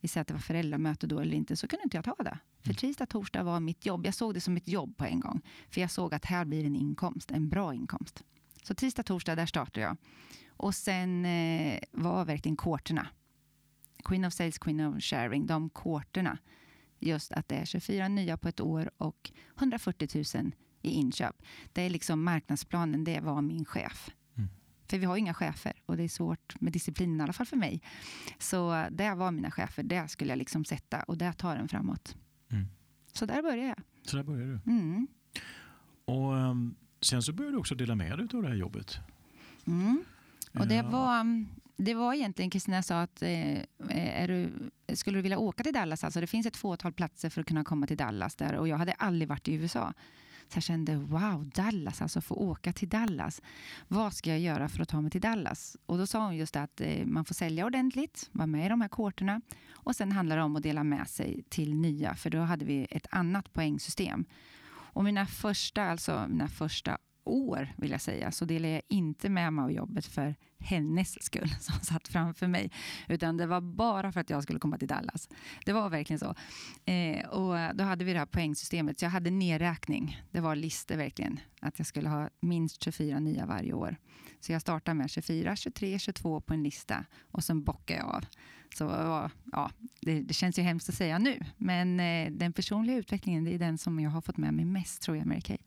vi 0.00 0.08
säger 0.08 0.22
att 0.22 0.28
det 0.28 0.34
var 0.34 0.40
föräldramöte 0.40 1.06
då 1.06 1.20
eller 1.20 1.36
inte, 1.36 1.56
så 1.56 1.68
kunde 1.68 1.82
inte 1.82 1.96
jag 1.96 2.04
ta 2.04 2.14
det. 2.18 2.38
För 2.60 2.68
mm. 2.68 2.76
tisdag, 2.76 3.06
torsdag 3.06 3.42
var 3.42 3.60
mitt 3.60 3.86
jobb. 3.86 4.06
Jag 4.06 4.14
såg 4.14 4.34
det 4.34 4.40
som 4.40 4.56
ett 4.56 4.68
jobb 4.68 4.96
på 4.96 5.04
en 5.04 5.20
gång. 5.20 5.40
För 5.70 5.80
jag 5.80 5.90
såg 5.90 6.14
att 6.14 6.24
här 6.24 6.44
blir 6.44 6.66
en 6.66 6.76
inkomst, 6.76 7.30
en 7.30 7.48
bra 7.48 7.74
inkomst. 7.74 8.24
Så 8.62 8.74
tisdag, 8.74 9.02
torsdag, 9.02 9.34
där 9.34 9.46
startade 9.46 9.80
jag. 9.80 9.96
Och 10.48 10.74
sen 10.74 11.24
eh, 11.24 11.78
var 11.92 12.24
verkligen 12.24 12.56
korterna. 12.56 13.06
Queen 14.04 14.24
of 14.24 14.32
Sales, 14.32 14.58
Queen 14.58 14.80
of 14.80 15.02
Sharing, 15.02 15.46
de 15.46 15.70
korterna. 15.70 16.38
Just 16.98 17.32
att 17.32 17.48
det 17.48 17.56
är 17.56 17.64
24 17.64 18.08
nya 18.08 18.36
på 18.36 18.48
ett 18.48 18.60
år 18.60 18.90
och 18.96 19.30
140 19.58 20.08
000 20.34 20.52
i 20.82 20.90
inköp. 20.90 21.42
Det 21.72 21.82
är 21.82 21.90
liksom 21.90 22.24
marknadsplanen, 22.24 23.04
det 23.04 23.20
var 23.20 23.42
min 23.42 23.64
chef. 23.64 24.10
Mm. 24.36 24.48
För 24.88 24.98
vi 24.98 25.04
har 25.04 25.16
inga 25.16 25.34
chefer 25.34 25.72
och 25.86 25.96
det 25.96 26.02
är 26.02 26.08
svårt 26.08 26.60
med 26.60 26.72
disciplinen, 26.72 27.20
i 27.20 27.22
alla 27.22 27.32
fall 27.32 27.46
för 27.46 27.56
mig. 27.56 27.82
Så 28.38 28.86
det 28.90 29.14
var 29.14 29.30
mina 29.30 29.50
chefer, 29.50 29.82
det 29.82 30.08
skulle 30.08 30.30
jag 30.30 30.38
liksom 30.38 30.64
sätta 30.64 31.02
och 31.02 31.18
det 31.18 31.32
tar 31.32 31.56
den 31.56 31.68
framåt. 31.68 32.16
Mm. 32.50 32.66
Så 33.12 33.26
där 33.26 33.42
började 33.42 33.68
jag. 33.68 33.82
Så 34.02 34.16
där 34.16 34.24
började 34.24 34.52
du. 34.52 34.70
Mm. 34.70 35.06
Och 36.04 36.32
um, 36.32 36.74
sen 37.00 37.22
så 37.22 37.32
började 37.32 37.56
du 37.56 37.58
också 37.58 37.74
dela 37.74 37.94
med 37.94 38.18
dig 38.18 38.28
av 38.34 38.42
det 38.42 38.48
här 38.48 38.56
jobbet. 38.56 38.98
Mm. 39.66 40.04
Och 40.58 40.66
det 40.66 40.82
var, 40.82 41.46
det 41.84 41.94
var 41.94 42.14
egentligen, 42.14 42.50
Kristina 42.50 42.82
sa 42.82 43.00
att 43.00 43.22
eh, 43.22 43.58
är 43.88 44.28
du, 44.28 44.70
skulle 44.94 45.18
du 45.18 45.22
vilja 45.22 45.38
åka 45.38 45.62
till 45.62 45.72
Dallas? 45.72 46.04
Alltså 46.04 46.20
det 46.20 46.26
finns 46.26 46.46
ett 46.46 46.56
fåtal 46.56 46.92
platser 46.92 47.30
för 47.30 47.40
att 47.40 47.46
kunna 47.46 47.64
komma 47.64 47.86
till 47.86 47.96
Dallas 47.96 48.36
där 48.36 48.54
och 48.54 48.68
jag 48.68 48.76
hade 48.76 48.92
aldrig 48.92 49.28
varit 49.28 49.48
i 49.48 49.54
USA. 49.54 49.94
Så 50.48 50.56
jag 50.56 50.62
kände 50.62 50.96
wow, 50.96 51.50
Dallas, 51.54 52.02
alltså 52.02 52.20
få 52.20 52.34
åka 52.34 52.72
till 52.72 52.88
Dallas. 52.88 53.42
Vad 53.88 54.14
ska 54.14 54.30
jag 54.30 54.40
göra 54.40 54.68
för 54.68 54.82
att 54.82 54.88
ta 54.88 55.00
mig 55.00 55.10
till 55.10 55.20
Dallas? 55.20 55.76
Och 55.86 55.98
då 55.98 56.06
sa 56.06 56.24
hon 56.24 56.36
just 56.36 56.56
att 56.56 56.80
eh, 56.80 57.06
man 57.06 57.24
får 57.24 57.34
sälja 57.34 57.66
ordentligt, 57.66 58.28
vara 58.32 58.46
med 58.46 58.66
i 58.66 58.68
de 58.68 58.80
här 58.80 58.88
korterna 58.88 59.40
och 59.70 59.96
sen 59.96 60.12
handlar 60.12 60.36
det 60.36 60.42
om 60.42 60.56
att 60.56 60.62
dela 60.62 60.84
med 60.84 61.08
sig 61.08 61.44
till 61.48 61.74
nya, 61.74 62.14
för 62.14 62.30
då 62.30 62.38
hade 62.38 62.64
vi 62.64 62.86
ett 62.90 63.06
annat 63.10 63.52
poängsystem. 63.52 64.24
Och 64.92 65.04
mina 65.04 65.26
första, 65.26 65.82
alltså 65.82 66.26
mina 66.28 66.48
första 66.48 66.98
år, 67.24 67.72
vill 67.76 67.90
jag 67.90 68.00
säga, 68.00 68.32
så 68.32 68.44
delade 68.44 68.74
jag 68.74 68.82
inte 68.88 69.28
med 69.28 69.52
mig 69.52 69.62
av 69.62 69.72
jobbet 69.72 70.06
för 70.06 70.34
hennes 70.58 71.22
skull 71.24 71.48
som 71.60 71.80
satt 71.80 72.08
framför 72.08 72.46
mig. 72.46 72.70
Utan 73.08 73.36
det 73.36 73.46
var 73.46 73.60
bara 73.60 74.12
för 74.12 74.20
att 74.20 74.30
jag 74.30 74.42
skulle 74.42 74.58
komma 74.58 74.78
till 74.78 74.88
Dallas. 74.88 75.28
Det 75.64 75.72
var 75.72 75.90
verkligen 75.90 76.20
så. 76.20 76.34
Eh, 76.84 77.28
och 77.28 77.76
då 77.76 77.84
hade 77.84 78.04
vi 78.04 78.12
det 78.12 78.18
här 78.18 78.26
poängsystemet, 78.26 78.98
så 78.98 79.04
jag 79.04 79.10
hade 79.10 79.30
nedräkning. 79.30 80.22
Det 80.30 80.40
var 80.40 80.56
listor 80.56 80.96
verkligen, 80.96 81.40
att 81.60 81.78
jag 81.78 81.86
skulle 81.86 82.08
ha 82.08 82.28
minst 82.40 82.84
24 82.84 83.20
nya 83.20 83.46
varje 83.46 83.72
år. 83.72 83.96
Så 84.40 84.52
jag 84.52 84.60
startade 84.60 84.94
med 84.94 85.10
24, 85.10 85.56
23, 85.56 85.98
22 85.98 86.40
på 86.40 86.54
en 86.54 86.62
lista 86.62 87.04
och 87.30 87.44
sen 87.44 87.62
bockade 87.62 88.00
jag 88.00 88.08
av. 88.08 88.24
Så 88.74 88.84
ja, 89.52 89.70
det, 90.00 90.20
det, 90.20 90.34
känns 90.34 90.58
ju 90.58 90.62
hemskt 90.62 90.88
att 90.88 90.94
säga 90.94 91.18
nu, 91.18 91.40
men 91.56 92.00
eh, 92.00 92.32
den 92.32 92.52
personliga 92.52 92.96
utvecklingen 92.96 93.44
det 93.44 93.54
är 93.54 93.58
den 93.58 93.78
som 93.78 94.00
jag 94.00 94.10
har 94.10 94.20
fått 94.20 94.36
med 94.36 94.54
mig 94.54 94.64
mest 94.64 95.02
tror 95.02 95.16
jag, 95.16 95.26
Mary 95.26 95.40
Kay. 95.40 95.58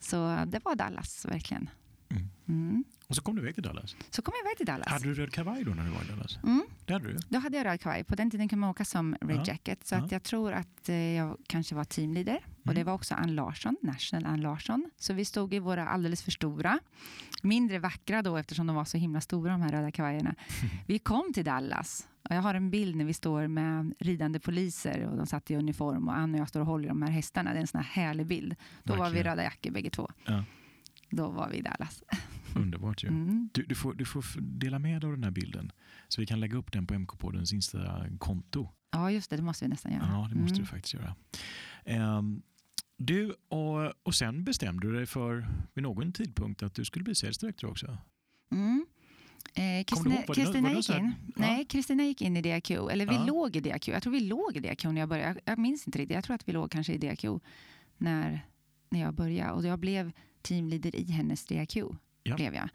Så 0.00 0.44
det 0.46 0.64
var 0.64 0.74
Dallas, 0.74 1.24
verkligen. 1.24 1.70
Mm. 2.10 2.28
Mm. 2.48 2.84
Och 3.08 3.16
så 3.16 3.22
kom 3.22 3.36
du 3.36 3.42
iväg 3.42 3.54
till 3.54 3.62
Dallas? 3.62 3.96
Så 4.10 4.22
kom 4.22 4.34
jag 4.36 4.46
iväg 4.46 4.56
till 4.56 4.66
Dallas. 4.66 4.88
Hade 4.88 5.04
du 5.04 5.14
röd 5.14 5.32
kavaj 5.32 5.64
då 5.64 5.70
när 5.70 5.84
du 5.84 5.90
var 5.90 6.02
i 6.02 6.08
Dallas? 6.08 6.38
Mm. 6.42 6.62
Det 6.84 6.92
hade 6.92 7.08
du? 7.08 7.18
Då 7.28 7.38
hade 7.38 7.56
jag 7.56 7.66
röd 7.66 7.80
kavaj. 7.80 8.04
På 8.04 8.14
den 8.14 8.30
tiden 8.30 8.48
kunde 8.48 8.60
man 8.60 8.70
åka 8.70 8.84
som 8.84 9.16
Red 9.20 9.36
ja. 9.36 9.44
Jacket. 9.46 9.86
Så 9.86 9.94
ja. 9.94 9.98
att 9.98 10.12
jag 10.12 10.22
tror 10.22 10.52
att 10.52 10.88
eh, 10.88 10.96
jag 10.96 11.36
kanske 11.46 11.74
var 11.74 11.84
teamleader. 11.84 12.46
Och 12.62 12.74
det 12.74 12.80
mm. 12.80 12.86
var 12.86 12.92
också 12.92 13.14
Ann 13.14 13.34
Larsson, 13.34 13.76
National 13.82 14.26
Ann 14.26 14.40
Larsson. 14.40 14.90
Så 14.96 15.12
vi 15.12 15.24
stod 15.24 15.54
i 15.54 15.58
våra 15.58 15.88
alldeles 15.88 16.22
för 16.22 16.30
stora, 16.30 16.78
mindre 17.42 17.78
vackra 17.78 18.22
då 18.22 18.36
eftersom 18.36 18.66
de 18.66 18.76
var 18.76 18.84
så 18.84 18.98
himla 18.98 19.20
stora 19.20 19.52
de 19.52 19.60
här 19.60 19.72
röda 19.72 19.90
kavajerna. 19.90 20.34
Vi 20.86 20.98
kom 20.98 21.32
till 21.32 21.44
Dallas 21.44 22.06
jag 22.30 22.42
har 22.42 22.54
en 22.54 22.70
bild 22.70 22.96
när 22.96 23.04
vi 23.04 23.12
står 23.12 23.46
med 23.46 23.94
ridande 23.98 24.40
poliser 24.40 25.06
och 25.06 25.16
de 25.16 25.26
satt 25.26 25.50
i 25.50 25.56
uniform 25.56 26.08
och 26.08 26.16
Ann 26.16 26.34
och 26.34 26.40
jag 26.40 26.48
står 26.48 26.60
och 26.60 26.66
håller 26.66 26.88
de 26.88 27.02
här 27.02 27.10
hästarna. 27.10 27.52
Det 27.52 27.56
är 27.56 27.60
en 27.60 27.66
sån 27.66 27.80
här 27.80 28.02
härlig 28.02 28.26
bild. 28.26 28.54
Då 28.82 28.92
Verkligen. 28.92 28.98
var 28.98 29.10
vi 29.10 29.22
röda 29.22 29.42
jackor 29.42 29.70
bägge 29.70 29.90
två. 29.90 30.10
Ja. 30.24 30.44
Då 31.10 31.28
var 31.28 31.48
vi 31.50 31.56
i 31.56 31.62
Dallas. 31.62 32.02
Underbart 32.56 33.04
ju. 33.04 33.08
Mm. 33.08 33.48
Du, 33.52 33.62
du, 33.62 33.74
får, 33.74 33.94
du 33.94 34.04
får 34.04 34.24
dela 34.40 34.78
med 34.78 35.00
dig 35.00 35.08
av 35.08 35.14
den 35.14 35.24
här 35.24 35.30
bilden 35.30 35.72
så 36.08 36.20
vi 36.20 36.26
kan 36.26 36.40
lägga 36.40 36.56
upp 36.56 36.72
den 36.72 36.86
på 36.86 36.94
MK-poddens 36.94 37.54
Insta-konto. 37.54 38.68
Ja, 38.90 39.10
just 39.10 39.30
det. 39.30 39.36
Det 39.36 39.42
måste 39.42 39.64
vi 39.64 39.68
nästan 39.68 39.92
göra. 39.92 40.08
Ja, 40.10 40.28
det 40.30 40.40
måste 40.40 40.54
mm. 40.54 40.62
du 40.62 40.66
faktiskt 40.66 40.94
göra. 40.94 41.14
Um, 42.18 42.42
du, 42.96 43.34
och, 43.48 43.92
och 44.02 44.14
sen 44.14 44.44
bestämde 44.44 44.86
du 44.86 44.94
dig 44.94 45.06
för 45.06 45.48
vid 45.74 45.82
någon 45.82 46.12
tidpunkt 46.12 46.62
att 46.62 46.74
du 46.74 46.84
skulle 46.84 47.02
bli 47.02 47.14
säljdirektör 47.14 47.68
också. 47.68 47.98
Mm. 48.52 48.85
Eh, 49.56 49.84
Kristina 49.84 50.72
gick 50.72 50.90
in. 50.90 51.14
Nej, 51.36 51.64
Kristina 51.64 52.04
gick 52.04 52.22
in 52.22 52.36
i 52.36 52.42
DAQ. 52.42 52.70
Eller 52.70 53.06
vi 53.06 53.14
ja. 53.14 53.24
låg 53.24 53.56
i 53.56 53.60
DAQ. 53.60 53.88
Jag 53.88 54.02
tror 54.02 54.12
vi 54.12 54.20
låg 54.20 54.56
i 54.56 54.60
DAQ 54.60 54.84
när 54.84 55.00
jag 55.00 55.08
började. 55.08 55.40
Jag 55.44 55.58
minns 55.58 55.86
inte 55.86 55.98
riktigt. 55.98 56.14
Jag 56.14 56.24
tror 56.24 56.34
att 56.34 56.48
vi 56.48 56.52
låg 56.52 56.70
kanske 56.70 56.92
i 56.92 56.98
DAQ 56.98 57.24
när, 57.96 58.46
när 58.90 59.00
jag 59.00 59.14
började. 59.14 59.52
Och 59.52 59.66
jag 59.66 59.78
blev 59.78 60.12
teamleader 60.42 60.96
i 60.96 61.04
hennes 61.10 61.44
DAQ. 61.44 61.76
Ja. 62.22 62.36
Blev 62.36 62.54
jag. 62.54 62.68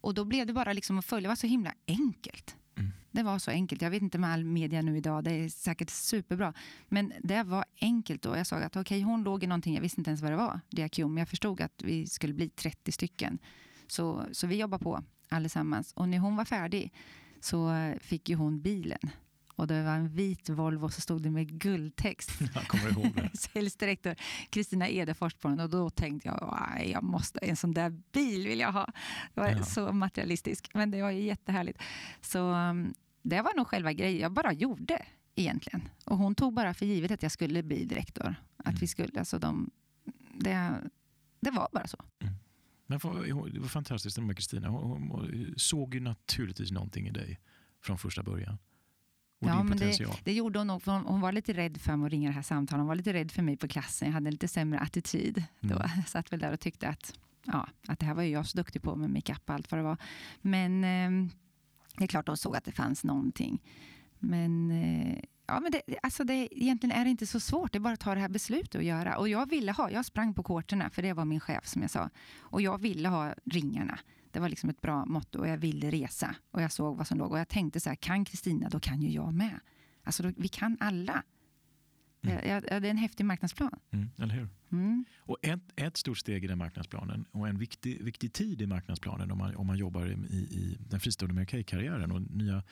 Och 0.00 0.14
då 0.14 0.24
blev 0.24 0.46
det 0.46 0.52
bara 0.52 0.72
liksom 0.72 0.98
att 0.98 1.04
följa. 1.04 1.22
Det 1.22 1.28
var 1.28 1.36
så 1.36 1.46
himla 1.46 1.74
enkelt. 1.86 2.56
Mm. 2.76 2.90
Det 3.10 3.22
var 3.22 3.38
så 3.38 3.50
enkelt. 3.50 3.82
Jag 3.82 3.90
vet 3.90 4.02
inte 4.02 4.18
med 4.18 4.30
all 4.30 4.44
media 4.44 4.82
nu 4.82 4.96
idag, 4.96 5.24
det 5.24 5.30
är 5.30 5.48
säkert 5.48 5.90
superbra. 5.90 6.54
Men 6.88 7.12
det 7.22 7.42
var 7.42 7.64
enkelt 7.80 8.22
då. 8.22 8.36
Jag 8.36 8.46
såg 8.46 8.62
att 8.62 8.76
okay, 8.76 9.02
hon 9.02 9.22
låg 9.24 9.44
i 9.44 9.46
någonting, 9.46 9.74
jag 9.74 9.82
visste 9.82 10.00
inte 10.00 10.10
ens 10.10 10.22
vad 10.22 10.32
det 10.32 10.36
var, 10.36 10.60
men 10.96 11.16
jag 11.16 11.28
förstod 11.28 11.60
att 11.60 11.82
vi 11.82 12.06
skulle 12.06 12.34
bli 12.34 12.48
30 12.48 12.92
stycken. 12.92 13.38
Så, 13.86 14.24
så 14.32 14.46
vi 14.46 14.56
jobbade 14.56 14.84
på 14.84 15.04
allesammans. 15.30 15.92
Och 15.92 16.08
när 16.08 16.18
hon 16.18 16.36
var 16.36 16.44
färdig 16.44 16.92
så 17.40 17.72
fick 18.00 18.28
ju 18.28 18.34
hon 18.34 18.60
bilen. 18.60 19.10
Och 19.60 19.66
det 19.66 19.82
var 19.82 19.92
en 19.92 20.08
vit 20.08 20.48
Volvo 20.48 20.88
så 20.88 21.00
stod 21.00 21.22
det 21.22 21.30
med 21.30 21.60
guldtext. 21.60 22.30
Jag 22.54 22.68
kommer 22.68 22.90
ihåg 22.90 23.14
det. 23.14 23.30
Säljdirektör 23.38 24.16
Kristina 24.50 24.88
Edefors 24.88 25.34
på 25.34 25.48
den. 25.48 25.60
Och 25.60 25.70
då 25.70 25.90
tänkte 25.90 26.28
jag, 26.28 26.82
jag 26.86 27.02
måste, 27.02 27.38
en 27.38 27.56
sån 27.56 27.72
där 27.72 27.90
bil 28.12 28.46
vill 28.46 28.60
jag 28.60 28.72
ha. 28.72 28.92
Det 29.34 29.40
var 29.40 29.48
ja. 29.48 29.64
så 29.64 29.92
materialistisk. 29.92 30.70
Men 30.74 30.90
det 30.90 31.02
var 31.02 31.10
ju 31.10 31.22
jättehärligt. 31.22 31.82
Så 32.20 32.52
um, 32.52 32.94
det 33.22 33.42
var 33.42 33.56
nog 33.56 33.66
själva 33.66 33.92
grejen. 33.92 34.20
Jag 34.20 34.32
bara 34.32 34.52
gjorde 34.52 35.06
egentligen. 35.34 35.88
Och 36.04 36.18
hon 36.18 36.34
tog 36.34 36.54
bara 36.54 36.74
för 36.74 36.86
givet 36.86 37.10
att 37.10 37.22
jag 37.22 37.32
skulle 37.32 37.62
bli 37.62 37.84
direktor. 37.84 38.34
Att 38.56 38.66
mm. 38.66 38.78
vi 38.80 38.86
skulle, 38.86 39.18
alltså 39.18 39.38
de, 39.38 39.70
det, 40.34 40.74
det 41.40 41.50
var 41.50 41.68
bara 41.72 41.86
så. 41.86 41.98
Men 42.90 42.98
det 43.52 43.60
var 43.60 43.68
fantastiskt 43.68 44.18
med 44.18 44.36
Kristina. 44.36 44.68
Hon, 44.68 45.10
hon, 45.10 45.54
såg 45.56 45.94
ju 45.94 46.00
naturligtvis 46.00 46.70
någonting 46.70 47.06
i 47.06 47.10
dig 47.10 47.40
från 47.82 47.98
första 47.98 48.22
början. 48.22 48.58
Och 49.40 49.48
ja, 49.48 49.62
men 49.62 49.78
det, 49.78 50.06
det, 50.24 50.32
gjorde 50.32 50.58
hon 50.58 50.66
nog. 50.66 50.82
Hon, 50.84 51.04
hon 51.04 51.20
var 51.20 51.32
lite 51.32 51.52
rädd 51.52 51.80
för 51.80 51.96
mig 51.96 52.06
att 52.06 52.12
ringa 52.12 52.28
det 52.28 52.34
här 52.34 52.42
samtalet. 52.42 52.80
Hon 52.80 52.88
var 52.88 52.94
lite 52.94 53.12
rädd 53.12 53.30
för 53.32 53.42
mig 53.42 53.56
på 53.56 53.68
klassen. 53.68 54.08
Jag 54.08 54.12
hade 54.12 54.28
en 54.28 54.32
lite 54.32 54.48
sämre 54.48 54.78
attityd 54.78 55.44
då. 55.60 55.74
Mm. 55.74 55.90
Jag 55.96 56.08
satt 56.08 56.32
väl 56.32 56.40
där 56.40 56.52
och 56.52 56.60
tyckte 56.60 56.88
att, 56.88 57.18
ja, 57.46 57.68
att 57.88 57.98
det 57.98 58.06
här 58.06 58.14
var 58.14 58.22
jag 58.22 58.46
så 58.46 58.56
duktig 58.56 58.82
på 58.82 58.96
med 58.96 59.10
makeup 59.10 59.42
och 59.48 59.54
allt 59.54 59.70
vad 59.70 59.78
det 59.78 59.84
var. 59.84 59.96
Men 60.40 60.84
eh, 60.84 61.32
det 61.96 62.04
är 62.04 62.08
klart 62.08 62.28
hon 62.28 62.36
såg 62.36 62.56
att 62.56 62.64
det 62.64 62.72
fanns 62.72 63.04
någonting. 63.04 63.62
Men 64.18 64.70
eh, 64.70 65.18
Ja, 65.50 65.60
men 65.60 65.72
det, 65.72 65.82
alltså 66.02 66.24
det, 66.24 66.48
egentligen 66.50 66.96
är 66.96 67.04
det 67.04 67.10
inte 67.10 67.26
så 67.26 67.40
svårt. 67.40 67.72
Det 67.72 67.78
är 67.78 67.80
bara 67.80 67.94
att 67.94 68.00
ta 68.00 68.14
det 68.14 68.20
här 68.20 68.28
beslutet 68.28 68.74
och 68.74 68.82
göra. 68.82 69.16
Och 69.16 69.28
jag 69.28 69.50
ville 69.50 69.72
ha, 69.72 69.90
jag 69.90 70.04
sprang 70.04 70.34
på 70.34 70.42
korterna 70.42 70.90
för 70.90 71.02
det 71.02 71.12
var 71.12 71.24
min 71.24 71.40
chef 71.40 71.66
som 71.66 71.82
jag 71.82 71.90
sa. 71.90 72.10
Och 72.38 72.62
jag 72.62 72.80
ville 72.80 73.08
ha 73.08 73.34
ringarna. 73.44 73.98
Det 74.30 74.40
var 74.40 74.48
liksom 74.48 74.70
ett 74.70 74.80
bra 74.80 75.04
motto 75.04 75.38
och 75.38 75.48
jag 75.48 75.56
ville 75.56 75.90
resa. 75.90 76.34
Och 76.50 76.62
jag 76.62 76.72
såg 76.72 76.96
vad 76.96 77.06
som 77.06 77.18
låg 77.18 77.32
och 77.32 77.38
jag 77.38 77.48
tänkte 77.48 77.80
så 77.80 77.88
här, 77.88 77.96
kan 77.96 78.24
Kristina, 78.24 78.68
då 78.68 78.80
kan 78.80 79.02
ju 79.02 79.10
jag 79.10 79.34
med. 79.34 79.60
Alltså 80.04 80.22
då, 80.22 80.32
vi 80.36 80.48
kan 80.48 80.76
alla. 80.80 81.22
Mm. 82.22 82.48
Ja, 82.48 82.80
det 82.80 82.86
är 82.86 82.90
en 82.90 82.96
häftig 82.96 83.24
marknadsplan. 83.24 83.78
Mm, 83.90 84.10
eller 84.18 84.34
hur? 84.34 84.48
Mm. 84.72 85.04
Och 85.18 85.38
ett, 85.42 85.60
ett 85.76 85.96
stort 85.96 86.18
steg 86.18 86.44
i 86.44 86.46
den 86.46 86.58
marknadsplanen 86.58 87.24
och 87.30 87.48
en 87.48 87.58
viktig, 87.58 88.02
viktig 88.02 88.32
tid 88.32 88.62
i 88.62 88.66
marknadsplanen 88.66 89.30
om 89.30 89.38
man, 89.38 89.56
om 89.56 89.66
man 89.66 89.78
jobbar 89.78 90.06
i, 90.06 90.36
i 90.36 90.78
den 90.90 91.00
fristående 91.00 91.34
Mary 91.34 91.64
karriären 91.64 92.12
och 92.12 92.22
nya 92.22 92.62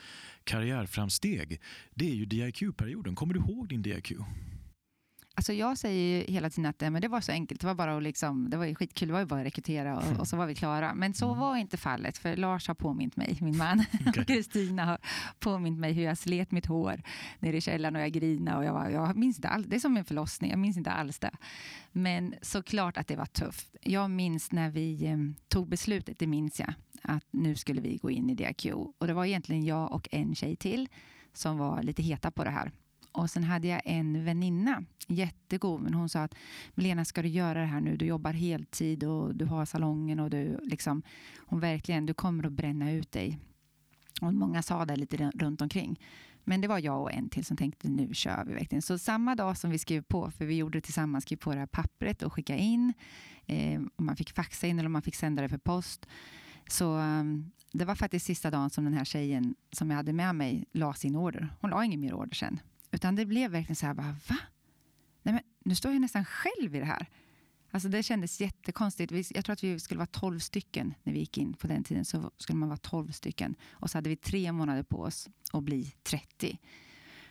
karriärframsteg, 0.44 1.60
det 1.94 2.10
är 2.10 2.14
ju 2.14 2.24
DIQ-perioden. 2.24 3.14
Kommer 3.14 3.34
du 3.34 3.40
ihåg 3.40 3.68
din 3.68 3.82
DIQ? 3.82 4.12
Alltså 5.38 5.52
jag 5.52 5.78
säger 5.78 6.18
ju 6.18 6.32
hela 6.32 6.50
tiden 6.50 6.66
att 6.70 6.80
men 6.80 7.02
det 7.02 7.08
var 7.08 7.20
så 7.20 7.32
enkelt. 7.32 7.60
Det 7.60 7.66
var 7.66 7.74
bara 7.74 7.96
att 7.96 8.02
liksom, 8.02 8.50
det 8.50 8.56
var 8.56 8.64
ju 8.64 8.74
skitkul. 8.74 9.08
Det 9.08 9.12
var 9.12 9.20
ju 9.20 9.26
bara 9.26 9.40
att 9.40 9.46
rekrytera 9.46 9.96
och, 9.96 10.20
och 10.20 10.28
så 10.28 10.36
var 10.36 10.46
vi 10.46 10.54
klara. 10.54 10.94
Men 10.94 11.14
så 11.14 11.26
mm. 11.26 11.38
var 11.38 11.56
inte 11.56 11.76
fallet. 11.76 12.18
För 12.18 12.36
Lars 12.36 12.68
har 12.68 12.74
påmint 12.74 13.16
mig, 13.16 13.38
min 13.40 13.56
man. 13.56 13.78
Okay. 14.08 14.22
och 14.22 14.26
Kristina 14.26 14.84
har 14.84 14.98
påmint 15.38 15.78
mig 15.78 15.92
hur 15.92 16.02
jag 16.02 16.18
slet 16.18 16.50
mitt 16.50 16.66
hår 16.66 17.02
nere 17.38 17.56
i 17.56 17.60
källaren 17.60 17.96
och 17.96 18.02
jag 18.02 18.12
grinade. 18.12 18.58
Och 18.58 18.64
jag, 18.64 18.72
var, 18.72 18.88
jag 18.88 19.16
minns 19.16 19.38
inte 19.38 19.48
alls. 19.48 19.66
Det 19.66 19.76
är 19.76 19.80
som 19.80 19.96
en 19.96 20.04
förlossning. 20.04 20.50
Jag 20.50 20.58
minns 20.58 20.76
inte 20.76 20.90
alls 20.90 21.18
det. 21.18 21.34
Men 21.92 22.34
såklart 22.42 22.96
att 22.96 23.06
det 23.06 23.16
var 23.16 23.26
tufft. 23.26 23.76
Jag 23.82 24.10
minns 24.10 24.52
när 24.52 24.70
vi 24.70 25.06
eh, 25.06 25.18
tog 25.48 25.68
beslutet, 25.68 26.18
det 26.18 26.26
minns 26.26 26.60
jag, 26.60 26.74
att 27.02 27.24
nu 27.30 27.54
skulle 27.54 27.80
vi 27.80 27.96
gå 27.96 28.10
in 28.10 28.30
i 28.30 28.34
DAQ. 28.34 28.66
Och 28.98 29.06
det 29.06 29.12
var 29.12 29.24
egentligen 29.24 29.64
jag 29.64 29.92
och 29.92 30.08
en 30.10 30.34
tjej 30.34 30.56
till 30.56 30.88
som 31.32 31.58
var 31.58 31.82
lite 31.82 32.02
heta 32.02 32.30
på 32.30 32.44
det 32.44 32.50
här. 32.50 32.72
Och 33.18 33.30
sen 33.30 33.44
hade 33.44 33.68
jag 33.68 33.82
en 33.84 34.24
väninna, 34.24 34.84
jättegod, 35.06 35.80
men 35.80 35.94
hon 35.94 36.08
sa 36.08 36.22
att 36.22 36.34
Lena, 36.74 37.04
ska 37.04 37.22
du 37.22 37.28
göra 37.28 37.60
det 37.60 37.66
här 37.66 37.80
nu? 37.80 37.96
Du 37.96 38.06
jobbar 38.06 38.32
heltid 38.32 39.04
och 39.04 39.34
du 39.34 39.44
har 39.44 39.64
salongen 39.64 40.20
och 40.20 40.30
du 40.30 40.58
liksom, 40.62 41.02
hon 41.46 41.60
verkligen, 41.60 42.06
du 42.06 42.14
kommer 42.14 42.46
att 42.46 42.52
bränna 42.52 42.92
ut 42.92 43.12
dig. 43.12 43.38
Och 44.20 44.34
många 44.34 44.62
sa 44.62 44.84
det 44.84 44.96
lite 44.96 45.30
runt 45.34 45.60
omkring. 45.60 46.00
Men 46.44 46.60
det 46.60 46.68
var 46.68 46.78
jag 46.78 47.02
och 47.02 47.12
en 47.12 47.28
till 47.28 47.44
som 47.44 47.56
tänkte 47.56 47.88
nu 47.88 48.14
kör 48.14 48.44
vi 48.44 48.54
verkligen. 48.54 48.82
Så 48.82 48.98
samma 48.98 49.34
dag 49.34 49.56
som 49.56 49.70
vi 49.70 49.78
skrev 49.78 50.02
på, 50.02 50.30
för 50.30 50.44
vi 50.44 50.56
gjorde 50.56 50.78
det 50.78 50.82
tillsammans, 50.82 51.24
skrev 51.24 51.36
på 51.36 51.52
det 51.52 51.58
här 51.58 51.66
pappret 51.66 52.22
och 52.22 52.32
skickade 52.32 52.58
in. 52.58 52.92
Eh, 53.46 53.80
och 53.96 54.04
man 54.04 54.16
fick 54.16 54.32
faxa 54.34 54.66
in 54.66 54.78
eller 54.78 54.88
man 54.88 55.02
fick 55.02 55.14
sända 55.14 55.42
det 55.42 55.48
för 55.48 55.58
post. 55.58 56.06
Så 56.68 56.96
um, 56.96 57.50
det 57.72 57.84
var 57.84 57.94
faktiskt 57.94 58.26
sista 58.26 58.50
dagen 58.50 58.70
som 58.70 58.84
den 58.84 58.94
här 58.94 59.04
tjejen 59.04 59.54
som 59.72 59.90
jag 59.90 59.96
hade 59.96 60.12
med 60.12 60.34
mig 60.34 60.64
la 60.72 60.94
sin 60.94 61.16
order. 61.16 61.54
Hon 61.60 61.70
la 61.70 61.84
ingen 61.84 62.00
mer 62.00 62.14
order 62.14 62.34
sen. 62.34 62.60
Utan 62.90 63.14
det 63.14 63.26
blev 63.26 63.50
verkligen 63.50 63.76
så 63.76 63.86
här, 63.86 63.94
bara, 63.94 64.16
va? 64.28 64.36
Nej, 65.22 65.34
men 65.34 65.40
nu 65.64 65.74
står 65.74 65.92
jag 65.92 66.00
nästan 66.00 66.24
själv 66.24 66.74
i 66.74 66.78
det 66.78 66.84
här. 66.84 67.06
Alltså 67.70 67.88
det 67.88 68.02
kändes 68.02 68.40
jättekonstigt. 68.40 69.12
Jag 69.30 69.44
tror 69.44 69.52
att 69.52 69.64
vi 69.64 69.80
skulle 69.80 69.98
vara 69.98 70.06
12 70.06 70.38
stycken 70.38 70.94
när 71.02 71.12
vi 71.12 71.18
gick 71.18 71.38
in. 71.38 71.54
På 71.54 71.66
den 71.66 71.84
tiden 71.84 72.04
så 72.04 72.30
skulle 72.36 72.58
man 72.58 72.68
vara 72.68 72.78
12 72.78 73.10
stycken. 73.10 73.54
Och 73.70 73.90
så 73.90 73.98
hade 73.98 74.10
vi 74.10 74.16
tre 74.16 74.52
månader 74.52 74.82
på 74.82 75.00
oss 75.00 75.28
att 75.52 75.62
bli 75.62 75.94
30. 76.02 76.58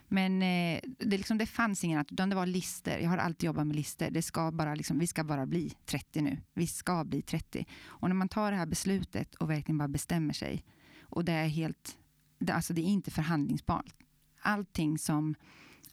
Men 0.08 0.41
eh, 0.41 0.82
det, 0.99 1.18
liksom, 1.18 1.38
det 1.38 1.45
fanns 1.45 1.84
ingen 1.84 1.97
annat, 1.97 2.12
utan 2.12 2.30
det 2.30 2.36
var 2.36 2.45
lister. 2.45 2.99
Jag 2.99 3.10
har 3.10 3.18
alltid 3.18 3.47
jobbat 3.47 3.68
med 3.68 3.76
lister. 3.76 4.12
Det 4.12 4.22
ska 4.22 4.51
bara, 4.51 4.76
liksom, 4.76 4.99
vi 4.99 5.08
ska 5.08 5.24
bara 5.24 5.45
bli 5.45 5.74
30 5.86 6.22
nu. 6.22 6.41
Vi 6.53 6.68
ska 6.68 7.03
bli 7.03 7.22
30. 7.22 7.66
Och 7.84 8.08
när 8.10 8.16
man 8.16 8.30
tar 8.30 8.51
det 8.51 8.58
här 8.58 8.66
beslutet 8.66 9.36
och 9.36 9.49
verkligen 9.49 9.78
bara 9.78 9.88
bestämmer 9.88 10.34
sig. 10.34 10.64
Och 11.01 11.26
det 11.26 11.32
är 11.32 11.47
helt, 11.47 11.97
det, 12.39 12.53
alltså 12.53 12.74
det 12.74 12.82
är 12.82 12.86
inte 12.86 13.12
förhandlingsbart 13.12 13.93
allting 14.42 14.98
som, 14.98 15.36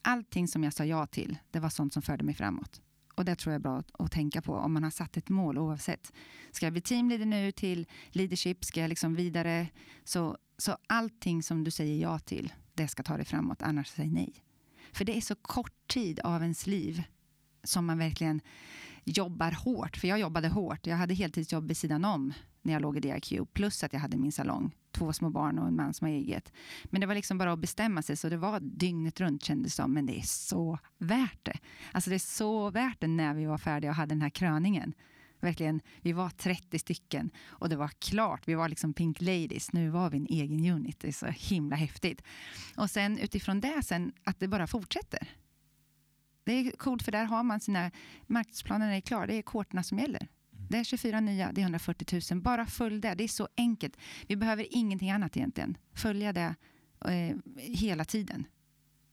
allting 0.03 0.49
som 0.49 0.65
jag 0.65 0.73
sa 0.73 0.85
ja 0.85 1.07
till, 1.07 1.39
det 1.51 1.61
var 1.61 1.69
sånt 1.69 1.93
som 1.93 2.03
förde 2.03 2.25
mig 2.25 2.35
framåt. 2.35 2.81
Och 3.15 3.25
det 3.25 3.37
tror 3.37 3.53
jag 3.53 3.59
är 3.59 3.63
bra 3.63 3.79
att, 3.79 4.01
att 4.01 4.13
tänka 4.13 4.43
på 4.43 4.55
om 4.55 4.73
man 4.73 4.83
har 4.83 4.91
satt 4.91 5.17
ett 5.17 5.29
mål 5.29 5.59
oavsett. 5.59 6.13
Ska 6.51 6.67
jag 6.67 6.73
bli 6.73 6.83
teamleader 6.83 7.27
nu 7.27 7.53
till 7.53 7.87
leadership? 8.11 8.65
Ska 8.65 8.81
jag 8.81 8.89
liksom 8.89 9.15
vidare? 9.15 9.69
Så, 10.05 10.39
så 10.59 10.77
allting 10.87 11.43
som 11.43 11.65
du 11.65 11.71
säger 11.71 12.03
ja 12.03 12.19
till, 12.19 12.53
det 12.75 12.89
ska 12.89 13.03
ta 13.03 13.17
dig 13.17 13.27
framåt. 13.27 13.63
Annars 13.63 13.89
säg 13.89 14.11
nej. 14.11 14.35
För 14.93 15.05
det 15.05 15.17
är 15.17 15.21
så 15.21 15.35
kort 15.35 15.89
tid 15.89 16.21
av 16.21 16.43
ens 16.43 16.67
liv 16.67 17.03
som 17.65 17.87
man 17.87 17.99
verkligen 17.99 18.41
jobbar 19.05 19.53
hårt. 19.53 19.97
För 19.97 20.09
jag 20.09 20.19
jobbade 20.19 20.49
hårt. 20.49 20.87
Jag 20.87 20.97
hade 20.97 21.15
heltidsjobb 21.15 21.69
vid 21.69 21.77
sidan 21.77 22.05
om 22.05 22.33
när 22.63 22.73
jag 22.73 22.83
låg 22.83 22.97
i 22.97 23.01
DIQ. 23.01 23.33
Plus 23.53 23.85
att 23.85 23.93
jag 23.93 24.01
hade 24.01 24.17
min 24.17 24.33
salong. 24.33 24.75
Två 24.93 25.13
små 25.13 25.31
barn 25.31 25.59
och 25.59 25.69
en 25.69 25.77
man 25.77 25.95
som 25.95 26.07
har 26.07 26.15
eget. 26.15 26.53
Men 26.85 27.01
det 27.01 27.07
var 27.07 27.15
liksom 27.15 27.39
bara 27.39 27.53
att 27.53 27.59
bestämma 27.59 28.03
sig. 28.03 28.17
Så 28.17 28.29
det 28.29 28.37
var 28.37 28.61
dygnet 28.61 29.21
runt 29.21 29.45
kändes 29.45 29.73
det 29.73 29.83
som. 29.83 29.93
Men 29.93 30.07
det 30.07 30.19
är 30.19 30.23
så 30.23 30.79
värt 30.99 31.39
det. 31.43 31.59
Alltså 31.93 32.11
det 32.11 32.17
är 32.17 32.19
så 32.19 32.71
värt 32.71 33.01
det 33.01 33.07
när 33.07 33.35
vi 33.35 33.45
var 33.45 33.59
färdiga 33.59 33.91
och 33.91 33.97
hade 33.97 34.15
den 34.15 34.23
här 34.23 34.31
kröningen. 34.31 34.95
Verkligen, 35.41 35.81
vi 36.01 36.13
var 36.13 36.31
30 36.31 36.79
stycken 36.79 37.31
och 37.47 37.69
det 37.69 37.77
var 37.77 37.89
klart. 37.89 38.43
Vi 38.49 38.55
var 38.55 38.69
liksom 38.69 38.95
Pink 38.95 39.21
Ladies. 39.21 39.73
Nu 39.73 39.89
var 39.89 40.11
vi 40.11 40.17
en 40.17 40.27
egen 40.27 40.73
unit. 40.73 41.01
Det 41.01 41.09
är 41.09 41.13
så 41.13 41.27
himla 41.27 41.77
häftigt. 41.77 42.23
Och 42.77 42.91
sen 42.91 43.19
utifrån 43.19 43.61
det, 43.61 43.83
sen, 43.83 44.13
att 44.25 44.41
det 44.41 44.49
bara 44.49 44.67
fortsätter. 44.67 45.29
Det 46.45 46.53
är 46.53 46.71
coolt 46.71 47.03
för 47.03 47.13
där 47.13 47.25
har 47.25 47.43
man 47.43 47.61
sina 47.61 47.91
marknadsplaner 48.27 48.97
är 48.97 49.01
klara. 49.01 49.27
Det 49.27 49.35
är 49.35 49.43
korterna 49.43 49.83
som 49.83 49.99
gäller. 49.99 50.29
Det 50.69 50.79
är 50.79 50.85
24 50.85 51.21
nya, 51.21 51.53
det 51.53 51.61
är 51.61 51.63
140 51.63 52.21
000. 52.33 52.41
Bara 52.41 52.67
följ 52.67 53.01
det. 53.01 53.15
Det 53.15 53.25
är 53.25 53.29
så 53.29 53.49
enkelt. 53.57 53.97
Vi 54.27 54.37
behöver 54.37 54.67
ingenting 54.71 55.11
annat 55.11 55.37
egentligen. 55.37 55.77
Följa 55.95 56.33
det 56.33 56.55
eh, 57.05 57.37
hela 57.57 58.05
tiden. 58.05 58.47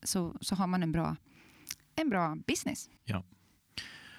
Så, 0.02 0.36
så 0.40 0.54
har 0.54 0.66
man 0.66 0.82
en 0.82 0.92
bra, 0.92 1.16
en 1.96 2.08
bra 2.08 2.36
business. 2.46 2.90
Ja. 3.04 3.24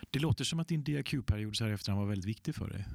Det 0.09 0.19
låter 0.19 0.43
som 0.43 0.59
att 0.59 0.67
din 0.67 0.83
DIQ-period 0.83 1.55
så 1.55 1.63
här 1.63 1.71
efterhand 1.71 2.01
var 2.01 2.09
väldigt 2.09 2.29
viktig 2.29 2.55
för 2.55 2.69
dig. 2.69 2.85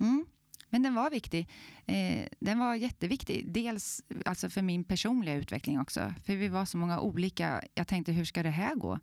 Mm. 0.00 0.26
Men 0.74 0.82
den 0.82 0.94
var 0.94 1.10
viktig. 1.10 1.48
Eh, 1.86 2.26
den 2.40 2.58
var 2.58 2.74
jätteviktig. 2.74 3.52
Dels 3.52 4.02
alltså 4.24 4.50
för 4.50 4.62
min 4.62 4.84
personliga 4.84 5.34
utveckling 5.34 5.80
också. 5.80 6.14
För 6.24 6.36
vi 6.36 6.48
var 6.48 6.64
så 6.64 6.78
många 6.78 7.00
olika. 7.00 7.62
Jag 7.74 7.88
tänkte, 7.88 8.12
hur 8.12 8.24
ska 8.24 8.42
det 8.42 8.50
här 8.50 8.74
gå? 8.74 8.98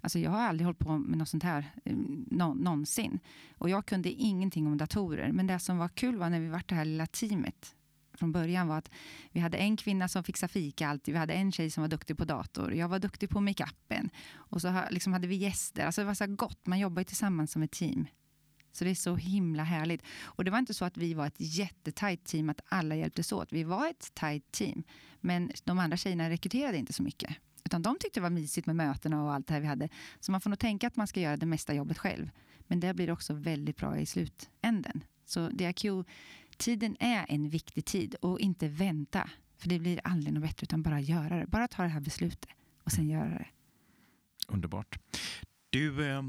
Alltså 0.00 0.18
jag 0.18 0.30
har 0.30 0.40
aldrig 0.40 0.66
hållit 0.66 0.78
på 0.78 0.98
med 0.98 1.18
något 1.18 1.28
sånt 1.28 1.42
här 1.42 1.72
eh, 1.84 1.96
nå 2.30 2.54
någonsin. 2.54 3.18
Och 3.58 3.70
jag 3.70 3.86
kunde 3.86 4.10
ingenting 4.10 4.66
om 4.66 4.76
datorer. 4.76 5.32
Men 5.32 5.46
det 5.46 5.58
som 5.58 5.78
var 5.78 5.88
kul 5.88 6.16
var 6.16 6.30
när 6.30 6.40
vi 6.40 6.48
var 6.48 6.62
det 6.66 6.74
här 6.74 6.84
lilla 6.84 7.06
teamet 7.06 7.74
från 8.14 8.32
början 8.32 8.68
var 8.68 8.78
att 8.78 8.90
vi 9.32 9.40
hade 9.40 9.56
en 9.56 9.76
kvinna 9.76 10.08
som 10.08 10.24
fixade 10.24 10.52
fika 10.52 10.88
alltid. 10.88 11.14
Vi 11.14 11.18
hade 11.18 11.34
en 11.34 11.52
tjej 11.52 11.70
som 11.70 11.80
var 11.80 11.88
duktig 11.88 12.18
på 12.18 12.24
dator. 12.24 12.74
Jag 12.74 12.88
var 12.88 12.98
duktig 12.98 13.30
på 13.30 13.40
makeupen. 13.40 14.10
Och 14.34 14.60
så 14.60 14.82
liksom 14.90 15.12
hade 15.12 15.26
vi 15.26 15.36
gäster. 15.36 15.86
Alltså 15.86 16.00
det 16.00 16.06
var 16.06 16.14
så 16.14 16.26
gott. 16.26 16.66
Man 16.66 16.78
jobbar 16.78 17.00
ju 17.00 17.04
tillsammans 17.04 17.52
som 17.52 17.62
ett 17.62 17.72
team. 17.72 18.06
Så 18.76 18.84
det 18.84 18.90
är 18.90 18.94
så 18.94 19.16
himla 19.16 19.64
härligt. 19.64 20.02
Och 20.22 20.44
det 20.44 20.50
var 20.50 20.58
inte 20.58 20.74
så 20.74 20.84
att 20.84 20.96
vi 20.96 21.14
var 21.14 21.26
ett 21.26 21.34
jättetajt 21.38 22.24
team, 22.24 22.50
att 22.50 22.60
alla 22.68 22.96
hjälptes 22.96 23.32
åt. 23.32 23.52
Vi 23.52 23.64
var 23.64 23.88
ett 23.88 24.14
tajt 24.14 24.52
team. 24.52 24.82
Men 25.20 25.50
de 25.64 25.78
andra 25.78 25.96
tjejerna 25.96 26.30
rekryterade 26.30 26.78
inte 26.78 26.92
så 26.92 27.02
mycket. 27.02 27.36
Utan 27.64 27.82
de 27.82 27.96
tyckte 28.00 28.20
det 28.20 28.22
var 28.22 28.30
mysigt 28.30 28.66
med 28.66 28.76
mötena 28.76 29.24
och 29.24 29.32
allt 29.32 29.46
det 29.46 29.54
här 29.54 29.60
vi 29.60 29.66
hade. 29.66 29.88
Så 30.20 30.32
man 30.32 30.40
får 30.40 30.50
nog 30.50 30.58
tänka 30.58 30.86
att 30.86 30.96
man 30.96 31.06
ska 31.06 31.20
göra 31.20 31.36
det 31.36 31.46
mesta 31.46 31.74
jobbet 31.74 31.98
själv. 31.98 32.30
Men 32.66 32.80
det 32.80 32.94
blir 32.94 33.10
också 33.10 33.34
väldigt 33.34 33.76
bra 33.76 33.98
i 33.98 34.06
slutänden. 34.06 35.04
Så 35.24 35.48
DRQ-tiden 35.48 36.96
är 37.00 37.26
en 37.28 37.48
viktig 37.48 37.84
tid 37.84 38.14
och 38.14 38.40
inte 38.40 38.68
vänta. 38.68 39.30
För 39.56 39.68
det 39.68 39.78
blir 39.78 40.00
aldrig 40.04 40.34
något 40.34 40.42
bättre, 40.42 40.64
utan 40.64 40.82
bara 40.82 41.00
göra 41.00 41.36
det. 41.38 41.46
Bara 41.46 41.68
ta 41.68 41.82
det 41.82 41.88
här 41.88 42.00
beslutet 42.00 42.50
och 42.84 42.92
sen 42.92 43.08
göra 43.08 43.28
det. 43.28 43.46
Underbart. 44.48 44.98
Du, 45.70 46.10
eh, 46.10 46.22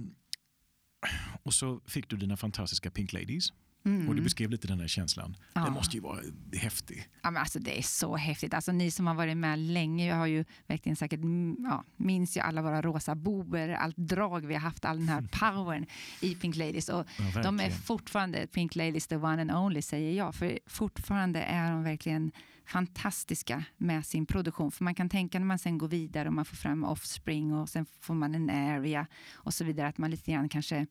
och 1.43 1.53
så 1.53 1.79
fick 1.85 2.09
du 2.09 2.17
dina 2.17 2.37
fantastiska 2.37 2.91
Pink 2.91 3.13
Ladies. 3.13 3.51
Mm. 3.85 4.09
Och 4.09 4.15
du 4.15 4.21
beskrev 4.21 4.49
lite 4.49 4.67
den 4.67 4.79
här 4.79 4.87
känslan. 4.87 5.37
Ja. 5.53 5.61
Den 5.61 5.73
måste 5.73 5.97
ju 5.97 6.01
vara 6.01 6.19
häftig. 6.53 7.07
Ja, 7.21 7.31
men 7.31 7.41
alltså, 7.41 7.59
det 7.59 7.79
är 7.79 7.81
så 7.81 8.15
häftigt. 8.15 8.53
Alltså, 8.53 8.71
ni 8.71 8.91
som 8.91 9.07
har 9.07 9.13
varit 9.13 9.37
med 9.37 9.59
länge 9.59 10.13
har 10.13 10.25
ju 10.25 10.45
verkligen 10.67 10.95
säkert, 10.95 11.19
ja, 11.57 11.83
minns 11.97 12.37
ju 12.37 12.41
alla 12.41 12.61
våra 12.61 12.81
rosa 12.81 13.15
boer, 13.15 13.69
allt 13.69 13.97
drag 13.97 14.45
vi 14.45 14.53
har 14.53 14.61
haft, 14.61 14.85
all 14.85 14.97
den 14.97 15.09
här 15.09 15.21
powern 15.39 15.85
i 16.21 16.35
Pink 16.35 16.55
Ladies. 16.55 16.89
Och 16.89 17.05
ja, 17.35 17.41
de 17.41 17.59
är 17.59 17.69
fortfarande 17.69 18.47
Pink 18.47 18.75
Ladies 18.75 19.07
the 19.07 19.15
one 19.15 19.41
and 19.41 19.51
only, 19.51 19.81
säger 19.81 20.17
jag. 20.17 20.35
För 20.35 20.59
fortfarande 20.65 21.41
är 21.41 21.71
de 21.71 21.83
verkligen 21.83 22.31
fantastiska 22.65 23.63
med 23.77 24.05
sin 24.05 24.25
produktion. 24.25 24.71
För 24.71 24.83
man 24.83 24.95
kan 24.95 25.09
tänka 25.09 25.39
när 25.39 25.45
man 25.45 25.59
sen 25.59 25.77
går 25.77 25.87
vidare 25.87 26.27
och 26.27 26.33
man 26.33 26.45
får 26.45 26.55
fram 26.55 26.83
Offspring 26.83 27.53
och 27.53 27.69
sen 27.69 27.85
får 27.99 28.13
man 28.13 28.35
en 28.35 28.49
area 28.49 29.07
och 29.33 29.53
så 29.53 29.63
vidare, 29.63 29.87
att 29.87 29.97
man 29.97 30.11
lite 30.11 30.31
grann 30.31 30.49
kanske 30.49 30.87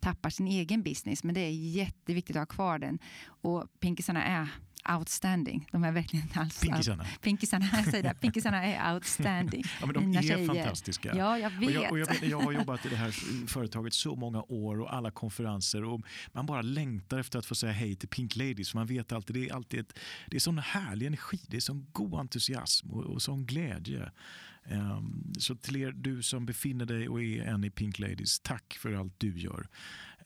tappar 0.00 0.30
sin 0.30 0.46
egen 0.46 0.82
business. 0.82 1.24
Men 1.24 1.34
det 1.34 1.40
är 1.40 1.50
jätteviktigt 1.50 2.36
att 2.36 2.40
ha 2.40 2.54
kvar 2.54 2.78
den. 2.78 2.98
Och 3.26 3.80
pinkisarna 3.80 4.24
är 4.24 4.48
outstanding. 4.88 5.68
De 5.72 5.84
är 5.84 5.92
verkligen 5.92 6.28
alls 6.34 6.60
Pinkisarna. 6.60 7.02
Out, 7.02 7.20
pinkisarna, 7.20 7.68
jag 7.72 7.84
säger 7.84 8.02
det, 8.08 8.14
pinkisarna 8.20 8.64
är 8.64 8.94
outstanding. 8.94 9.64
ja, 9.80 9.86
men 9.86 9.94
de 9.94 10.08
Mina 10.08 10.18
är 10.18 10.22
tjejer. 10.22 10.46
fantastiska. 10.46 11.16
Ja, 11.16 11.38
jag 11.38 11.50
vet. 11.50 11.68
Och 11.68 11.74
jag, 11.74 11.92
och 11.92 11.98
jag, 11.98 12.08
jag, 12.22 12.40
har 12.40 12.52
jobbat 12.60 12.86
i 12.86 12.88
det 12.88 12.96
här 12.96 13.10
företaget 13.46 13.94
så 13.94 14.16
många 14.16 14.42
år 14.42 14.80
och 14.80 14.94
alla 14.94 15.10
konferenser 15.10 15.84
och 15.84 16.00
man 16.32 16.46
bara 16.46 16.62
längtar 16.62 17.18
efter 17.18 17.38
att 17.38 17.46
få 17.46 17.54
säga 17.54 17.72
hej 17.72 17.96
till 17.96 18.08
Pink 18.08 18.36
Ladies. 18.36 18.74
Man 18.74 18.86
vet 18.86 19.12
alltid, 19.12 19.36
det 19.36 19.48
är 19.48 19.54
alltid 19.54 19.80
ett, 19.80 19.98
det 20.26 20.36
är 20.36 20.40
sån 20.40 20.58
härlig 20.58 21.06
energi, 21.06 21.40
det 21.46 21.56
är 21.56 21.60
sån 21.60 21.86
god 21.92 22.14
entusiasm 22.14 22.90
och, 22.90 23.04
och 23.04 23.22
sån 23.22 23.46
glädje. 23.46 24.10
Um, 24.70 25.32
så 25.38 25.56
till 25.56 25.76
er, 25.76 25.92
du 25.92 26.22
som 26.22 26.46
befinner 26.46 26.86
dig 26.86 27.08
och 27.08 27.22
är 27.22 27.42
en 27.42 27.64
i 27.64 27.70
Pink 27.70 27.98
Ladies, 27.98 28.40
tack 28.40 28.76
för 28.80 28.92
allt 28.92 29.14
du 29.18 29.38
gör. 29.38 29.68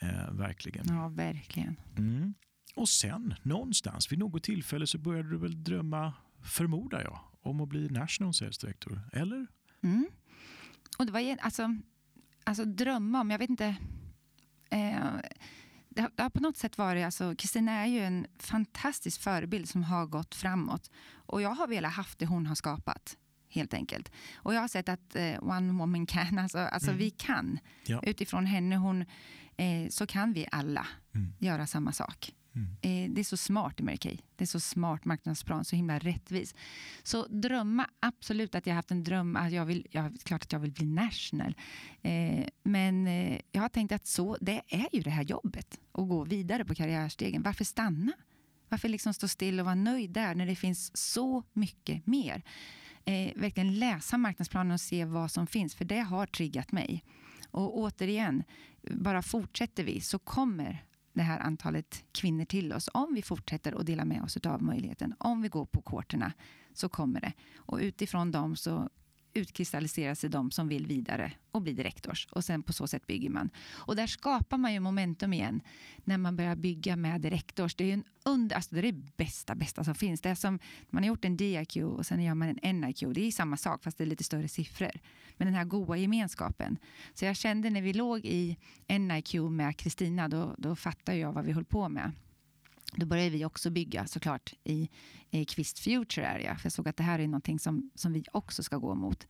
Uh, 0.02 0.32
verkligen. 0.32 0.86
Ja, 0.88 1.08
verkligen. 1.08 1.76
Mm. 1.98 2.34
Och 2.74 2.88
sen, 2.88 3.34
någonstans 3.42 4.12
vid 4.12 4.18
något 4.18 4.42
tillfälle 4.42 4.86
så 4.86 4.98
började 4.98 5.30
du 5.30 5.38
väl 5.38 5.64
drömma, 5.64 6.12
förmodar 6.42 7.02
jag, 7.02 7.18
om 7.42 7.60
att 7.60 7.68
bli 7.68 7.88
National 7.88 8.34
Sales 8.34 8.58
Director, 8.58 9.00
eller? 9.12 9.46
Mm. 9.82 10.06
Och 10.98 11.06
det 11.06 11.12
var 11.12 11.36
alltså, 11.40 11.76
alltså 12.44 12.64
drömma 12.64 13.20
om, 13.20 13.30
jag 13.30 13.38
vet 13.38 13.50
inte. 13.50 13.76
Eh, 14.70 15.04
det, 15.88 16.00
har, 16.18 16.30
på 16.30 16.40
något 16.40 16.56
sätt 16.56 16.78
varit, 16.78 17.04
alltså 17.04 17.34
Kristina 17.38 17.72
är 17.72 17.86
ju 17.86 18.00
en 18.00 18.26
fantastisk 18.38 19.20
förebild 19.20 19.68
som 19.68 19.82
har 19.82 20.06
gått 20.06 20.34
framåt. 20.34 20.90
Och 21.12 21.42
jag 21.42 21.50
har 21.50 21.66
velat 21.66 21.92
haft 21.92 22.18
det 22.18 22.26
hon 22.26 22.46
har 22.46 22.54
skapat 22.54 23.16
helt 23.48 23.74
enkelt. 23.74 24.12
Och 24.34 24.54
jag 24.54 24.60
har 24.60 24.68
sett 24.68 24.88
att 24.88 25.16
eh, 25.16 25.42
one 25.42 25.72
woman 25.72 26.06
can, 26.06 26.38
alltså, 26.38 26.58
alltså 26.58 26.90
mm. 26.90 26.98
vi 26.98 27.10
kan. 27.10 27.58
Ja. 27.86 28.00
Utifrån 28.02 28.46
henne 28.46 28.76
hon, 28.76 29.04
eh, 29.56 29.88
så 29.90 30.06
kan 30.06 30.32
vi 30.32 30.46
alla 30.52 30.86
mm. 31.14 31.32
göra 31.38 31.66
samma 31.66 31.92
sak. 31.92 32.32
Mm. 32.55 32.68
Eh, 32.80 33.14
det 33.14 33.20
är 33.20 33.24
så 33.24 33.36
smart 33.36 33.80
i 33.80 33.82
Mary 33.82 33.96
Kay. 33.96 34.18
Det 34.36 34.44
är 34.44 34.46
så 34.46 34.61
smart 34.61 35.05
marknadsplan, 35.05 35.64
så 35.64 35.76
himla 35.76 35.98
rättvis. 35.98 36.55
Så 37.03 37.26
drömma, 37.26 37.86
absolut 38.00 38.55
att 38.55 38.66
jag 38.66 38.74
har 38.74 38.76
haft 38.76 38.90
en 38.90 39.05
dröm. 39.05 39.36
Att 39.36 39.53
jag 39.53 39.66
vill, 39.66 39.86
ja, 39.90 40.11
klart 40.24 40.42
att 40.42 40.53
jag 40.53 40.61
vill 40.61 40.72
bli 40.72 40.86
national. 40.86 41.55
Eh, 42.03 42.46
men 42.62 43.07
eh, 43.07 43.40
jag 43.53 43.62
har 43.62 43.68
tänkt 43.68 43.92
att 43.92 44.07
så, 44.07 44.36
det 44.40 44.62
är 44.68 44.88
ju 44.92 45.03
det 45.03 45.11
här 45.11 45.22
jobbet. 45.22 45.80
Att 45.92 46.09
gå 46.09 46.24
vidare 46.24 46.64
på 46.64 46.74
karriärstegen. 46.74 47.42
Varför 47.42 47.64
stanna? 47.64 48.12
Varför 48.68 48.88
liksom 48.88 49.14
stå 49.14 49.28
still 49.28 49.61
och 49.61 49.66
vara 49.66 49.74
nöjd 49.74 50.11
där 50.11 50.34
när 50.34 50.46
det 50.46 50.57
finns 50.57 50.96
så 50.96 51.42
mycket 51.53 52.07
mer? 52.07 52.42
Eh, 53.05 53.32
verkligen 53.36 53.78
läsa 53.78 54.18
marknadsplanen 54.18 54.72
och 54.72 54.80
se 54.80 55.05
vad 55.05 55.30
som 55.30 55.46
finns, 55.46 55.74
för 55.74 55.84
det 55.84 56.00
har 56.00 56.26
triggat 56.26 56.72
mig. 56.72 57.05
Och 57.50 57.78
återigen, 57.78 58.42
bara 58.90 59.22
fortsätter 59.22 59.84
vi 59.84 60.00
så 60.00 60.18
kommer 60.18 60.84
det 61.12 61.22
här 61.22 61.40
antalet 61.40 62.04
kvinnor 62.12 62.44
till 62.44 62.72
oss. 62.72 62.88
Om 62.94 63.14
vi 63.14 63.22
fortsätter 63.22 63.80
att 63.80 63.86
dela 63.86 64.04
med 64.04 64.22
oss 64.22 64.36
av 64.36 64.62
möjligheten, 64.62 65.14
om 65.18 65.42
vi 65.42 65.48
går 65.48 65.64
på 65.64 65.80
korterna, 65.80 66.32
så 66.72 66.88
kommer 66.88 67.20
det. 67.20 67.32
Och 67.56 67.78
utifrån 67.78 68.30
dem 68.30 68.56
så 68.56 68.88
utkristalliserar 69.34 70.14
sig 70.14 70.30
de 70.30 70.50
som 70.50 70.68
vill 70.68 70.86
vidare 70.86 71.32
och 71.50 71.62
bli 71.62 71.72
direktors. 71.72 72.26
Och 72.30 72.44
sen 72.44 72.62
på 72.62 72.72
så 72.72 72.86
sätt 72.86 73.06
bygger 73.06 73.30
man. 73.30 73.50
Och 73.70 73.96
där 73.96 74.06
skapar 74.06 74.58
man 74.58 74.72
ju 74.72 74.80
momentum 74.80 75.32
igen 75.32 75.60
när 76.04 76.18
man 76.18 76.36
börjar 76.36 76.56
bygga 76.56 76.96
med 76.96 77.20
direktors. 77.20 77.74
Det 77.74 77.84
är 77.84 77.94
en 77.94 78.04
under, 78.24 78.56
alltså 78.56 78.74
det 78.74 78.80
är 78.80 78.92
det 78.92 79.16
bästa, 79.16 79.54
bästa 79.54 79.84
som 79.84 79.94
finns. 79.94 80.20
Det 80.20 80.28
är 80.28 80.34
som 80.34 80.58
man 80.90 81.02
har 81.02 81.08
gjort 81.08 81.24
en 81.24 81.36
DIQ 81.36 81.76
och 81.76 82.06
sen 82.06 82.22
gör 82.22 82.34
man 82.34 82.58
en 82.62 82.80
NIQ. 82.80 83.04
Det 83.14 83.26
är 83.26 83.30
samma 83.30 83.56
sak 83.56 83.82
fast 83.82 83.98
det 83.98 84.04
är 84.04 84.06
lite 84.06 84.24
större 84.24 84.48
siffror. 84.48 84.90
Men 85.36 85.46
den 85.46 85.54
här 85.54 85.64
goda 85.64 85.96
gemenskapen. 85.96 86.78
Så 87.14 87.24
jag 87.24 87.36
kände 87.36 87.70
när 87.70 87.82
vi 87.82 87.92
låg 87.92 88.24
i 88.24 88.56
NIQ 88.88 89.34
med 89.34 89.76
Kristina, 89.76 90.28
då, 90.28 90.54
då 90.58 90.76
fattade 90.76 91.18
jag 91.18 91.32
vad 91.32 91.44
vi 91.44 91.52
höll 91.52 91.64
på 91.64 91.88
med. 91.88 92.12
Då 92.97 93.07
började 93.07 93.30
vi 93.30 93.45
också 93.45 93.70
bygga 93.70 94.07
såklart 94.07 94.55
i, 94.64 94.88
i 95.30 95.45
Kvist 95.45 95.78
Future 95.78 96.28
Area. 96.28 96.57
För 96.57 96.66
jag 96.66 96.72
såg 96.72 96.88
att 96.88 96.97
det 96.97 97.03
här 97.03 97.18
är 97.18 97.26
någonting 97.26 97.59
som, 97.59 97.90
som 97.95 98.12
vi 98.12 98.24
också 98.32 98.62
ska 98.62 98.76
gå 98.76 98.95
mot. 98.95 99.26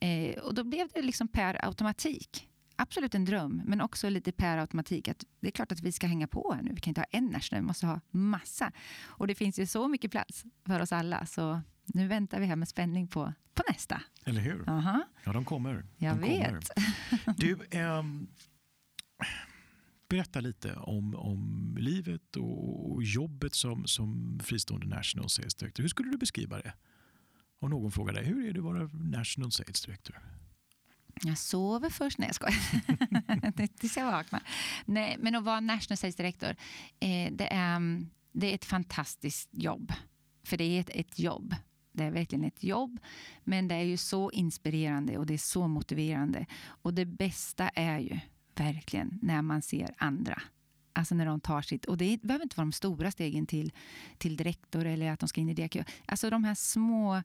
Eh, 0.00 0.38
och 0.38 0.54
då 0.54 0.64
blev 0.64 0.88
det 0.94 1.02
liksom 1.02 1.28
per 1.28 1.64
automatik. 1.64 2.48
Absolut 2.76 3.14
en 3.14 3.24
dröm, 3.24 3.62
men 3.64 3.80
också 3.80 4.08
lite 4.08 4.32
per 4.32 4.58
automatik. 4.58 5.08
att 5.08 5.24
Det 5.40 5.46
är 5.46 5.50
klart 5.50 5.72
att 5.72 5.80
vi 5.80 5.92
ska 5.92 6.06
hänga 6.06 6.26
på 6.26 6.52
här 6.52 6.62
nu. 6.62 6.72
Vi 6.74 6.80
kan 6.80 6.90
inte 6.90 7.00
ha 7.00 7.06
en 7.10 7.26
national, 7.26 7.62
vi 7.62 7.66
måste 7.66 7.86
ha 7.86 8.00
massa. 8.10 8.72
Och 9.02 9.26
det 9.26 9.34
finns 9.34 9.58
ju 9.58 9.66
så 9.66 9.88
mycket 9.88 10.10
plats 10.10 10.44
för 10.66 10.80
oss 10.80 10.92
alla. 10.92 11.26
Så 11.26 11.60
nu 11.84 12.08
väntar 12.08 12.40
vi 12.40 12.46
här 12.46 12.56
med 12.56 12.68
spänning 12.68 13.08
på, 13.08 13.32
på 13.54 13.62
nästa. 13.68 14.02
Eller 14.24 14.40
hur? 14.40 14.68
Aha. 14.68 15.04
Ja, 15.24 15.32
de 15.32 15.44
kommer. 15.44 15.86
Jag 15.96 16.16
de 16.16 16.20
vet. 16.20 16.48
Kommer. 16.48 17.34
Du, 17.36 17.78
um, 17.78 18.28
berätta 20.12 20.40
lite 20.40 20.74
om, 20.74 21.14
om 21.14 21.74
livet 21.80 22.36
och, 22.36 22.92
och 22.92 23.02
jobbet 23.02 23.54
som, 23.54 23.86
som 23.86 24.38
fristående 24.44 24.86
National 24.86 25.28
Sales 25.28 25.54
Director. 25.54 25.82
Hur 25.82 25.88
skulle 25.88 26.10
du 26.10 26.18
beskriva 26.18 26.58
det? 26.58 26.72
Om 27.60 27.70
någon 27.70 27.92
frågar 27.92 28.14
dig, 28.14 28.24
hur 28.24 28.48
är 28.48 28.52
det 28.52 28.60
att 28.60 28.64
vara 28.64 28.90
National 28.92 29.52
Sales 29.52 29.82
Director? 29.84 30.18
Jag 31.22 31.38
sover 31.38 31.90
först. 31.90 32.18
Nej, 32.18 32.28
jag 32.28 32.34
skojar. 32.34 33.66
Tills 33.78 33.96
jag 33.96 34.06
vaknar. 34.06 34.42
Nej, 34.84 35.16
men 35.20 35.34
att 35.34 35.44
vara 35.44 35.60
National 35.60 35.96
Sales 35.96 36.16
Director, 36.16 36.50
eh, 37.00 37.32
det, 37.32 37.52
är, 37.52 37.76
mm, 37.76 38.10
det 38.32 38.50
är 38.50 38.54
ett 38.54 38.64
fantastiskt 38.64 39.48
jobb. 39.52 39.92
För 40.44 40.56
det 40.56 40.64
är 40.64 40.80
ett, 40.80 40.90
ett 40.92 41.18
jobb. 41.18 41.54
Det 41.92 42.04
är 42.04 42.10
verkligen 42.10 42.44
ett 42.44 42.64
jobb, 42.64 42.98
men 43.44 43.68
det 43.68 43.74
är 43.74 43.82
ju 43.82 43.96
så 43.96 44.30
inspirerande 44.30 45.18
och 45.18 45.26
det 45.26 45.34
är 45.34 45.38
så 45.38 45.68
motiverande. 45.68 46.46
Och 46.64 46.94
det 46.94 47.06
bästa 47.06 47.68
är 47.68 47.98
ju 47.98 48.20
verkligen 48.54 49.18
när 49.22 49.42
man 49.42 49.62
ser 49.62 49.94
andra. 49.98 50.42
Alltså 50.94 51.14
när 51.14 51.26
de 51.26 51.40
tar 51.40 51.62
sitt, 51.62 51.84
och 51.84 51.96
det 51.96 52.22
behöver 52.22 52.44
inte 52.44 52.56
vara 52.56 52.64
de 52.64 52.72
stora 52.72 53.10
stegen 53.10 53.46
till, 53.46 53.72
till 54.18 54.36
direktor 54.36 54.86
eller 54.86 55.10
att 55.10 55.20
de 55.20 55.28
ska 55.28 55.40
in 55.40 55.48
i 55.48 55.54
DQ. 55.54 55.76
Alltså 56.06 56.30
de 56.30 56.44
här 56.44 56.54
små, 56.54 57.22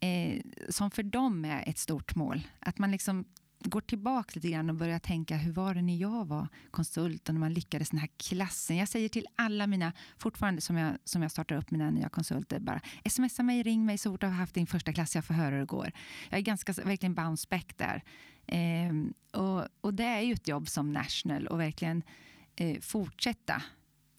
eh, 0.00 0.40
som 0.68 0.90
för 0.90 1.02
dem 1.02 1.44
är 1.44 1.68
ett 1.68 1.78
stort 1.78 2.14
mål. 2.14 2.48
Att 2.58 2.78
man 2.78 2.90
liksom 2.90 3.24
går 3.60 3.80
tillbaka 3.80 4.30
lite 4.34 4.48
grann 4.48 4.70
och 4.70 4.76
börjar 4.76 4.98
tänka 4.98 5.36
hur 5.36 5.52
var 5.52 5.74
det 5.74 5.82
när 5.82 5.96
jag 5.96 6.24
var 6.24 6.48
konsult 6.70 7.28
och 7.28 7.34
när 7.34 7.40
man 7.40 7.52
lyckades 7.52 7.90
den 7.90 8.00
här 8.00 8.08
klassen. 8.16 8.76
Jag 8.76 8.88
säger 8.88 9.08
till 9.08 9.26
alla 9.36 9.66
mina, 9.66 9.92
fortfarande 10.18 10.60
som 10.60 10.76
jag, 10.76 10.94
som 11.04 11.22
jag 11.22 11.30
startar 11.30 11.56
upp 11.56 11.70
mina 11.70 11.90
nya 11.90 12.08
konsulter, 12.08 12.60
bara 12.60 12.80
smsa 13.04 13.42
mig, 13.42 13.62
ring 13.62 13.86
mig 13.86 13.98
så 13.98 14.12
fort 14.12 14.20
du 14.20 14.26
har 14.26 14.34
haft 14.34 14.54
din 14.54 14.66
första 14.66 14.92
klass, 14.92 15.14
jag 15.14 15.24
får 15.24 15.34
höra 15.34 15.50
hur 15.50 15.58
det 15.58 15.66
går. 15.66 15.92
Jag 16.30 16.38
är 16.38 16.42
ganska 16.42 16.72
verkligen 16.72 17.14
bounce 17.14 17.46
back 17.50 17.74
där. 17.76 18.02
Eh, 18.46 18.92
och, 19.42 19.66
och 19.80 19.94
det 19.94 20.04
är 20.04 20.20
ju 20.20 20.32
ett 20.32 20.48
jobb 20.48 20.68
som 20.68 20.92
national 20.92 21.46
och 21.46 21.60
verkligen 21.60 22.02
eh, 22.56 22.80
fortsätta 22.80 23.62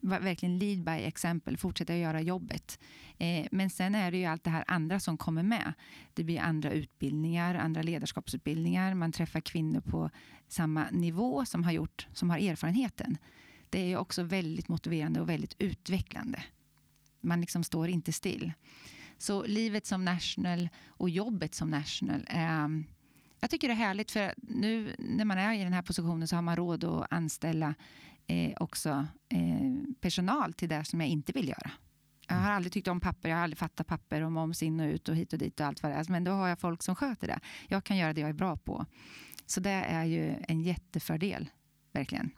verkligen 0.00 0.58
lead 0.58 0.84
by 0.84 1.04
example, 1.04 1.56
fortsätta 1.56 1.96
göra 1.96 2.20
jobbet. 2.20 2.78
Eh, 3.18 3.46
men 3.50 3.70
sen 3.70 3.94
är 3.94 4.10
det 4.10 4.18
ju 4.18 4.24
allt 4.24 4.44
det 4.44 4.50
här 4.50 4.64
andra 4.66 5.00
som 5.00 5.16
kommer 5.16 5.42
med. 5.42 5.72
Det 6.14 6.24
blir 6.24 6.40
andra 6.40 6.70
utbildningar, 6.70 7.54
andra 7.54 7.82
ledarskapsutbildningar. 7.82 8.94
Man 8.94 9.12
träffar 9.12 9.40
kvinnor 9.40 9.80
på 9.80 10.10
samma 10.48 10.90
nivå 10.90 11.44
som 11.44 11.64
har, 11.64 11.72
gjort, 11.72 12.08
som 12.12 12.30
har 12.30 12.38
erfarenheten. 12.38 13.18
Det 13.70 13.92
är 13.92 13.96
också 13.96 14.22
väldigt 14.22 14.68
motiverande 14.68 15.20
och 15.20 15.28
väldigt 15.28 15.54
utvecklande. 15.58 16.42
Man 17.20 17.40
liksom 17.40 17.64
står 17.64 17.88
inte 17.88 18.12
still. 18.12 18.52
Så 19.18 19.46
livet 19.46 19.86
som 19.86 20.04
national 20.04 20.68
och 20.86 21.10
jobbet 21.10 21.54
som 21.54 21.70
national 21.70 22.24
är 22.28 22.84
jag 23.40 23.50
tycker 23.50 23.68
det 23.68 23.74
är 23.74 23.76
härligt 23.76 24.10
för 24.10 24.34
nu 24.36 24.94
när 24.98 25.24
man 25.24 25.38
är 25.38 25.54
i 25.54 25.64
den 25.64 25.72
här 25.72 25.82
positionen 25.82 26.28
så 26.28 26.36
har 26.36 26.42
man 26.42 26.56
råd 26.56 26.84
att 26.84 27.06
anställa 27.12 27.74
eh, 28.30 28.52
också 28.60 29.06
eh, 29.28 29.94
personal 30.00 30.52
till 30.52 30.68
det 30.68 30.84
som 30.84 31.00
jag 31.00 31.08
inte 31.10 31.32
vill 31.32 31.48
göra. 31.48 31.70
Jag 32.28 32.36
har 32.36 32.50
aldrig 32.50 32.72
tyckt 32.72 32.88
om 32.88 33.00
papper, 33.00 33.28
jag 33.28 33.36
har 33.36 33.44
aldrig 33.44 33.58
fattat 33.58 33.86
papper 33.86 34.20
och 34.22 34.32
moms 34.32 34.62
in 34.62 34.80
och 34.80 34.86
ut 34.86 35.08
och 35.08 35.16
hit 35.16 35.32
och 35.32 35.38
dit 35.38 35.60
och 35.60 35.66
allt 35.66 35.82
vad 35.82 35.92
det 35.92 35.96
är. 35.96 36.04
Men 36.08 36.24
då 36.24 36.30
har 36.30 36.48
jag 36.48 36.58
folk 36.58 36.82
som 36.82 36.94
sköter 36.96 37.26
det. 37.26 37.40
Jag 37.68 37.84
kan 37.84 37.96
göra 37.96 38.12
det 38.12 38.20
jag 38.20 38.30
är 38.30 38.34
bra 38.34 38.56
på. 38.56 38.86
Så 39.46 39.60
det 39.60 39.70
är 39.70 40.04
ju 40.04 40.34
en 40.48 40.60
jättefördel, 40.60 41.50
verkligen. 41.92 42.30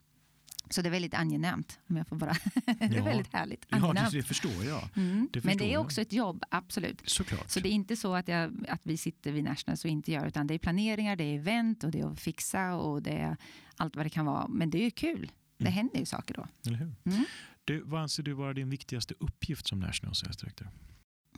Så 0.70 0.82
det 0.82 0.88
är 0.88 0.90
väldigt 0.90 1.14
angenämt, 1.14 1.80
om 1.88 1.97
jag 1.97 2.09
får 2.09 2.16
bara... 2.16 2.32
det 2.64 2.84
är 2.84 2.97
Ja. 2.97 3.05
väldigt 3.05 3.32
härligt. 3.32 3.66
Ja, 3.68 3.76
Angenämt. 3.76 4.11
det, 4.11 4.16
det 4.16 4.22
förstår 4.22 4.64
jag. 4.64 4.88
Mm. 4.97 5.28
det 5.32 5.45
Men 5.45 5.53
förstår 5.53 5.59
det 5.66 5.70
är 5.70 5.72
jag. 5.72 5.82
också 5.82 6.01
ett 6.01 6.12
jobb, 6.12 6.45
absolut. 6.49 7.03
Såklart. 7.05 7.51
Så 7.51 7.61
det 7.61 7.68
är 7.68 7.72
inte 7.72 7.97
så 7.97 8.14
att, 8.14 8.28
jag, 8.28 8.66
att 8.68 8.80
vi 8.86 8.97
sitter 8.97 9.32
vid 9.32 9.45
Nationals 9.45 9.84
och 9.84 9.90
inte 9.90 10.12
gör, 10.12 10.26
utan 10.26 10.47
det 10.47 10.55
är 10.55 10.59
planeringar, 10.59 11.16
det 11.16 11.24
är 11.24 11.34
event 11.38 11.84
och 11.84 11.90
det 11.90 12.01
är 12.01 12.07
att 12.12 12.20
fixa 12.20 12.74
och 12.74 13.03
det 13.03 13.11
är 13.18 13.36
allt 13.76 13.97
vad 13.97 14.07
det 14.07 14.11
kan 14.11 14.26
vara. 14.26 14.49
Men 14.49 14.70
det 14.70 14.78
är 14.78 14.84
ju 14.84 14.90
kul. 14.90 15.32
Det 15.62 15.68
Mm. 15.68 15.72
händer 15.76 15.98
ju 15.98 16.06
saker 16.06 16.34
då. 16.34 16.46
Eller 16.66 16.78
hur? 16.78 16.92
Mm. 17.04 17.24
Du, 17.64 17.80
vad 17.82 18.00
anser 18.02 18.22
du 18.22 18.32
vara 18.32 18.52
din 18.54 18.70
viktigaste 18.70 19.14
uppgift 19.20 19.66
som 19.66 19.80
National 19.80 20.14
Sales 20.14 20.36
Director? 20.36 20.68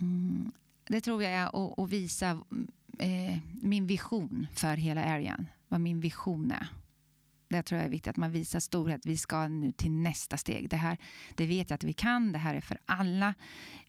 Mm. 0.01 0.53
Det 0.89 1.01
tror 1.01 1.23
jag 1.23 1.33
är 1.33 1.47
att, 1.47 1.79
att 1.79 1.91
visa 1.91 2.31
eh, 2.99 3.39
min 3.63 3.87
vision 3.87 4.47
för 4.53 4.77
hela 4.77 5.05
arean. 5.05 5.47
Vad 5.69 5.81
min 5.81 6.01
vision 6.01 6.51
är. 6.51 6.67
Det 7.49 7.63
tror 7.63 7.79
jag 7.79 7.87
är 7.87 7.91
viktigt, 7.91 8.11
att 8.11 8.17
man 8.17 8.33
visar 8.33 8.61
storhet. 8.61 9.07
Vi 9.07 9.17
ska 9.17 9.49
nu 9.49 9.73
till 9.73 9.91
nästa 9.91 10.37
steg. 10.37 10.69
Det 10.69 10.77
här 10.77 10.99
det 11.35 11.47
vet 11.47 11.71
jag 11.71 11.75
att 11.75 11.85
vi 11.85 11.93
kan. 11.93 12.33
Det 12.33 12.39
här 12.39 12.55
är 12.55 12.61
för 12.61 12.79
alla. 12.87 13.35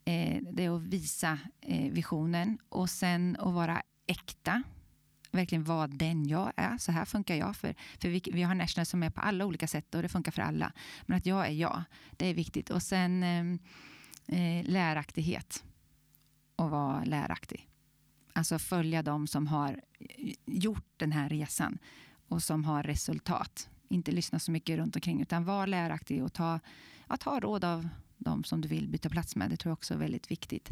Eh, 0.06 0.42
det 0.52 0.66
är 0.66 0.76
att 0.76 0.82
visa 0.82 1.40
eh, 1.62 1.92
visionen 1.92 2.58
och 2.70 2.90
sen 2.90 3.36
att 3.40 3.54
vara 3.54 3.82
äkta. 4.08 4.64
Verkligen 5.36 5.64
vara 5.64 5.88
den 5.88 6.28
jag 6.28 6.52
är. 6.56 6.78
Så 6.78 6.92
här 6.92 7.06
funkar 7.06 7.36
jag. 7.36 7.56
För, 7.56 7.76
för 8.00 8.10
vi, 8.10 8.22
vi 8.34 8.44
har 8.44 8.56
national 8.56 8.86
som 8.86 9.04
är 9.04 9.10
på 9.10 9.22
alla 9.22 9.46
olika 9.46 9.68
sätt 9.68 9.96
och 9.96 10.02
det 10.02 10.10
funkar 10.10 10.32
för 10.32 10.42
alla. 10.42 10.72
Men 11.06 11.18
att 11.18 11.26
jag 11.26 11.48
är 11.48 11.52
jag, 11.52 11.84
det 12.12 12.28
är 12.28 12.34
viktigt. 12.34 12.70
Och 12.70 12.84
sen 12.84 13.24
ehm, 13.24 13.60
eh, 14.28 14.64
läraktighet 14.72 15.64
och 16.56 16.70
vara 16.70 17.04
läraktig. 17.04 17.70
Alltså 18.34 18.60
följa 18.60 19.04
dem 19.04 19.28
som 19.28 19.48
har 19.48 19.82
eh, 20.00 20.34
gjort 20.46 20.88
den 20.98 21.12
här 21.12 21.30
resan 21.30 21.78
och 22.28 22.44
som 22.44 22.66
har 22.66 22.84
resultat. 22.84 23.70
Inte 23.90 24.12
lyssna 24.12 24.40
så 24.40 24.52
mycket 24.52 24.78
runt 24.78 24.96
omkring 24.96 25.22
utan 25.22 25.46
var 25.46 25.68
läraktig 25.68 26.24
och 26.24 26.34
ta, 26.34 26.60
ja, 27.10 27.18
ta 27.18 27.40
råd 27.40 27.64
av 27.64 27.90
dem 28.18 28.44
som 28.44 28.62
du 28.62 28.68
vill 28.68 28.88
byta 28.88 29.10
plats 29.10 29.36
med. 29.36 29.50
Det 29.50 29.58
tror 29.58 29.70
jag 29.70 29.78
också 29.78 29.94
är 29.94 29.98
väldigt 29.98 30.32
viktigt. 30.32 30.72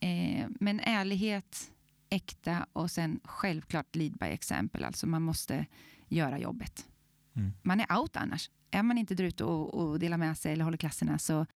Eh, 0.00 0.46
men 0.60 0.80
ärlighet, 0.80 1.70
äkta 2.10 2.66
och 2.72 2.90
sen 2.90 3.20
självklart 3.24 3.96
lead 3.96 4.12
by 4.12 4.26
example. 4.26 4.86
Alltså 4.86 5.06
man 5.06 5.22
måste 5.22 5.66
göra 6.08 6.38
jobbet. 6.38 6.86
Mm. 7.34 7.52
Man 7.62 7.80
är 7.80 7.98
out 7.98 8.16
annars. 8.16 8.50
Är 8.70 8.82
man 8.82 8.98
inte 8.98 9.14
där 9.14 9.24
ute 9.24 9.44
och, 9.44 9.74
och 9.74 9.98
delar 9.98 10.16
med 10.16 10.38
sig 10.38 10.52
eller 10.52 10.64
håller 10.64 10.78
klasserna 10.78 11.18
så, 11.18 11.46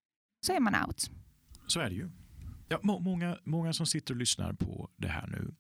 så 0.41 0.53
är 0.53 0.61
man 0.61 0.75
out. 0.87 1.11
Så 1.67 1.81
är 1.81 1.91
det 1.91 1.97
ju. 1.97 2.11
Ja, 2.69 2.81
må, 2.83 2.99
många, 2.99 3.39
många 3.45 3.73
som 3.73 3.87
sitter 3.87 4.15
och 4.15 4.19
lyssnar 4.21 4.53
på 4.53 4.91
det 4.97 5.09
här 5.09 5.27
nu 5.27 5.55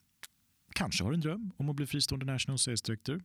kanske 0.74 1.04
har 1.04 1.12
en 1.12 1.20
dröm 1.20 1.50
om 1.56 1.68
att 1.68 1.76
bli 1.76 1.86
fristående 1.86 2.26
National 2.26 2.58
Sales 2.58 2.82
Director. 2.82 3.22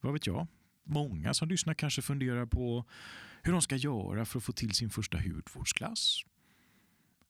Vad 0.00 0.12
vet 0.12 0.26
jag? 0.26 0.46
Många 0.84 1.34
som 1.34 1.48
lyssnar 1.48 1.74
kanske 1.74 2.02
funderar 2.02 2.46
på 2.46 2.84
hur 3.42 3.52
de 3.52 3.62
ska 3.62 3.76
göra 3.76 4.24
för 4.24 4.38
att 4.38 4.44
få 4.44 4.52
till 4.52 4.74
sin 4.74 4.90
första 4.90 5.18
hudvårdsklass. 5.18 6.24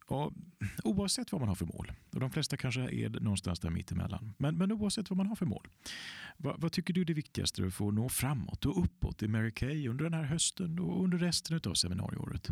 Och 0.06 0.32
oavsett 0.84 1.32
vad 1.32 1.40
man 1.40 1.48
har 1.48 1.54
för 1.54 1.66
mål, 1.66 1.92
och 2.12 2.20
de 2.20 2.30
flesta 2.30 2.56
kanske 2.56 2.80
är 2.80 3.08
någonstans 3.08 3.60
där 3.60 3.70
mittemellan, 3.70 4.34
men, 4.38 4.58
men 4.58 4.72
oavsett 4.72 5.10
vad 5.10 5.16
man 5.16 5.26
har 5.26 5.36
för 5.36 5.46
mål. 5.46 5.68
Vad, 6.36 6.60
vad 6.60 6.72
tycker 6.72 6.94
du 6.94 7.00
är 7.00 7.04
det 7.04 7.14
viktigaste 7.14 7.70
för 7.70 7.88
att 7.88 7.94
nå 7.94 8.08
framåt 8.08 8.66
och 8.66 8.84
uppåt 8.84 9.22
i 9.22 9.28
Mary 9.28 9.50
Kay 9.50 9.88
under 9.88 10.04
den 10.04 10.14
här 10.14 10.22
hösten 10.22 10.78
och 10.78 11.04
under 11.04 11.18
resten 11.18 11.60
av 11.66 11.74
seminarieåret? 11.74 12.48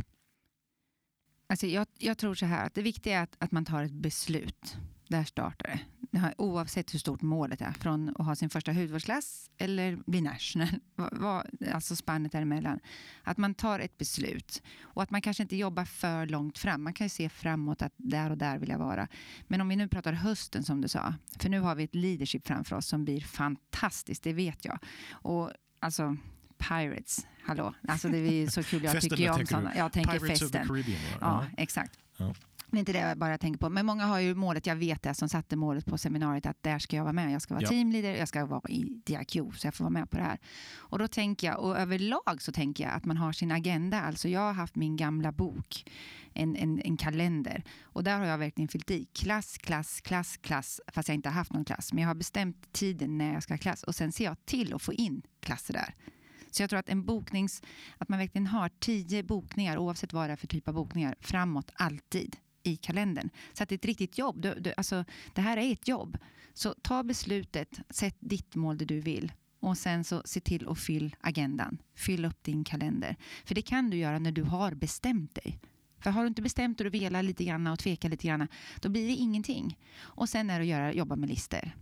Alltså 1.46 1.66
jag, 1.66 1.86
jag 1.98 2.18
tror 2.18 2.34
så 2.34 2.46
här 2.46 2.66
att 2.66 2.74
det 2.74 2.82
viktiga 2.82 3.18
är 3.18 3.22
att, 3.22 3.36
att 3.38 3.52
man 3.52 3.64
tar 3.64 3.82
ett 3.82 3.92
beslut. 3.92 4.76
Där 5.08 5.24
startar 5.24 5.68
det. 5.68 6.01
Oavsett 6.38 6.94
hur 6.94 6.98
stort 6.98 7.22
målet 7.22 7.60
är. 7.60 7.72
Från 7.72 8.08
att 8.08 8.26
ha 8.26 8.36
sin 8.36 8.50
första 8.50 8.72
hudvårdsklass 8.72 9.50
eller 9.58 9.96
bli 10.06 10.20
national. 10.20 10.68
Alltså 11.72 11.96
spannet 11.96 12.32
däremellan. 12.32 12.80
Att 13.22 13.36
man 13.36 13.54
tar 13.54 13.78
ett 13.80 13.98
beslut. 13.98 14.62
Och 14.82 15.02
att 15.02 15.10
man 15.10 15.22
kanske 15.22 15.42
inte 15.42 15.56
jobbar 15.56 15.84
för 15.84 16.26
långt 16.26 16.58
fram. 16.58 16.82
Man 16.82 16.92
kan 16.92 17.04
ju 17.04 17.08
se 17.08 17.28
framåt 17.28 17.82
att 17.82 17.92
där 17.96 18.30
och 18.30 18.38
där 18.38 18.58
vill 18.58 18.68
jag 18.68 18.78
vara. 18.78 19.08
Men 19.48 19.60
om 19.60 19.68
vi 19.68 19.76
nu 19.76 19.88
pratar 19.88 20.12
hösten 20.12 20.62
som 20.62 20.80
du 20.80 20.88
sa. 20.88 21.14
För 21.38 21.48
nu 21.48 21.60
har 21.60 21.74
vi 21.74 21.84
ett 21.84 21.94
leadership 21.94 22.46
framför 22.46 22.76
oss 22.76 22.86
som 22.86 23.04
blir 23.04 23.20
fantastiskt. 23.20 24.22
Det 24.22 24.32
vet 24.32 24.64
jag. 24.64 24.78
Och 25.10 25.50
alltså 25.80 26.16
Pirates, 26.58 27.26
hallå. 27.42 27.74
Alltså 27.88 28.08
det 28.08 28.18
är 28.18 28.46
så 28.46 28.62
kul. 28.62 28.84
Jag 28.84 28.92
Festen, 28.92 29.10
tycker 29.10 29.30
vad 29.30 29.40
om 29.40 29.46
sådana. 29.46 29.76
Jag 29.76 29.92
tänker 29.92 30.18
Pirates 30.18 30.42
of 30.42 30.50
the 30.50 30.58
festen. 30.58 30.68
Caribbean. 30.68 31.00
Ja. 31.10 31.16
Ja, 31.20 31.46
exakt. 31.56 31.98
Ja. 32.16 32.34
Det 32.72 32.76
är 32.76 32.80
inte 32.80 32.92
det 32.92 32.98
jag 32.98 33.18
bara 33.18 33.38
tänker 33.38 33.58
på. 33.58 33.68
Men 33.68 33.86
många 33.86 34.04
har 34.06 34.18
ju 34.20 34.34
målet, 34.34 34.66
jag 34.66 34.76
vet 34.76 35.02
det, 35.02 35.14
som 35.14 35.28
satte 35.28 35.56
målet 35.56 35.86
på 35.86 35.98
seminariet 35.98 36.46
att 36.46 36.62
där 36.62 36.78
ska 36.78 36.96
jag 36.96 37.02
vara 37.04 37.12
med. 37.12 37.32
Jag 37.32 37.42
ska 37.42 37.54
vara 37.54 37.62
Ja. 37.62 37.68
teamleader, 37.68 38.14
jag 38.14 38.28
ska 38.28 38.46
vara 38.46 38.68
i 38.68 38.84
DRQ, 39.06 39.32
så 39.58 39.66
jag 39.66 39.74
får 39.74 39.84
vara 39.84 39.90
med 39.92 40.10
på 40.10 40.16
det 40.16 40.22
här. 40.22 40.38
Och 40.74 40.98
då 40.98 41.08
tänker 41.08 41.46
jag, 41.46 41.60
och 41.60 41.78
överlag 41.78 42.36
så 42.42 42.52
tänker 42.52 42.84
jag 42.84 42.92
att 42.92 43.04
man 43.04 43.16
har 43.16 43.32
sin 43.32 43.52
agenda. 43.52 44.00
Alltså 44.00 44.28
jag 44.28 44.40
har 44.40 44.52
haft 44.52 44.76
min 44.76 44.96
gamla 44.96 45.32
bok, 45.32 45.90
en, 46.34 46.56
en, 46.56 46.80
en 46.84 46.96
kalender. 46.96 47.64
Och 47.82 48.04
där 48.04 48.18
har 48.18 48.26
jag 48.26 48.38
verkligen 48.38 48.68
fyllt 48.68 48.90
i 48.90 49.04
klass, 49.04 49.58
klass, 49.58 50.00
klass, 50.00 50.36
klass. 50.36 50.80
Fast 50.92 51.08
jag 51.08 51.14
inte 51.14 51.28
har 51.28 51.34
haft 51.34 51.52
någon 51.52 51.64
klass. 51.64 51.92
Men 51.92 52.02
jag 52.02 52.08
har 52.08 52.14
bestämt 52.14 52.72
tiden 52.72 53.18
när 53.18 53.32
jag 53.34 53.42
ska 53.42 53.52
ha 53.54 53.58
klass. 53.58 53.82
Och 53.82 53.94
sen 53.94 54.12
ser 54.12 54.24
jag 54.24 54.36
till 54.44 54.74
att 54.74 54.82
få 54.82 54.92
in 54.92 55.22
klasser 55.40 55.74
där. 55.74 55.94
Så 56.50 56.62
jag 56.62 56.70
tror 56.70 56.78
att 56.80 56.88
en 56.88 57.04
boknings, 57.04 57.62
att 57.98 58.08
man 58.08 58.18
verkligen 58.18 58.46
har 58.46 58.68
tio 58.78 59.22
bokningar, 59.22 59.78
oavsett 59.78 60.12
vad 60.12 60.28
det 60.28 60.32
är 60.32 60.36
för 60.36 60.46
typ 60.46 60.68
av 60.68 60.74
bokningar, 60.74 61.14
framåt 61.20 61.70
alltid 61.74 62.36
i 62.62 62.76
kalendern. 62.76 63.30
Så 63.52 63.62
att 63.62 63.68
det 63.68 63.72
är 63.72 63.76
ett 63.76 63.84
riktigt 63.84 64.18
jobb. 64.18 64.42
Du, 64.42 64.54
du, 64.54 64.74
alltså, 64.76 65.04
det 65.34 65.40
här 65.40 65.56
är 65.56 65.72
ett 65.72 65.88
jobb. 65.88 66.18
Så 66.54 66.74
ta 66.82 67.02
beslutet, 67.02 67.80
sätt 67.90 68.16
ditt 68.20 68.54
mål 68.54 68.78
det 68.78 68.84
du 68.84 69.00
vill. 69.00 69.32
Och 69.60 69.78
sen 69.78 70.04
så 70.04 70.22
se 70.24 70.40
till 70.40 70.68
att 70.68 70.78
fylla 70.78 71.10
agendan. 71.20 71.78
Fyll 71.94 72.24
upp 72.24 72.42
din 72.42 72.64
kalender. 72.64 73.16
För 73.44 73.54
det 73.54 73.62
kan 73.62 73.90
du 73.90 73.96
göra 73.96 74.18
när 74.18 74.32
du 74.32 74.42
har 74.42 74.74
bestämt 74.74 75.34
dig. 75.34 75.58
För 75.98 76.10
har 76.10 76.22
du 76.22 76.28
inte 76.28 76.42
bestämt 76.42 76.78
dig 76.78 76.86
och 76.86 76.94
velar 76.94 77.22
lite 77.22 77.44
grann 77.44 77.66
och 77.66 77.78
tvekar 77.78 78.08
lite 78.08 78.26
grann, 78.26 78.48
då 78.80 78.88
blir 78.88 79.06
det 79.06 79.14
ingenting. 79.14 79.78
Och 79.96 80.28
sen 80.28 80.50
är 80.50 80.58
det 80.58 80.62
att 80.62 80.68
göra, 80.68 80.92
jobba 80.92 81.16
med 81.16 81.28
listor. 81.28 81.72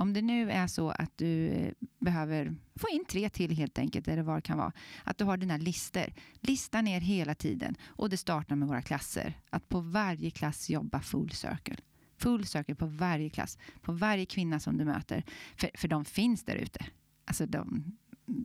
Om 0.00 0.12
det 0.12 0.22
nu 0.22 0.50
är 0.50 0.66
så 0.66 0.90
att 0.90 1.18
du 1.18 1.48
eh, 1.48 1.72
behöver 1.98 2.56
få 2.76 2.88
in 2.88 3.04
tre 3.04 3.30
till 3.30 3.56
helt 3.56 3.78
enkelt, 3.78 4.08
eller 4.08 4.22
vad 4.22 4.36
det 4.36 4.42
kan 4.42 4.58
vara. 4.58 4.72
Att 5.04 5.18
du 5.18 5.24
har 5.24 5.36
dina 5.36 5.56
listor. 5.56 6.12
Lista 6.40 6.82
ner 6.82 7.00
hela 7.00 7.34
tiden. 7.34 7.76
Och 7.84 8.10
det 8.10 8.16
startar 8.16 8.56
med 8.56 8.68
våra 8.68 8.82
klasser. 8.82 9.34
Att 9.50 9.68
på 9.68 9.80
varje 9.80 10.30
klass 10.30 10.70
jobba 10.70 11.00
full 11.00 11.30
circle. 11.30 11.76
Full 12.16 12.46
circle 12.46 12.74
på 12.74 12.86
varje 12.86 13.30
klass. 13.30 13.58
På 13.80 13.92
varje 13.92 14.26
kvinna 14.26 14.60
som 14.60 14.78
du 14.78 14.84
möter. 14.84 15.24
För, 15.56 15.70
för 15.74 15.88
de 15.88 16.04
finns 16.04 16.44
där 16.44 16.56
ute. 16.56 16.86
Alltså 17.24 17.46
de, 17.46 17.84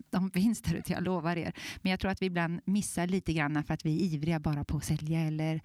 de 0.09 0.31
finns 0.31 0.61
där 0.61 0.75
ute, 0.75 0.93
jag 0.93 1.03
lovar 1.03 1.37
er. 1.37 1.53
Men 1.81 1.89
jag 1.89 1.99
tror 1.99 2.11
att 2.11 2.21
vi 2.21 2.25
ibland 2.25 2.61
missar 2.65 3.07
lite 3.07 3.33
grann 3.33 3.63
för 3.63 3.73
att 3.73 3.85
vi 3.85 3.95
är 3.95 4.13
ivriga 4.13 4.39
bara 4.39 4.63
på 4.63 4.77
att 4.77 4.85
sälja 4.85 5.19
eller 5.19 5.61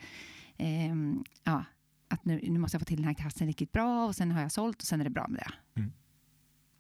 eh, 0.57 0.95
ja, 1.45 1.65
att 2.21 2.25
nu, 2.27 2.41
nu 2.43 2.59
måste 2.59 2.75
jag 2.75 2.81
få 2.81 2.85
till 2.85 2.97
den 2.97 3.07
här 3.07 3.15
klassen 3.15 3.47
riktigt 3.47 3.73
bra 3.73 4.07
och 4.07 4.17
sen 4.17 4.31
har 4.31 4.43
jag 4.43 4.53
sålt 4.53 4.77
och 4.83 4.87
sen 4.87 5.01
är 5.01 5.05
det 5.05 5.11
bra 5.11 5.27
med 5.29 5.39
det. 5.41 5.83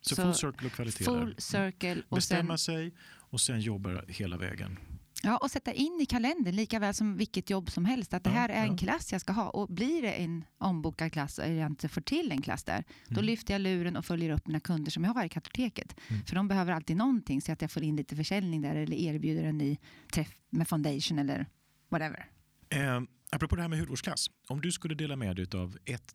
Så, 0.02 0.14
Så 0.14 0.22
full 0.22 0.34
circle 0.34 0.66
och 0.66 0.72
kvalitet. 0.72 1.04
Full 1.04 1.34
circle 1.38 2.02
och 2.08 2.16
Bestämma 2.16 2.58
sen, 2.58 2.74
sig 2.74 2.94
och 3.10 3.40
sen 3.40 3.60
jobba 3.60 4.02
hela 4.08 4.36
vägen. 4.36 4.78
ja, 5.22 5.36
och 5.36 5.50
sätta 5.50 5.72
in 5.72 5.98
i 6.02 6.06
kalendern 6.06 6.54
lika 6.56 6.78
väl 6.78 6.94
som 6.94 7.16
vilket 7.16 7.50
jobb 7.50 7.70
som 7.70 7.84
helst 7.84 8.14
att 8.14 8.24
det 8.24 8.30
Ja, 8.30 8.36
här 8.36 8.48
är 8.48 8.62
en 8.64 8.70
ja. 8.70 8.76
klass 8.76 9.12
jag 9.12 9.20
ska 9.20 9.32
ha 9.32 9.48
och 9.50 9.68
blir 9.68 10.02
det 10.02 10.12
en 10.12 10.44
ombokad 10.58 11.12
klass 11.12 11.38
och 11.38 11.48
jag 11.48 11.66
inte 11.66 11.88
får 11.88 12.00
till 12.00 12.32
en 12.32 12.42
klass 12.42 12.64
där 12.64 12.84
då 13.08 13.12
Mm. 13.14 13.24
lyfter 13.24 13.54
jag 13.54 13.60
luren 13.60 13.96
och 13.96 14.04
följer 14.04 14.30
upp 14.30 14.46
mina 14.46 14.60
kunder 14.60 14.90
som 14.90 15.04
jag 15.04 15.14
har 15.14 15.24
i 15.24 15.28
kartoteket. 15.28 15.96
Mm. 16.08 16.22
För 16.24 16.34
de 16.34 16.48
behöver 16.48 16.72
alltid 16.72 16.96
någonting 16.96 17.40
så 17.42 17.52
att 17.52 17.62
jag 17.62 17.70
får 17.70 17.82
in 17.82 17.96
lite 17.96 18.16
försäljning 18.16 18.62
där 18.62 18.74
eller 18.76 18.96
erbjuder 18.96 19.44
en 19.44 19.58
ny 19.58 19.76
träff 20.12 20.32
med 20.50 20.68
foundation 20.68 21.18
eller 21.18 21.46
whatever. 21.88 22.26
Eh, 22.70 23.00
apropå 23.30 23.56
det 23.56 23.62
här 23.62 23.68
med 23.68 23.78
hudvårdsklass. 23.78 24.30
Om 24.48 24.60
du 24.60 24.72
skulle 24.72 24.94
dela 24.94 25.16
med 25.16 25.36
dig 25.36 25.46
av 25.54 25.78
ett 25.84 26.14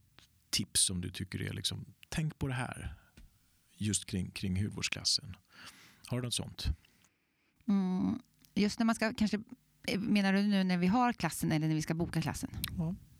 tips 0.50 0.82
som 0.82 1.02
du 1.02 1.10
tycker 1.10 1.42
är 1.42 1.54
liksom, 1.54 1.86
tänk 2.10 2.40
på 2.40 2.48
det 2.48 2.54
här 2.54 2.96
just 3.78 4.06
kring, 4.06 4.32
kring 4.32 4.64
hudvårdsklassen. 4.64 5.36
Har 6.08 6.18
du 6.18 6.24
något 6.24 6.34
sånt? 6.34 6.66
Mm, 7.68 8.20
just 8.56 8.80
när 8.80 8.86
man 8.86 8.96
ska 8.96 9.14
kanske 9.14 9.40
Menar 9.98 10.34
du 10.34 10.42
nu 10.42 10.64
när 10.64 10.78
vi 10.78 10.88
har 10.88 11.14
klassen 11.14 11.52
eller 11.52 11.68
när 11.68 11.76
vi 11.76 11.82
ska 11.82 11.94
boka 11.94 12.22
klassen? 12.22 12.50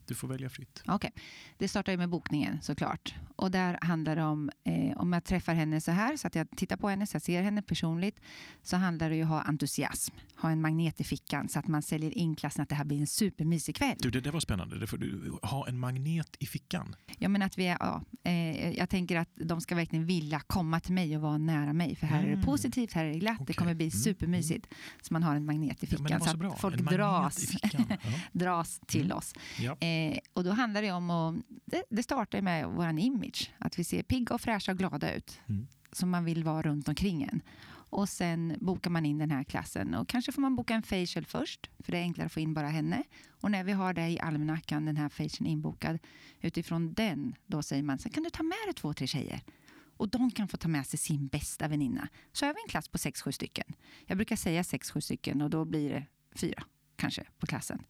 Du 0.08 0.16
får 0.16 0.28
välja 0.28 0.50
fritt. 0.50 0.84
Okej, 0.88 1.12
det 1.58 1.68
startar 1.68 1.92
ju 1.92 1.98
med 1.98 2.10
bokningen 2.10 2.62
såklart. 2.62 3.16
Och 3.36 3.52
där 3.52 3.78
handlar 3.82 4.16
det 4.16 4.24
om, 4.24 4.50
eh, 4.64 4.98
om 4.98 5.14
jag 5.14 5.24
träffar 5.24 5.54
henne 5.54 5.82
så 5.82 5.92
här, 5.92 6.18
så 6.18 6.28
att 6.28 6.36
jag 6.36 6.48
tittar 6.58 6.78
på 6.78 6.90
henne, 6.90 7.08
så 7.08 7.16
jag 7.16 7.22
ser 7.22 7.42
henne 7.42 7.62
personligt, 7.62 8.20
så 8.64 8.78
handlar 8.78 9.10
det 9.10 9.16
ju 9.16 9.24
om 9.24 9.32
att 9.32 9.44
ha 9.44 9.50
entusiasm, 9.50 10.16
ha 10.36 10.50
en 10.50 10.62
magnet 10.62 11.02
i 11.02 11.04
fickan 11.04 11.50
så 11.50 11.60
att 11.60 11.68
man 11.68 11.82
säljer 11.82 12.18
in 12.18 12.36
klassen 12.36 12.64
att 12.64 12.70
det 12.70 12.76
här 12.76 12.86
blir 12.86 13.00
en 13.00 13.08
supermysig 13.08 13.76
kväll. 13.76 13.96
Du, 14.00 14.10
det 14.12 14.22
där 14.22 14.32
var 14.32 14.40
spännande. 14.40 14.80
Det 14.80 14.88
får 14.88 14.98
du 14.98 15.38
ha 15.42 15.68
en 15.68 15.80
magnet 15.80 16.36
i 16.40 16.46
fickan. 16.46 16.96
Ja, 17.18 17.30
men 17.30 17.42
att 17.42 17.58
vi 17.58 17.68
är, 17.68 17.78
ja, 17.80 18.02
eh, 18.24 18.72
jag 18.72 18.90
tänker 18.90 19.16
att 19.18 19.30
de 19.36 19.62
ska 19.62 19.76
verkligen 19.76 20.06
vilja 20.06 20.40
komma 20.40 20.80
till 20.80 20.94
mig 20.94 21.16
och 21.16 21.22
vara 21.22 21.38
nära 21.38 21.74
mig, 21.74 21.96
för 21.96 22.08
här 22.08 22.20
är 22.20 22.24
Mm. 22.28 22.40
det 22.40 22.46
positivt, 22.46 22.94
här 22.94 23.06
är 23.06 23.10
det 23.14 23.20
glatt, 23.20 23.38
det 23.38 23.44
Okej. 23.44 23.56
kommer 23.56 23.74
bli 23.74 23.86
Mm, 23.86 23.92
supermysigt. 23.92 24.68
Så 25.02 25.14
man 25.14 25.24
har 25.24 25.36
en 25.36 25.46
magnet 25.46 25.84
i 25.84 25.88
Ja, 25.92 25.98
det 25.98 26.04
fickan 26.04 26.20
var 26.20 26.28
så 26.28 26.38
så 26.40 26.48
att 26.48 26.60
folk 26.62 26.78
dras. 26.92 27.46
Ja. 27.74 27.80
dras 28.32 28.80
till 28.88 29.06
Mm. 29.06 29.18
oss. 29.18 29.34
Ja. 29.60 29.72
Eh, 29.80 29.95
och 30.34 30.44
då 30.44 30.52
handlar 30.52 30.82
det 30.82 30.92
om 30.92 31.10
att, 31.10 31.36
det, 31.66 31.84
det 31.90 32.04
startar 32.04 32.42
med 32.42 32.68
vår 32.68 33.00
image, 33.00 33.52
att 33.58 33.80
vi 33.80 33.84
ser 33.84 34.04
pigga 34.04 34.36
och 34.36 34.42
fräscha 34.42 34.72
och 34.72 34.78
glada 34.78 35.16
ut, 35.16 35.40
Mm. 35.48 35.68
som 35.92 36.10
man 36.10 36.26
vill 36.26 36.44
vara 36.44 36.62
runt 36.62 36.88
omkring 36.88 37.24
en. 37.24 37.42
Och 37.90 38.10
sen 38.10 38.58
bokar 38.62 38.90
man 38.92 39.06
in 39.06 39.18
den 39.18 39.32
här 39.32 39.44
klassen 39.44 39.94
och 39.96 40.08
kanske 40.08 40.32
får 40.32 40.42
man 40.42 40.56
boka 40.56 40.74
en 40.76 40.84
facial 40.84 41.26
först, 41.26 41.70
för 41.80 41.92
det 41.92 41.98
är 41.98 42.02
enklare 42.02 42.26
att 42.26 42.32
få 42.34 42.40
in 42.40 42.54
bara 42.54 42.68
henne. 42.68 43.04
Och 43.42 43.52
när 43.52 43.64
vi 43.64 43.72
har 43.72 43.94
det 43.94 44.08
i 44.10 44.20
almanackan, 44.20 44.86
den 44.86 44.98
här 44.98 45.10
facialen 45.10 45.52
inbokad, 45.52 46.00
utifrån 46.42 46.94
den, 46.94 47.36
då 47.46 47.64
säger 47.64 47.84
man, 47.84 48.00
sen 48.00 48.12
kan 48.12 48.24
du 48.24 48.30
ta 48.30 48.44
med 48.44 48.58
dig 48.68 48.74
två, 48.74 48.94
tre 48.94 49.08
tjejer. 49.08 49.42
Och 49.98 50.10
de 50.10 50.32
kan 50.32 50.48
få 50.48 50.58
ta 50.58 50.68
med 50.68 50.86
sig 50.88 51.00
sin 51.00 51.28
bästa 51.28 51.68
väninna. 51.68 52.08
Så 52.34 52.46
har 52.46 52.54
vi 52.54 52.60
en 52.66 52.70
klass 52.70 52.88
på 52.88 52.98
sex, 52.98 53.22
sju 53.22 53.32
stycken. 53.32 53.74
Jag 54.06 54.18
brukar 54.18 54.36
säga 54.36 54.64
sex, 54.64 54.92
sju 54.92 55.02
stycken 55.02 55.42
och 55.42 55.50
då 55.50 55.66
blir 55.66 55.90
det 55.90 56.06
fyra 56.36 56.64
kanske 56.96 57.24
på 57.40 57.46
klassen. 57.46 57.84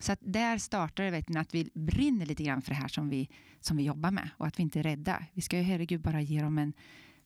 Så 0.00 0.12
att 0.12 0.18
där 0.22 0.58
startar 0.58 1.04
det 1.04 1.28
ni, 1.28 1.38
att 1.38 1.54
vi 1.54 1.70
brinner 1.74 2.26
lite 2.26 2.42
grann 2.42 2.62
för 2.62 2.70
det 2.70 2.80
här 2.80 2.88
som 2.88 3.08
vi, 3.08 3.30
som 3.60 3.76
vi 3.76 3.82
jobbar 3.82 4.10
med 4.10 4.30
och 4.36 4.46
att 4.46 4.58
vi 4.58 4.62
inte 4.62 4.78
är 4.78 4.82
rädda. 4.82 5.24
Vi 5.32 5.42
ska 5.42 5.56
ju 5.56 5.62
herregud 5.62 6.00
bara 6.00 6.20
ge 6.20 6.42
dem 6.42 6.58
en 6.58 6.72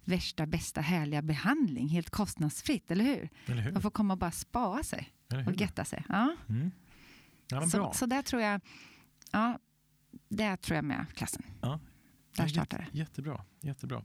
värsta, 0.04 0.46
bästa, 0.46 0.80
härliga 0.80 1.22
behandling 1.22 1.88
helt 1.88 2.10
kostnadsfritt, 2.10 2.90
eller 2.90 3.04
hur? 3.04 3.28
Eller 3.46 3.62
hur? 3.62 3.72
De 3.72 3.82
får 3.82 3.90
komma 3.90 4.14
och 4.14 4.18
bara 4.18 4.30
spara 4.30 4.82
sig 4.82 5.12
och 5.46 5.60
getta 5.60 5.84
sig. 5.84 6.04
Ja. 6.08 6.36
Mm. 6.48 6.70
Ja, 7.48 7.66
Så, 7.66 7.92
så 7.92 8.06
där 8.06 8.22
tror 8.22 8.42
jag, 8.42 8.60
ja, 9.32 9.58
där 10.28 10.56
tror 10.56 10.76
jag 10.76 10.84
med 10.84 11.06
klassen. 11.14 11.42
Ja. 11.60 11.80
Där 12.36 12.48
startar 12.48 12.78
det. 12.78 12.98
Jättebra. 12.98 13.44
jättebra. 13.60 14.04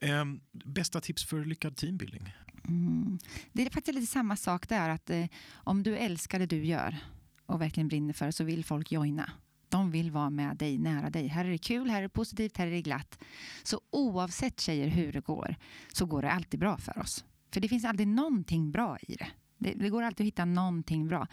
Ehm, 0.00 0.40
bästa 0.52 1.00
tips 1.00 1.24
för 1.24 1.44
lyckad 1.44 1.76
teambuilding? 1.76 2.34
Mm. 2.68 3.18
Det 3.52 3.66
är 3.66 3.70
faktiskt 3.70 3.94
lite 3.94 4.12
samma 4.12 4.36
sak 4.36 4.68
där, 4.68 4.90
att 4.90 5.10
eh, 5.10 5.26
om 5.52 5.82
du 5.82 5.96
älskar 5.96 6.38
det 6.38 6.46
du 6.46 6.64
gör 6.64 6.96
och 7.46 7.60
verkligen 7.60 7.88
brinner 7.88 8.12
för 8.12 8.26
det 8.26 8.32
så 8.32 8.44
vill 8.44 8.64
folk 8.64 8.92
joina. 8.92 9.30
De 9.68 9.90
vill 9.90 10.10
vara 10.10 10.30
med 10.30 10.56
dig, 10.56 10.78
nära 10.78 11.10
dig. 11.10 11.26
Här 11.26 11.44
är 11.44 11.50
det 11.50 11.58
kul, 11.58 11.90
här 11.90 11.98
är 11.98 12.02
det 12.02 12.08
positivt, 12.08 12.56
här 12.56 12.66
är 12.66 12.70
det 12.70 12.82
glatt. 12.82 13.18
Så 13.62 13.80
oavsett 13.90 14.60
tjejer 14.60 14.88
hur 14.88 15.12
det 15.12 15.20
går, 15.20 15.56
så 15.92 16.06
går 16.06 16.22
det 16.22 16.30
alltid 16.30 16.60
bra 16.60 16.78
för 16.78 16.98
oss. 16.98 17.24
För 17.52 17.60
det 17.60 17.68
finns 17.68 17.84
alltid 17.84 18.08
någonting 18.08 18.70
bra 18.70 18.98
i 19.02 19.14
det. 19.14 19.26
Det, 19.58 19.72
det 19.72 19.88
går 19.88 20.02
alltid 20.02 20.24
att 20.24 20.28
hitta 20.28 20.44
någonting 20.44 21.08
bra. 21.08 21.26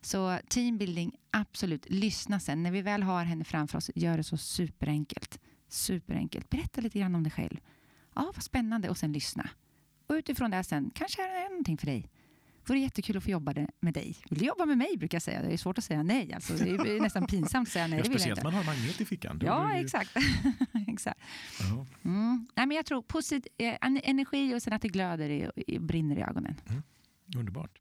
Så 0.00 0.38
teambuilding, 0.48 1.12
absolut. 1.30 1.86
Lyssna 1.90 2.40
sen. 2.40 2.62
När 2.62 2.70
vi 2.70 2.82
väl 2.82 3.02
har 3.02 3.24
henne 3.24 3.44
framför 3.44 3.78
oss, 3.78 3.90
gör 3.94 4.16
det 4.16 4.24
så 4.24 4.36
superenkelt. 4.36 5.40
Superenkelt. 5.68 6.50
Berätta 6.50 6.80
lite 6.80 6.98
grann 6.98 7.14
om 7.14 7.22
dig 7.22 7.32
själv. 7.32 7.56
Ja, 8.14 8.32
vad 8.34 8.42
spännande. 8.42 8.90
Och 8.90 8.98
sen 8.98 9.12
lyssna. 9.12 9.50
Och 10.06 10.14
utifrån 10.14 10.50
det 10.50 10.64
sen, 10.64 10.90
kanske 10.94 11.22
är 11.22 11.42
det 11.42 11.48
någonting 11.48 11.78
för 11.78 11.86
dig. 11.86 12.10
Vore 12.66 12.78
jättekul 12.78 13.16
att 13.16 13.24
få 13.24 13.30
jobba 13.30 13.54
med 13.80 13.94
dig. 13.94 14.16
Vill 14.30 14.38
du 14.38 14.44
jobba 14.44 14.66
med 14.66 14.78
mig? 14.78 14.96
brukar 14.98 15.16
jag 15.16 15.22
säga. 15.22 15.42
Det 15.42 15.52
är 15.52 15.56
svårt 15.56 15.78
att 15.78 15.84
säga 15.84 16.02
nej. 16.02 16.32
Alltså, 16.32 16.52
det 16.54 16.70
är 16.70 17.00
nästan 17.00 17.26
pinsamt 17.26 17.68
att 17.68 17.72
säga 17.72 17.86
nej. 17.86 17.98
Ja, 17.98 18.04
speciellt 18.04 18.42
man 18.42 18.54
har 18.54 18.64
magnet 18.64 19.00
i 19.00 19.04
fickan. 19.04 19.40
Ja, 19.44 19.74
ju- 19.76 19.84
exakt. 19.84 20.10
exakt. 20.88 21.20
Ja. 21.60 21.86
Mm. 22.04 22.46
Nej, 22.56 22.66
men 22.66 22.76
jag 22.76 22.86
tror 22.86 23.02
posit- 23.02 23.46
eh, 23.58 23.74
en- 23.80 24.00
energi 24.04 24.54
och 24.54 24.62
sen 24.62 24.72
att 24.72 24.82
det 24.82 24.88
glöder 24.88 25.28
i, 25.30 25.50
i, 25.66 25.78
brinner 25.78 26.16
i 26.18 26.22
ögonen. 26.22 26.54
Underbart. 27.36 27.78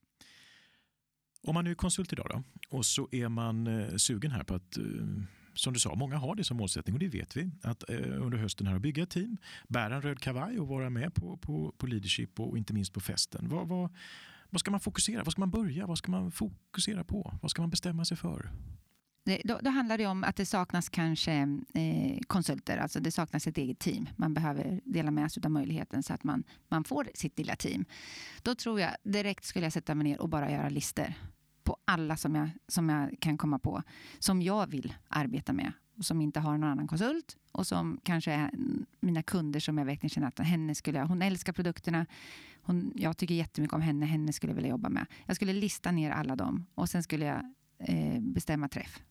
Om 1.48 1.54
man 1.54 1.64
nu 1.64 1.72
är 1.72 1.76
konsult 1.76 2.14
idag 2.14 2.28
då, 2.30 2.44
och 2.78 2.86
så 2.86 3.08
är 3.12 3.30
man 3.30 3.68
eh, 3.68 3.96
sugen 3.96 4.32
här 4.32 4.44
på 4.44 4.56
att, 4.56 4.78
eh, 4.78 4.84
som 5.54 5.74
du 5.74 5.80
sa, 5.80 5.96
många 5.96 6.18
har 6.18 6.36
det 6.36 6.44
som 6.44 6.58
målsättning 6.58 6.94
och 6.94 7.00
det 7.00 7.08
vet 7.08 7.38
vi, 7.38 7.52
att 7.64 7.90
eh, 7.90 7.98
under 7.98 8.38
hösten 8.38 8.68
här 8.68 8.80
bygga 8.80 9.04
ett 9.04 9.10
team, 9.10 9.38
bära 9.68 9.96
en 9.96 10.02
röd 10.02 10.20
kavaj 10.20 10.60
och 10.60 10.68
vara 10.68 10.90
med 10.90 11.14
på, 11.14 11.38
på, 11.38 11.74
på 11.78 11.88
leadership 11.88 12.40
och 12.40 12.58
inte 12.58 12.74
minst 12.74 12.94
på 12.94 13.00
festen. 13.00 13.50
Vad, 13.50 13.68
vad, 13.68 13.90
vad 14.54 14.60
ska 14.60 14.72
man 14.72 14.80
fokusera? 14.80 15.24
Vad 15.24 15.32
ska 15.32 15.39
man 15.39 15.49
börja? 15.49 15.88
Vad 15.88 15.97
ska 15.97 16.12
man 16.12 16.32
fokusera 16.32 17.04
på? 17.04 17.34
Vad 17.41 17.51
ska 17.51 17.62
man 17.62 17.70
bestämma 17.70 18.06
sig 18.06 18.18
för? 18.18 18.49
Det, 19.26 19.41
då, 19.43 19.60
då 19.62 19.70
handlar 19.70 19.97
det 19.97 20.06
om 20.06 20.24
att 20.24 20.36
det 20.36 20.45
saknas 20.45 20.89
kanske 20.89 21.34
eh, 21.74 22.20
konsulter, 22.28 22.78
alltså 22.78 22.99
det 22.99 23.12
saknas 23.12 23.47
ett 23.47 23.58
eget 23.58 23.80
team. 23.80 24.10
Man 24.16 24.34
behöver 24.34 24.82
dela 24.86 25.12
med 25.12 25.32
sig 25.32 25.43
av 25.45 25.51
möjligheten 25.51 26.04
så 26.04 26.14
att 26.14 26.24
man, 26.24 26.43
man 26.68 26.84
får 26.84 27.10
sitt 27.14 27.38
lilla 27.38 27.56
team. 27.56 27.86
Då 28.41 28.56
tror 28.56 28.80
jag 28.80 28.91
direkt 29.04 29.45
skulle 29.45 29.66
jag 29.66 29.74
sätta 29.74 29.95
mig 29.95 30.04
ner 30.04 30.22
och 30.22 30.30
bara 30.30 30.51
göra 30.51 30.70
listor 30.70 31.14
på 31.64 31.78
alla 31.86 32.18
som 32.18 32.36
jag, 32.36 32.49
som 32.68 32.89
jag 32.89 33.20
kan 33.20 33.38
komma 33.38 33.60
på, 33.60 33.84
som 34.20 34.41
jag 34.41 34.68
vill 34.68 34.93
arbeta 35.08 35.54
med 35.54 35.72
och 35.97 36.06
som 36.06 36.22
inte 36.22 36.39
har 36.39 36.51
någon 36.51 36.70
annan 36.70 36.88
konsult 36.88 37.38
och 37.51 37.68
som 37.68 37.99
kanske 38.04 38.32
är 38.32 38.51
mina 38.99 39.24
kunder 39.24 39.60
som 39.60 39.78
jag 39.78 39.86
verkligen 39.86 40.10
känner 40.10 40.28
att 40.28 40.39
henne 40.39 40.76
skulle 40.76 40.99
jag, 40.99 41.06
hon 41.06 41.22
älskar 41.22 41.54
produkterna, 41.54 42.06
hon, 42.64 42.93
jag 42.95 43.18
tycker 43.18 43.36
jättemycket 43.36 43.74
om 43.74 43.82
henne, 43.82 44.05
henne 44.05 44.34
skulle 44.34 44.51
jag 44.51 44.55
vilja 44.55 44.70
jobba 44.70 44.89
med. 44.89 45.05
Jag 45.26 45.36
skulle 45.36 45.53
lista 45.53 45.91
ner 45.91 46.11
alla 46.11 46.36
dem 46.36 46.66
och 46.76 46.89
sen 46.89 47.03
skulle 47.03 47.26
jag 47.26 47.53
eh, 47.80 48.20
bestämma 48.20 48.68
träff 48.68 49.03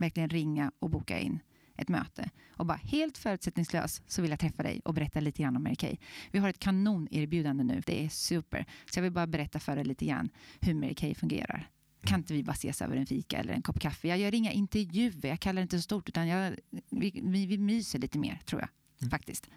verkligen 0.00 0.28
ringa 0.28 0.72
och 0.78 0.90
boka 0.90 1.18
in 1.18 1.40
ett 1.76 1.88
möte. 1.88 2.30
Och 2.50 2.66
bara 2.66 2.78
helt 2.82 3.18
förutsättningslös 3.18 4.02
så 4.06 4.22
vill 4.22 4.30
jag 4.30 4.40
träffa 4.40 4.62
dig 4.62 4.80
och 4.84 4.94
berätta 4.94 5.20
lite 5.20 5.42
grann 5.42 5.56
om 5.56 5.62
Mary 5.62 5.76
Kay. 5.76 5.96
Vi 6.30 6.38
har 6.38 6.48
ett 6.48 6.58
kanonerbjudande 6.58 7.64
nu. 7.64 7.82
Det 7.86 8.04
är 8.04 8.08
super. 8.08 8.66
Så 8.90 8.98
jag 8.98 9.02
vill 9.02 9.12
bara 9.12 9.26
berätta 9.26 9.58
för 9.58 9.76
dig 9.76 9.84
lite 9.84 10.06
grann 10.06 10.28
hur 10.60 10.74
Mary 10.74 10.94
Kay 10.94 11.14
fungerar. 11.14 11.70
Kan 12.02 12.20
inte 12.20 12.34
vi 12.34 12.42
bara 12.42 12.52
ses 12.52 12.82
över 12.82 12.96
en 12.96 13.06
fika 13.06 13.38
eller 13.38 13.52
en 13.52 13.62
kopp 13.62 13.80
kaffe? 13.80 14.08
Jag 14.08 14.18
gör 14.18 14.34
inga 14.34 14.52
intervjuer, 14.52 15.26
jag 15.26 15.40
kallar 15.40 15.56
det 15.56 15.62
inte 15.62 15.78
så 15.78 15.82
stort, 15.82 16.08
utan 16.08 16.28
jag, 16.28 16.56
vi, 16.90 17.20
vi, 17.24 17.46
vi 17.46 17.58
myser 17.58 17.98
lite 17.98 18.18
mer, 18.18 18.40
tror 18.46 18.60
jag. 18.60 18.68
Mm. 19.00 19.10
Faktiskt. 19.10 19.50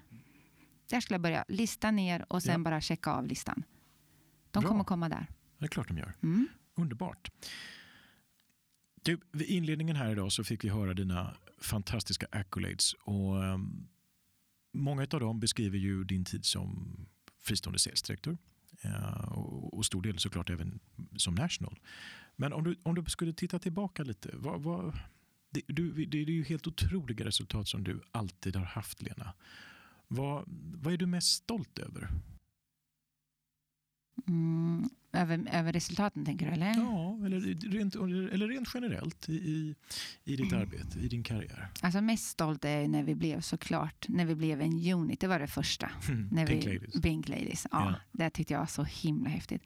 Där 0.94 1.00
skulle 1.02 1.16
jag 1.16 1.22
börja. 1.22 1.46
Lista 1.48 1.92
ner 1.92 2.26
och 2.30 2.44
sen 2.44 2.52
Ja. 2.52 2.58
bara 2.58 2.82
checka 2.82 3.12
av 3.12 3.28
listan. 3.28 3.64
De 4.52 4.60
Bra. 4.60 4.70
kommer 4.70 4.84
komma 4.84 5.10
där. 5.10 5.28
Det 5.58 5.66
är 5.66 5.70
klart 5.70 5.88
de 5.88 5.98
gör. 5.98 6.14
Mm. 6.24 6.48
Underbart. 6.76 7.32
Du, 9.02 9.20
vid 9.32 9.48
inledningen 9.48 9.96
här 9.96 10.12
idag 10.12 10.32
så 10.32 10.44
fick 10.44 10.64
vi 10.64 10.70
höra 10.70 10.94
dina 10.94 11.38
fantastiska 11.62 12.28
accolades. 12.32 12.94
Och, 12.94 13.46
ehm, 13.46 13.88
många 14.74 15.02
av 15.02 15.20
dem 15.20 15.40
beskriver 15.40 15.78
ju 15.78 16.04
din 16.04 16.26
tid 16.26 16.46
som 16.46 16.96
fristående 17.42 17.80
säljdirektör. 17.80 18.38
Uh, 18.86 19.28
och, 19.32 19.74
och 19.74 19.86
stor 19.86 20.02
del 20.02 20.20
såklart 20.20 20.50
även 20.50 20.80
som 21.18 21.36
national. 21.36 21.80
Men 22.36 22.54
om 22.54 22.64
du, 22.64 22.76
om 22.84 22.96
du 22.96 23.06
skulle 23.06 23.34
titta 23.34 23.60
tillbaka 23.60 24.04
lite. 24.04 24.30
Vad, 24.34 24.62
vad, 24.62 25.00
det, 25.50 25.62
du, 25.68 26.06
det 26.06 26.18
är 26.18 26.30
ju 26.30 26.44
helt 26.44 26.68
otroliga 26.68 27.26
resultat 27.26 27.68
som 27.68 27.84
du 27.84 28.02
alltid 28.12 28.56
har 28.56 28.66
haft 28.66 29.02
Lena. 29.02 29.34
Vad, 30.16 30.44
vad 30.84 30.94
är 30.94 30.98
du 30.98 31.06
mest 31.06 31.28
stolt 31.28 31.80
över? 31.80 32.10
Mm, 34.28 34.90
över, 35.14 35.50
över 35.54 35.74
resultaten 35.74 36.26
tänker 36.26 36.46
du 36.46 36.52
eller? 36.52 36.74
Ja, 36.76 37.26
eller 37.26 37.40
rent, 37.72 37.96
eller 38.34 38.48
rent 38.48 38.70
generellt 38.74 39.30
i, 39.30 39.34
i, 39.34 39.76
i 40.24 40.36
ditt 40.36 40.54
arbete, 40.54 41.00
i 41.00 41.08
din 41.08 41.24
karriär. 41.24 41.70
Alltså 41.82 42.02
mest 42.02 42.28
stolt 42.30 42.66
är 42.66 42.80
jag 42.82 42.90
när 42.90 43.04
vi 43.04 43.16
blev 43.16 43.42
såklart, 43.42 44.06
när 44.10 44.26
vi 44.26 44.36
blev 44.36 44.62
en 44.62 44.94
unit. 44.94 45.20
Det 45.20 45.28
var 45.28 45.40
det 45.40 45.48
första. 45.48 45.90
när 46.32 46.46
Pink 46.48 46.66
vi, 46.66 46.74
Ladies. 46.74 47.02
Pink 47.02 47.28
Ladies. 47.30 47.68
Ja, 47.72 47.80
Ja. 47.90 47.96
Det 48.12 48.30
tyckte 48.30 48.54
jag 48.54 48.60
var 48.60 48.68
så 48.68 48.84
himla 48.84 49.30
häftigt. 49.30 49.62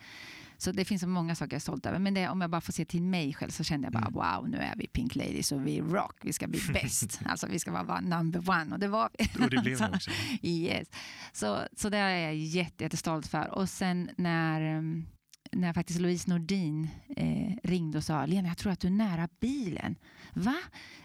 Så 0.60 0.72
det 0.72 0.86
finns 0.86 1.02
så 1.02 1.08
många 1.08 1.36
saker 1.36 1.52
jag 1.54 1.58
är 1.58 1.62
stolt 1.62 1.86
över. 1.86 2.00
Men 2.00 2.14
det, 2.14 2.30
om 2.30 2.42
jag 2.42 2.50
bara 2.50 2.62
får 2.62 2.74
se 2.74 2.86
till 2.86 3.02
mig 3.04 3.34
själv 3.34 3.50
så 3.50 3.64
kände 3.64 3.86
jag 3.86 3.94
bara 3.94 4.08
Mm. 4.08 4.14
wow, 4.14 4.50
nu 4.50 4.58
är 4.58 4.74
vi 4.78 4.88
Pink 4.88 5.16
Ladies 5.16 5.52
och 5.52 5.68
vi 5.68 5.82
rock. 5.82 6.16
Vi 6.24 6.34
ska 6.34 6.48
bli 6.48 6.60
bäst. 6.74 7.20
alltså 7.26 7.48
vi 7.48 7.60
ska 7.60 7.72
vara, 7.72 7.84
vara 7.84 8.00
number 8.02 8.50
one 8.50 8.74
och 8.74 8.80
det 8.80 8.88
var 8.88 9.10
vi. 9.20 9.44
Och 9.46 9.50
det 9.50 9.62
blev 9.62 9.76
Så- 9.78 9.88
också. 9.88 10.12
Yes. 10.42 10.88
Så, 11.34 11.60
så 11.76 11.90
det 11.90 11.98
är 11.98 12.20
jag 12.20 12.36
jätte, 12.36 12.84
jättestolt 12.84 13.28
för. 13.28 13.52
Och 13.58 13.70
sen 13.70 14.10
när, 14.18 14.62
ehm, 14.62 15.06
när 15.52 15.74
faktiskt 15.74 16.00
Louise 16.00 16.30
Nordin 16.30 16.88
eh, 17.16 17.54
ringde 17.64 17.98
och 17.98 18.04
sa 18.04 18.26
Lena, 18.26 18.48
jag 18.48 18.58
tror 18.58 18.72
att 18.72 18.80
du 18.80 18.88
är 18.88 18.92
nära 18.92 19.30
bilen. 19.40 19.96
Va? 20.34 20.56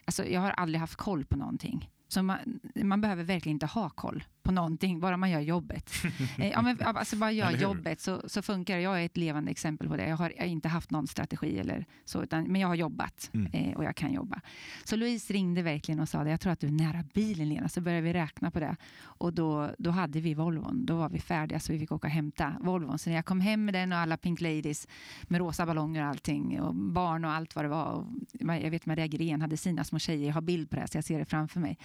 Alltså, 0.04 0.24
jag 0.26 0.40
har 0.40 0.50
aldrig 0.50 0.80
haft 0.80 0.94
koll 0.94 1.24
på 1.24 1.36
någonting. 1.36 1.90
Så 2.08 2.22
man, 2.22 2.60
man 2.74 3.00
behöver 3.00 3.24
verkligen 3.24 3.56
inte 3.56 3.66
ha 3.66 3.90
koll 3.90 4.24
på 4.42 4.52
någonting, 4.52 5.00
bara 5.00 5.16
man 5.16 5.30
gör 5.30 5.40
jobbet. 5.40 5.90
eh, 6.38 6.50
ja, 6.50 6.62
men, 6.62 6.78
alltså 6.82 7.16
bara 7.16 7.32
gör 7.32 7.50
jobbet 7.50 8.00
så, 8.00 8.22
så 8.28 8.42
funkar 8.42 8.76
det. 8.76 8.82
Jag 8.82 9.00
är 9.00 9.06
ett 9.06 9.16
levande 9.16 9.50
exempel 9.50 9.88
på 9.88 9.96
det. 9.96 10.08
Jag 10.08 10.16
har, 10.16 10.32
jag 10.36 10.42
har 10.42 10.48
inte 10.48 10.68
haft 10.68 10.90
någon 10.90 11.06
strategi 11.06 11.58
eller 11.58 11.84
så, 12.04 12.22
utan, 12.22 12.44
men 12.44 12.60
jag 12.60 12.68
har 12.68 12.74
jobbat 12.74 13.30
Mm. 13.32 13.52
eh, 13.52 13.76
och 13.76 13.84
jag 13.84 13.96
kan 13.96 14.12
jobba. 14.12 14.40
Så 14.84 14.96
Louise 14.96 15.32
ringde 15.32 15.62
verkligen 15.62 16.00
och 16.00 16.08
sa 16.08 16.24
det, 16.24 16.30
jag 16.30 16.40
tror 16.40 16.52
att 16.52 16.60
du 16.60 16.66
är 16.66 16.70
nära 16.72 17.04
bilen 17.14 17.48
Lena. 17.48 17.68
Så 17.68 17.80
började 17.80 18.02
vi 18.02 18.12
räkna 18.12 18.50
på 18.50 18.60
det. 18.60 18.76
Och 19.00 19.32
då, 19.32 19.70
då 19.78 19.90
hade 19.90 20.20
vi 20.20 20.34
Volvon. 20.34 20.86
Då 20.86 20.96
var 20.96 21.08
vi 21.08 21.20
färdiga 21.20 21.60
så 21.60 21.72
vi 21.72 21.78
fick 21.78 21.92
åka 21.92 22.06
och 22.06 22.12
hämta 22.12 22.54
Volvon. 22.60 22.98
Så 22.98 23.10
när 23.10 23.16
jag 23.16 23.24
kom 23.24 23.40
hem 23.40 23.64
med 23.64 23.74
den 23.74 23.92
och 23.92 23.98
alla 23.98 24.16
Pink 24.16 24.40
Ladies 24.40 24.88
med 25.22 25.38
rosa 25.38 25.66
ballonger 25.66 26.02
och 26.02 26.08
allting 26.08 26.60
och 26.60 26.74
barn 26.74 27.24
och 27.24 27.30
allt 27.30 27.54
vad 27.56 27.64
det 27.64 27.68
var. 27.68 27.84
Och 27.84 28.06
jag 28.40 28.70
vet 28.70 28.86
Maria 28.86 29.06
Gren 29.06 29.40
hade 29.40 29.56
sina 29.56 29.84
små 29.84 29.98
tjejer. 29.98 30.26
Jag 30.26 30.34
har 30.34 30.40
bild 30.40 30.70
på 30.70 30.76
det 30.76 30.88
så 30.88 30.96
jag 30.96 31.04
ser 31.04 31.18
det 31.18 31.24
framför 31.24 31.60
mig. 31.60 31.78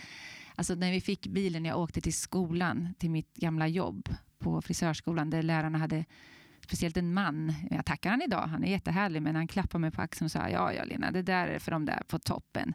Alltså 0.58 0.76
när 0.76 0.92
vi 0.92 1.02
fick 1.02 1.28
bilen, 1.28 1.66
jag 1.66 1.80
åkte 1.80 2.02
till 2.02 2.14
skolan, 2.14 2.94
till 2.98 3.10
mitt 3.10 3.34
gamla 3.34 3.68
jobb 3.68 4.10
på 4.40 4.62
frisörskolan 4.62 5.30
där 5.30 5.44
lärarna 5.44 5.78
hade 5.78 6.06
Speciellt 6.68 6.98
en 6.98 7.14
man, 7.14 7.54
jag 7.72 7.86
tackar 7.86 8.10
han 8.10 8.22
idag, 8.22 8.48
han 8.48 8.64
är 8.64 8.72
jättehärlig, 8.72 9.22
men 9.22 9.36
han 9.36 9.48
klappade 9.48 9.82
mig 9.82 9.92
på 9.92 10.02
axeln 10.02 10.26
och 10.26 10.32
sa 10.32 10.50
ja, 10.50 10.74
ja 10.74 10.84
Lena, 10.84 11.12
det 11.12 11.22
där 11.22 11.48
är 11.48 11.60
för 11.60 11.72
de 11.72 11.86
där 11.86 12.02
på 12.08 12.20
toppen. 12.20 12.74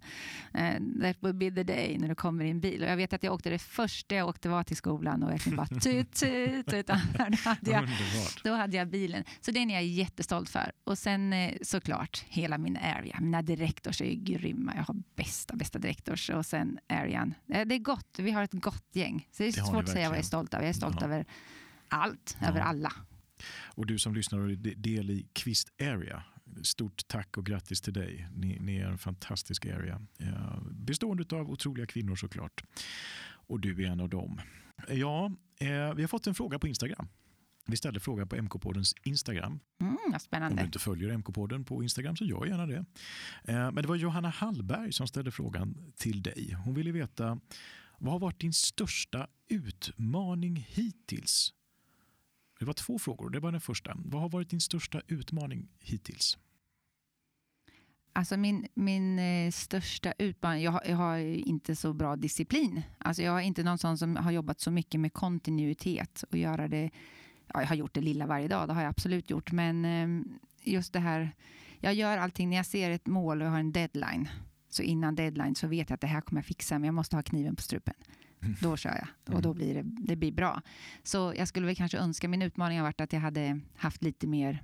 Eh, 0.55 0.75
that 1.03 1.17
will 1.21 1.35
be 1.35 1.51
the 1.51 1.63
day 1.63 1.97
när 1.99 2.09
du 2.09 2.15
kommer 2.15 2.45
i 2.45 2.51
en 2.51 2.61
bil. 2.61 2.83
Och 2.83 2.89
jag 2.89 2.97
vet 2.97 3.13
att 3.13 3.23
jag 3.23 3.35
åkte 3.35 3.51
det 3.51 3.59
första 3.59 4.15
jag 4.15 4.29
åkte 4.29 4.49
var 4.49 4.63
till 4.65 4.77
skolan 4.77 5.23
och 5.23 5.31
verkligen 5.31 5.57
bara 5.57 5.67
tut, 5.67 6.13
tut, 6.13 6.67
då 6.87 6.95
hade 7.45 7.71
jag 7.71 7.89
då 8.45 8.53
hade 8.55 8.77
jag 8.77 8.89
bilen. 8.89 9.25
Så 9.41 9.51
den 9.51 9.71
är 9.71 9.75
jag 9.75 9.85
jättestolt 9.85 10.49
för. 10.51 10.73
Och 10.85 10.99
sen 10.99 11.33
eh, 11.33 11.53
såklart 11.63 12.25
hela 12.29 12.59
min 12.59 12.77
area. 12.77 13.17
Mina 13.21 13.43
direktors 13.43 14.01
är 14.01 14.05
ju 14.05 14.15
grymma. 14.15 14.73
Jag 14.77 14.83
har 14.83 14.97
bästa, 15.17 15.57
bästa 15.57 15.79
direktors. 15.79 16.31
Och 16.31 16.47
sen 16.47 16.79
arean. 16.89 17.35
Eh, 17.49 17.67
Det 17.67 17.75
är 17.75 17.79
gott. 17.79 18.17
Vi 18.19 18.31
har 18.31 18.43
ett 18.43 18.53
gott 18.53 18.89
gäng. 18.93 19.29
Så 19.33 19.43
det 19.43 19.49
är 19.49 19.53
Det 19.53 19.63
svårt 19.67 19.85
att 19.85 19.91
säga 19.91 20.09
vad 20.09 20.17
jag 20.19 20.23
är 20.23 20.27
stolt 20.27 20.55
över. 20.55 20.65
Jag 20.65 20.69
är 20.71 20.75
stolt 20.75 20.97
Ja. 21.01 21.07
över 21.07 21.25
allt, 21.89 22.37
Ja. 22.41 22.49
över 22.49 22.61
alla. 22.61 22.93
Och 23.75 23.87
du 23.87 23.99
som 23.99 24.15
lyssnar 24.15 24.39
och 24.39 24.51
är 24.51 24.57
de- 24.57 24.75
del 24.75 25.11
i 25.11 25.27
Kvist 25.33 25.69
Area, 25.83 26.23
stort 26.63 27.09
tack 27.09 27.37
och 27.37 27.47
grattis 27.47 27.81
till 27.81 27.93
dig. 27.93 28.29
Ni, 28.35 28.59
ni 28.61 28.77
är 28.77 28.87
en 28.87 28.99
fantastisk 28.99 29.67
area. 29.67 30.01
Eh, 30.19 30.63
bestående 30.71 31.37
av 31.37 31.51
otroliga 31.51 31.87
kvinnor 31.87 32.17
såklart. 32.17 32.63
Och 33.25 33.61
du 33.61 33.85
är 33.85 33.91
en 33.91 34.01
av 34.01 34.09
dem. 34.09 34.41
Ja, 34.89 35.27
eh, 35.61 35.95
vi 35.95 36.03
har 36.03 36.07
fått 36.07 36.27
en 36.27 36.35
fråga 36.35 36.59
på 36.59 36.69
Instagram. 36.69 37.09
Vi 37.67 37.77
ställde 37.77 38.01
frågan 38.01 38.29
på 38.29 38.37
MK-poddens 38.37 38.95
Instagram. 39.03 39.61
Mm, 39.81 39.93
vad 39.95 40.07
Om 40.07 40.13
du 40.13 40.19
spännande. 40.19 40.63
inte 40.65 40.79
följer 40.79 41.11
MK-podden 41.19 41.65
på 41.65 41.83
Instagram 41.83 42.17
så 42.17 42.25
gör 42.25 42.47
gärna 42.47 42.67
det. 42.67 42.77
Eh, 43.45 43.55
Men 43.55 43.75
det 43.75 43.87
var 43.87 43.97
Johanna 43.97 44.29
Hallberg 44.29 44.93
som 44.93 45.07
ställde 45.09 45.31
frågan 45.31 45.93
till 45.97 46.23
dig. 46.23 46.53
Hon 46.65 46.75
ville 46.75 46.93
veta 46.93 47.39
vad 47.99 48.13
har 48.13 48.19
varit 48.19 48.41
din 48.41 48.53
största 48.53 49.27
utmaning 49.49 50.67
hittills? 50.69 51.53
Det 52.63 52.67
var 52.67 52.73
två 52.73 52.99
frågor. 52.99 53.31
Det 53.31 53.41
var 53.41 53.53
den 53.53 53.61
första. 53.61 53.93
Vad 53.97 54.23
har 54.23 54.29
varit 54.29 54.51
din 54.51 54.61
största 54.61 55.03
utmaning 55.09 55.69
hittills? 55.79 56.39
Alltså 58.13 58.37
min, 58.37 58.69
min 58.75 59.19
eh, 59.19 59.51
största 59.51 60.13
utmaning, 60.19 60.63
jag 60.63 60.73
har, 60.73 60.83
jag 60.87 60.97
har 60.97 61.19
inte 61.19 61.77
så 61.77 61.93
bra 61.93 62.17
disciplin. 62.17 62.83
Alltså 62.99 63.23
jag 63.23 63.39
är 63.39 63.43
inte 63.43 63.63
någon 63.63 63.79
sån 63.79 63.99
som 63.99 64.17
har 64.17 64.31
jobbat 64.31 64.61
så 64.61 64.71
mycket 64.71 65.01
med 65.01 65.13
kontinuitet 65.13 66.25
och 66.31 66.39
göra 66.39 66.69
det, 66.69 66.91
ja, 67.47 67.61
jag 67.61 67.69
har 67.69 67.77
gjort 67.77 67.95
det 67.95 68.01
lilla 68.01 68.27
varje 68.27 68.49
dag, 68.49 68.69
det 68.69 68.75
har 68.75 68.83
jag 68.83 68.91
absolut 68.91 69.31
gjort, 69.31 69.53
men 69.53 69.85
ehm, 69.85 70.39
just 70.63 70.93
det 70.93 71.01
här, 71.01 71.33
jag 71.79 71.95
gör 71.95 72.19
allting 72.19 72.51
när 72.51 72.57
jag 72.57 72.67
ser 72.67 72.91
ett 72.91 73.07
mål 73.07 73.41
och 73.41 73.47
jag 73.47 73.53
har 73.53 73.61
en 73.61 73.73
deadline, 73.73 74.29
så 74.69 74.83
innan 74.83 75.15
deadline 75.15 75.55
så 75.55 75.67
vet 75.67 75.91
jag 75.91 75.95
att 75.95 76.01
det 76.01 76.07
här 76.07 76.21
kommer 76.21 76.41
jag 76.41 76.47
fixa, 76.47 76.79
men 76.79 76.87
jag 76.87 76.95
måste 76.95 77.17
ha 77.17 77.23
kniven 77.23 77.57
på 77.57 77.63
strupen. 77.63 77.95
Då 78.61 78.77
kör 78.77 78.91
jag 79.27 79.35
och 79.37 79.43
då 79.43 79.55
blir 79.55 79.75
det, 79.75 79.83
det 79.85 80.17
blir 80.17 80.33
bra. 80.33 80.63
Så 81.03 81.35
jag 81.37 81.49
skulle 81.49 81.67
väl 81.67 81.77
kanske 81.77 81.99
önska, 81.99 82.29
min 82.29 82.43
utmaning 82.43 82.79
har 82.79 82.85
varit 82.85 83.01
att 83.01 83.13
jag 83.13 83.21
hade 83.21 83.61
haft 83.77 84.03
lite 84.03 84.27
mer 84.27 84.63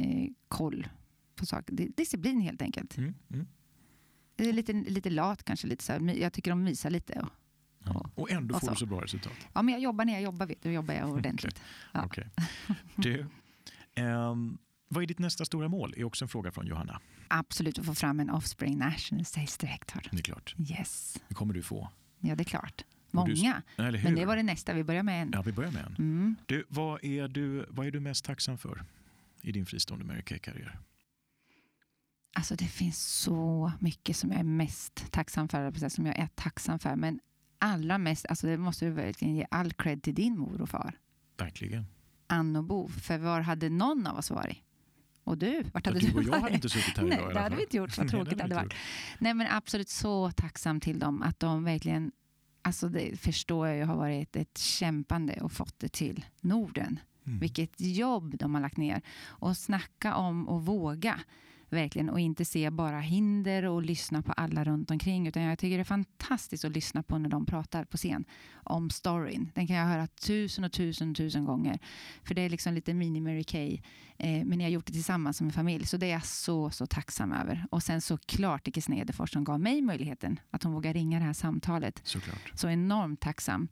eh, 0.00 0.28
koll 0.48 0.88
på 1.34 1.46
saker. 1.46 1.72
Di- 1.74 1.92
Disciplin 1.96 2.40
helt 2.40 2.62
enkelt. 2.62 2.96
Mm. 2.96 3.14
Mm. 3.32 3.46
Det 4.36 4.48
är 4.48 4.52
lite, 4.52 4.72
lite 4.72 5.10
lat 5.10 5.44
kanske. 5.44 5.66
Lite 5.66 5.84
så 5.84 5.92
här. 5.92 6.00
Jag 6.00 6.32
tycker 6.32 6.52
om 6.52 6.58
att 6.58 6.64
mysa 6.64 6.88
lite. 6.88 7.20
Och, 7.20 7.28
Ja. 7.84 8.10
Och 8.14 8.30
ändå 8.30 8.54
Och 8.54 8.60
får 8.60 8.66
så. 8.66 8.72
du 8.72 8.78
så 8.78 8.86
bra 8.86 9.02
resultat. 9.02 9.32
ja, 9.54 9.62
men 9.62 9.72
jag 9.74 9.82
jobbar 9.82 10.04
när 10.04 10.12
jag 10.12 10.22
jobbar. 10.22 10.46
Vet 10.46 10.62
du. 10.62 10.68
Då 10.68 10.74
jobbar 10.74 10.94
jag 10.94 11.10
ordentligt. 11.12 11.60
Ja. 11.92 12.04
Okej. 12.04 12.30
Du, 12.96 13.26
ehm, 13.94 14.58
vad 14.88 15.02
är 15.02 15.06
ditt 15.06 15.18
nästa 15.18 15.44
stora 15.44 15.68
mål? 15.68 15.94
är 15.96 16.04
också 16.04 16.24
en 16.24 16.28
fråga 16.28 16.50
från 16.52 16.66
Johanna. 16.66 17.00
Absolut 17.28 17.78
att 17.78 17.86
få 17.86 17.94
fram 17.94 18.20
en 18.20 18.30
Offspring 18.30 18.78
National 18.78 19.24
Sales 19.24 19.58
Director. 19.58 20.02
Det 20.10 20.18
är 20.18 20.22
klart. 20.22 20.54
Yes, 20.58 21.18
Det 21.28 21.34
kommer 21.34 21.54
du 21.54 21.62
få. 21.62 21.88
ja 22.20 22.34
det 22.34 22.42
är 22.42 22.44
klart. 22.44 22.84
Du- 23.10 23.16
Många. 23.16 23.62
Hur? 23.76 24.02
Men 24.04 24.14
det 24.14 24.24
var 24.24 24.36
det 24.36 24.42
nästa. 24.42 24.72
Vi 24.72 24.84
börjar 24.84 25.02
med 25.02 25.22
en. 25.22 25.30
Ja, 25.32 25.42
vi 25.42 25.52
börjar 25.52 25.70
med 25.70 25.84
en. 25.86 25.94
Mm. 25.98 26.36
Du, 26.46 26.64
vad, 26.68 27.04
är 27.04 27.28
du, 27.28 27.66
vad 27.68 27.86
är 27.86 27.90
du 27.90 28.00
mest 28.00 28.24
tacksam 28.24 28.58
för 28.58 28.84
i 29.42 29.52
din 29.52 29.66
fristående 29.66 30.04
Mary 30.04 30.22
Kay-karriär? 30.22 30.78
Alltså 32.32 32.56
det 32.56 32.64
finns 32.64 32.98
så 33.06 33.72
mycket 33.80 34.16
som 34.16 34.30
jag 34.30 34.40
är 34.40 34.44
mest 34.44 35.12
tacksam 35.12 35.48
för, 35.48 35.88
som 35.88 36.06
jag 36.06 36.18
är 36.18 36.28
tacksam 36.34 36.78
för. 36.78 36.96
Men 36.96 37.20
allra 37.58 37.98
mest, 37.98 38.26
alltså 38.26 38.46
det 38.46 38.56
måste 38.56 38.84
du 38.84 38.90
verkligen 38.90 39.36
ge 39.36 39.46
all 39.50 39.72
cred 39.72 40.02
till 40.02 40.14
din 40.14 40.38
mor 40.38 40.60
och 40.60 40.68
far. 40.68 40.92
Verkligen. 41.36 41.86
Ann 42.26 42.56
och 42.56 42.64
Bo. 42.64 42.88
För 42.88 43.18
var 43.18 43.40
hade 43.40 43.68
någon 43.68 44.06
av 44.06 44.18
oss 44.18 44.30
varit? 44.30 44.58
Och 45.24 45.38
du? 45.38 45.62
Vart 45.72 45.86
hade 45.86 45.98
du 45.98 46.06
du 46.06 46.14
och 46.14 46.24
jag 46.24 46.40
hade 46.40 46.54
inte 46.54 46.68
suttit 46.68 46.96
här 46.96 47.04
Nej, 47.04 47.18
idag 47.18 47.30
i 47.30 47.34
det 47.34 47.40
hade 47.40 47.56
vi 47.56 47.62
inte 47.62 47.76
gjort. 47.76 47.98
Vad 47.98 48.06
Nej, 48.06 48.10
tråkigt 48.10 48.38
det 48.38 48.44
hade 48.44 48.54
varit. 48.54 48.74
Nej, 49.18 49.34
men 49.34 49.46
absolut 49.50 49.88
så 49.88 50.30
tacksam 50.30 50.80
till 50.80 50.98
dem 50.98 51.22
att 51.22 51.40
de 51.40 51.64
verkligen, 51.64 52.12
alltså 52.62 52.88
det 52.88 53.20
förstår 53.20 53.66
jag 53.68 53.76
ju 53.76 53.84
har 53.84 53.96
varit 53.96 54.36
ett 54.36 54.58
kämpande 54.58 55.40
och 55.40 55.52
fått 55.52 55.78
det 55.78 55.88
till 55.88 56.24
Norden. 56.40 57.00
Mm. 57.26 57.38
Vilket 57.38 57.80
jobb 57.80 58.38
de 58.38 58.54
har 58.54 58.62
lagt 58.62 58.76
ner. 58.76 59.02
Och 59.24 59.56
snacka 59.56 60.14
om 60.14 60.48
och 60.48 60.66
våga 60.66 61.20
verkligen 61.70 62.10
och 62.10 62.20
inte 62.20 62.44
se 62.44 62.70
bara 62.70 63.00
hinder 63.00 63.64
och 63.64 63.82
lyssna 63.82 64.22
på 64.22 64.32
alla 64.32 64.64
runt 64.64 64.90
omkring. 64.90 65.26
Utan 65.26 65.42
jag 65.42 65.58
tycker 65.58 65.76
det 65.76 65.82
är 65.82 65.84
fantastiskt 65.84 66.64
att 66.64 66.72
lyssna 66.72 67.02
på 67.02 67.18
när 67.18 67.28
de 67.28 67.46
pratar 67.46 67.84
på 67.84 67.96
scen 67.96 68.24
om 68.52 68.90
storyn. 68.90 69.50
Den 69.54 69.66
kan 69.66 69.76
jag 69.76 69.86
höra 69.86 70.06
tusen 70.06 70.64
och 70.64 70.72
tusen 70.72 71.14
tusen 71.14 71.44
gånger. 71.44 71.78
För 72.22 72.34
det 72.34 72.42
är 72.42 72.50
liksom 72.50 72.74
lite 72.74 72.94
mini 72.94 73.20
Mary 73.20 73.44
Kay. 73.44 73.80
Eh, 74.18 74.44
men 74.44 74.58
ni 74.58 74.64
har 74.64 74.70
gjort 74.70 74.86
det 74.86 74.92
tillsammans 74.92 75.36
som 75.36 75.46
en 75.46 75.52
familj. 75.52 75.86
Så 75.86 75.96
det 75.96 76.06
är 76.06 76.12
jag 76.12 76.26
så, 76.26 76.70
så 76.70 76.86
tacksam 76.86 77.32
över. 77.32 77.66
Och 77.70 77.82
sen 77.82 78.00
såklart 78.00 78.68
Icke 78.68 78.82
Snedefors 78.82 79.32
som 79.32 79.44
gav 79.44 79.60
mig 79.60 79.82
möjligheten 79.82 80.40
att 80.50 80.62
hon 80.62 80.72
vågar 80.72 80.92
ringa 80.92 81.18
det 81.18 81.24
här 81.24 81.32
samtalet. 81.32 82.00
Såklart. 82.04 82.52
Så 82.54 82.68
enormt 82.68 83.20
tacksam. 83.20 83.68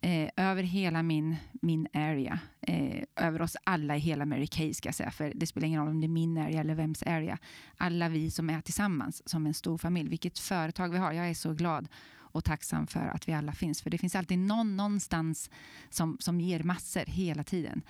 Eh, 0.00 0.30
över 0.36 0.62
hela 0.62 1.02
min, 1.02 1.36
min 1.52 1.88
area. 1.92 2.38
Eh, 2.60 3.02
över 3.16 3.42
oss 3.42 3.56
alla 3.64 3.96
i 3.96 3.98
hela 3.98 4.26
Mary 4.26 4.46
Kay 4.46 4.74
ska 4.74 4.88
jag 4.88 4.94
säga. 4.94 5.10
För 5.10 5.32
det 5.34 5.46
spelar 5.46 5.68
ingen 5.68 5.80
roll 5.80 5.90
om 5.90 6.00
det 6.00 6.06
är 6.06 6.08
min 6.08 6.38
area 6.38 6.60
eller 6.60 6.74
vems 6.74 7.02
area. 7.02 7.38
Alla 7.76 8.08
vi 8.08 8.30
som 8.30 8.50
är 8.50 8.60
tillsammans 8.60 9.28
som 9.28 9.46
en 9.46 9.54
stor 9.54 9.78
familj. 9.78 10.08
Vilket 10.08 10.38
företag 10.38 10.88
vi 10.88 10.98
har. 10.98 11.12
Jag 11.12 11.30
är 11.30 11.34
så 11.34 11.52
glad 11.52 11.88
och 12.32 12.44
tacksam 12.44 12.86
för 12.86 13.00
att 13.00 13.28
vi 13.28 13.32
alla 13.32 13.52
finns. 13.52 13.82
För 13.82 13.90
det 13.90 13.98
finns 13.98 14.14
alltid 14.14 14.38
någon 14.38 14.76
någonstans 14.76 15.50
som, 15.90 16.16
som 16.20 16.40
ger 16.40 16.62
massor 16.62 17.04
hela 17.06 17.44
tiden. 17.44 17.82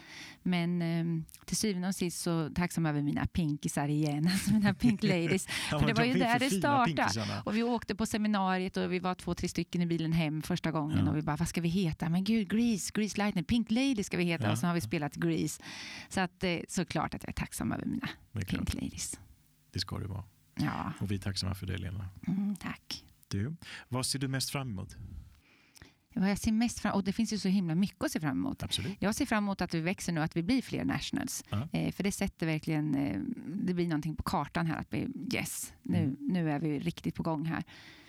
Men 0.42 0.82
eh, 0.82 1.04
till 1.44 1.56
syvende 1.56 1.88
och 1.88 1.94
sist 1.94 2.20
så 2.20 2.50
tacksam 2.54 2.86
över 2.86 3.02
mina 3.02 3.26
pinkisar 3.26 3.88
igen. 3.88 4.28
Alltså 4.38 4.52
mina 4.52 4.74
pink 4.74 5.02
ladies. 5.02 5.46
För 5.70 5.86
det 5.86 5.94
var 5.94 6.04
ju 6.04 6.12
är 6.12 6.18
där 6.18 6.38
det 6.38 6.50
startade. 6.50 7.42
Och 7.44 7.56
vi 7.56 7.62
åkte 7.62 7.94
på 7.94 8.06
seminariet 8.06 8.76
och 8.76 8.92
vi 8.92 8.98
var 8.98 9.14
två, 9.14 9.34
tre 9.34 9.48
stycken 9.48 9.82
i 9.82 9.86
bilen 9.86 10.12
hem 10.12 10.42
första 10.42 10.70
gången. 10.70 11.04
Ja. 11.04 11.10
Och 11.10 11.16
vi 11.16 11.22
bara, 11.22 11.36
vad 11.36 11.48
ska 11.48 11.60
vi 11.60 11.68
heta? 11.68 12.08
Men 12.08 12.24
gud, 12.24 12.50
Grease, 12.50 12.90
Grease 12.94 13.18
Lightning, 13.18 13.44
Pink 13.44 13.70
Lady 13.70 14.02
ska 14.04 14.16
vi 14.16 14.24
heta. 14.24 14.44
Ja. 14.44 14.52
Och 14.52 14.58
så 14.58 14.66
har 14.66 14.74
vi 14.74 14.80
spelat 14.80 15.14
Grease. 15.14 15.62
Så 16.08 16.20
att, 16.20 16.44
eh, 16.44 16.58
såklart 16.68 17.14
att 17.14 17.22
jag 17.22 17.28
är 17.28 17.32
tacksam 17.32 17.72
över 17.72 17.84
mina. 17.84 18.08
Pink 18.46 18.74
Ladies. 18.74 19.20
Det 19.72 19.78
ska 19.78 19.98
det 19.98 20.06
vara. 20.06 20.24
Ja, 20.54 20.92
Och 21.00 21.10
vi 21.10 21.14
är 21.14 21.18
tacksamma 21.18 21.54
för 21.54 21.66
det, 21.66 21.78
Lena. 21.78 22.08
mm, 22.26 22.56
tack. 22.56 23.04
Du, 23.28 23.56
vad 23.88 24.06
ser 24.06 24.18
du 24.18 24.28
mest 24.28 24.50
fram 24.50 24.68
emot? 24.70 24.96
vad 26.14 26.30
jag 26.30 26.38
ser 26.38 26.52
mest 26.52 26.78
fram 26.80 26.94
och 26.94 27.04
det 27.04 27.12
finns 27.12 27.32
ju 27.32 27.38
så 27.38 27.48
himla 27.48 27.74
mycket 27.74 28.04
att 28.04 28.12
se 28.12 28.20
fram 28.20 28.38
emot. 28.38 28.62
Absolut. 28.62 28.96
Jag 29.00 29.14
ser 29.14 29.26
fram 29.26 29.44
emot 29.44 29.60
att 29.60 29.74
vi 29.74 29.80
växer 29.80 30.12
nu, 30.12 30.20
att 30.20 30.36
vi 30.36 30.42
blir 30.42 30.62
fler 30.62 30.84
nationals. 30.84 31.44
Ja. 31.50 31.68
Eh, 31.72 31.92
för 31.92 32.02
det 32.02 32.12
sätter 32.12 32.46
verkligen, 32.46 32.94
eh, 32.94 33.20
det 33.46 33.74
blir 33.74 33.88
någonting 33.88 34.16
på 34.16 34.22
kartan 34.22 34.66
här. 34.66 34.76
Att 34.80 34.92
vi, 34.92 35.08
yes, 35.34 35.72
nu, 35.82 35.98
Mm. 35.98 36.16
nu 36.20 36.50
är 36.50 36.58
vi 36.60 36.78
riktigt 36.78 37.14
på 37.14 37.22
gång 37.22 37.44
här 37.44 37.64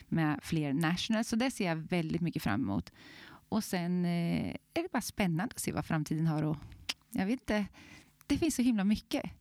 med 0.08 0.40
fler 0.44 0.74
nationals. 0.74 1.28
Så 1.28 1.36
det 1.36 1.52
ser 1.52 1.66
jag 1.66 1.76
väldigt 1.76 2.22
mycket 2.22 2.44
fram 2.44 2.62
emot. 2.62 2.92
Och 3.50 3.64
sen 3.64 4.06
eh, 4.06 4.50
är 4.74 4.84
det 4.84 4.92
bara 4.92 5.02
spännande 5.02 5.54
att 5.56 5.60
se 5.60 5.72
vad 5.72 5.86
framtiden 5.86 6.28
har 6.28 6.44
och 6.44 6.58
jag 7.10 7.26
vet 7.26 7.40
inte, 7.42 7.66
det 8.28 8.38
finns 8.38 8.56
så 8.56 8.62
himla 8.62 8.84
mycket. 8.84 9.32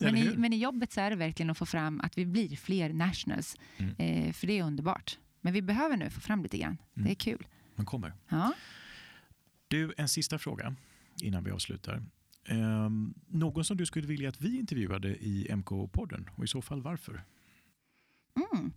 Men 0.00 0.16
i, 0.16 0.36
men 0.36 0.52
i 0.52 0.56
jobbet 0.56 0.92
så 0.92 1.00
är 1.00 1.10
det 1.10 1.16
verkligen 1.16 1.50
att 1.50 1.58
få 1.58 1.66
fram 1.66 2.00
att 2.00 2.18
vi 2.18 2.26
blir 2.26 2.56
fler 2.56 2.92
nationals. 2.92 3.56
Mm. 3.76 3.94
Eh, 3.98 4.32
för 4.32 4.46
det 4.46 4.58
är 4.58 4.62
underbart. 4.64 5.18
Men 5.40 5.52
vi 5.52 5.62
behöver 5.62 5.96
nu 5.96 6.10
få 6.10 6.20
fram 6.20 6.42
lite 6.42 6.58
grann. 6.58 6.76
Det 6.94 7.00
Mm. 7.00 7.10
är 7.10 7.14
kul. 7.14 7.46
Man 7.74 7.86
kommer. 7.86 8.12
Ja. 8.28 8.52
Du, 9.68 9.94
en 9.96 10.08
sista 10.08 10.38
fråga 10.38 10.74
innan 11.22 11.44
vi 11.44 11.50
avslutar. 11.50 12.02
Ehm, 12.48 13.14
någon 13.26 13.64
som 13.64 13.76
du 13.76 13.86
skulle 13.86 14.06
vilja 14.06 14.28
att 14.28 14.40
vi 14.40 14.58
intervjuade 14.58 15.08
i 15.16 15.46
MK-podden 15.50 16.28
och 16.36 16.44
i 16.44 16.46
så 16.46 16.62
fall 16.62 16.82
varför? 16.82 17.22
Mm. 18.52 18.72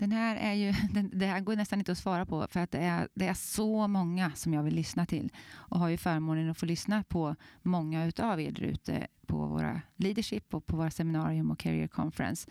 Den 0.00 0.12
här 0.12 0.36
är 0.36 0.52
ju, 0.52 0.72
den, 0.92 1.10
det 1.12 1.26
här 1.26 1.40
går 1.40 1.56
nästan 1.56 1.78
inte 1.78 1.92
att 1.92 1.98
svara 1.98 2.26
på 2.26 2.46
för 2.50 2.60
att 2.60 2.70
det 2.70 2.78
är, 2.78 3.08
det 3.14 3.26
är 3.26 3.34
så 3.34 3.88
många 3.88 4.32
som 4.34 4.54
jag 4.54 4.62
vill 4.62 4.74
lyssna 4.74 5.06
till 5.06 5.32
och 5.52 5.78
har 5.78 5.88
ju 5.88 5.96
förmånen 5.96 6.50
att 6.50 6.58
få 6.58 6.66
lyssna 6.66 7.04
på 7.08 7.36
många 7.62 8.04
utav 8.06 8.40
er 8.40 8.62
ute 8.62 9.06
på 9.26 9.46
våra 9.46 9.80
leadership 9.96 10.54
och 10.54 10.66
på 10.66 10.76
våra 10.76 10.90
seminarium 10.90 11.50
och 11.50 11.58
career 11.58 11.88
conference. 11.88 12.50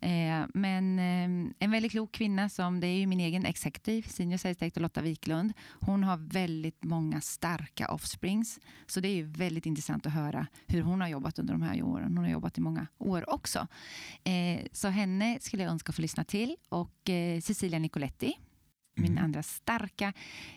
Eh, 0.00 0.46
men 0.54 0.98
eh, 0.98 1.52
en 1.58 1.70
väldigt 1.70 1.92
klok 1.92 2.12
kvinna 2.12 2.48
som, 2.48 2.80
det 2.80 2.86
är 2.86 2.98
ju 2.98 3.06
min 3.06 3.20
egen 3.20 3.44
executive, 3.44 4.08
senior 4.08 4.36
sales 4.38 4.56
director 4.58 4.80
Lotta 4.80 5.00
Wiklund. 5.02 5.52
Hon 5.80 6.04
har 6.04 6.16
väldigt 6.16 6.84
många 6.84 7.20
starka 7.20 7.88
offsprings. 7.88 8.60
Så 8.86 9.00
det 9.00 9.08
är 9.08 9.14
ju 9.14 9.24
väldigt 9.24 9.66
intressant 9.66 10.06
att 10.06 10.12
höra 10.12 10.46
hur 10.66 10.82
hon 10.82 11.00
har 11.00 11.08
jobbat 11.08 11.38
under 11.38 11.52
de 11.54 11.62
här 11.62 11.82
åren. 11.82 12.16
Hon 12.16 12.24
har 12.24 12.32
jobbat 12.32 12.58
i 12.58 12.60
många 12.60 12.86
år 12.98 13.30
också. 13.30 13.66
Eh, 14.24 14.66
så 14.72 14.88
henne 14.88 15.38
skulle 15.40 15.62
jag 15.62 15.72
önska 15.72 15.92
få 15.92 16.02
lyssna 16.02 16.24
till. 16.24 16.56
Och 16.68 17.10
eh, 17.10 17.40
Cecilia 17.40 17.78
Nicoletti, 17.78 18.38
min 18.96 19.12
Mm. 19.12 19.24
andra 19.24 19.42
starka 19.42 20.12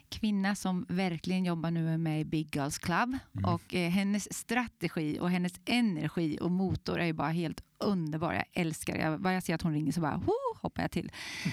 kvinna 0.09 0.55
som 0.55 0.85
verkligen 0.89 1.45
jobbar 1.45 1.71
nu 1.71 1.97
med 1.97 2.27
Big 2.27 2.55
Girls 2.55 2.77
Club. 2.77 3.17
Mm. 3.33 3.53
Och 3.53 3.75
eh, 3.75 3.89
hennes 3.89 4.33
strategi 4.33 5.19
och 5.19 5.29
hennes 5.29 5.53
energi 5.65 6.37
och 6.41 6.51
motor 6.51 6.99
är 6.99 7.05
ju 7.05 7.13
bara 7.13 7.29
helt 7.29 7.63
underbar. 7.83 8.33
Jag 8.33 8.45
älskar 8.53 8.93
det. 8.93 8.99
Jag, 8.99 9.21
bara 9.21 9.33
jag 9.33 9.43
ser 9.43 9.55
att 9.55 9.61
hon 9.61 9.73
ringer 9.73 9.91
så 9.91 10.01
bara 10.01 10.15
ho, 10.15 10.33
hoppar 10.61 10.81
jag 10.81 10.91
till. 10.91 11.11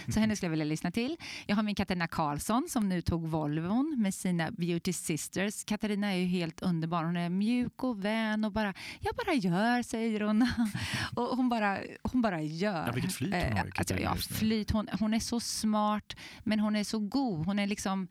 Så 0.08 0.20
henne 0.20 0.36
skulle 0.36 0.46
jag 0.46 0.50
vilja 0.50 0.64
lyssna 0.64 0.90
till. 0.90 1.16
Jag 1.46 1.56
har 1.56 1.62
min 1.62 1.74
Katarina 1.74 2.06
Karlsson 2.06 2.66
som 2.68 2.88
nu 2.88 3.00
tog 3.00 3.28
Volvon 3.28 3.96
med 3.98 4.14
sina 4.14 4.50
Beauty 4.50 4.92
Sisters. 4.92 5.64
Katarina 5.64 6.12
är 6.12 6.16
ju 6.16 6.26
helt 6.26 6.62
underbar. 6.62 7.04
Hon 7.04 7.16
är 7.16 7.28
mjuk 7.28 7.84
och 7.84 8.04
vän 8.04 8.44
och 8.44 8.52
bara, 8.52 8.74
jag 9.00 9.14
bara 9.14 9.34
gör, 9.34 9.82
säger 9.82 10.20
hon. 10.20 10.48
och 11.16 11.36
hon 11.36 11.48
bara, 11.48 11.78
hon 12.02 12.22
bara 12.22 12.42
gör. 12.42 12.86
Ja, 12.86 12.92
vilket 12.92 13.12
flyt 13.12 13.34
hon 13.34 13.42
har, 13.42 13.64
Eh, 13.64 13.72
alltså, 13.76 13.98
ja, 13.98 14.14
flyt. 14.14 14.70
Hon, 14.70 14.88
hon 15.00 15.14
är 15.14 15.20
så 15.20 15.40
smart, 15.40 16.16
men 16.44 16.60
hon 16.60 16.76
är 16.76 16.84
så 16.84 16.98
god. 16.98 17.46
Hon 17.46 17.58
är 17.58 17.66
liksom 17.66 18.08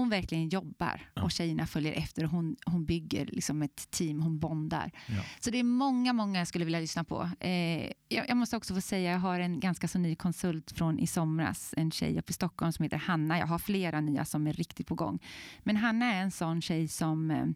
hon 0.00 0.08
verkligen 0.10 0.48
jobbar 0.48 1.00
Ja. 1.14 1.22
och 1.22 1.30
tjejerna 1.30 1.66
följer 1.66 1.92
efter. 1.92 2.24
Och 2.24 2.30
hon, 2.30 2.56
hon 2.66 2.84
bygger 2.84 3.26
liksom 3.26 3.62
ett 3.62 3.90
team, 3.90 4.20
hon 4.22 4.38
bondar. 4.38 4.90
Ja. 5.06 5.22
Så 5.40 5.50
det 5.50 5.58
är 5.58 5.64
många, 5.64 6.12
många 6.12 6.38
jag 6.38 6.48
skulle 6.48 6.64
vilja 6.64 6.80
lyssna 6.80 7.04
på. 7.04 7.30
Eh, 7.40 7.82
jag, 8.08 8.28
jag 8.28 8.36
måste 8.36 8.56
också 8.56 8.74
få 8.74 8.80
säga, 8.80 9.12
jag 9.12 9.18
har 9.18 9.40
en 9.40 9.60
ganska 9.60 9.88
så 9.88 9.98
ny 9.98 10.14
konsult 10.14 10.70
från 10.72 10.98
i 10.98 11.06
somras, 11.06 11.74
en 11.76 11.90
tjej 11.90 12.18
uppe 12.18 12.30
i 12.30 12.34
Stockholm 12.34 12.72
som 12.72 12.82
heter 12.82 12.96
Hanna. 12.96 13.38
Jag 13.38 13.46
har 13.46 13.58
flera 13.58 14.00
nya 14.00 14.24
som 14.24 14.46
är 14.46 14.52
riktigt 14.52 14.86
på 14.86 14.94
gång. 14.94 15.18
Men 15.62 15.76
Hanna 15.76 16.14
är 16.14 16.22
en 16.22 16.30
sån 16.30 16.62
tjej 16.62 16.88
som 16.88 17.30
eh, 17.30 17.46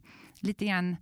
lite 0.40 0.66
grann 0.66 0.96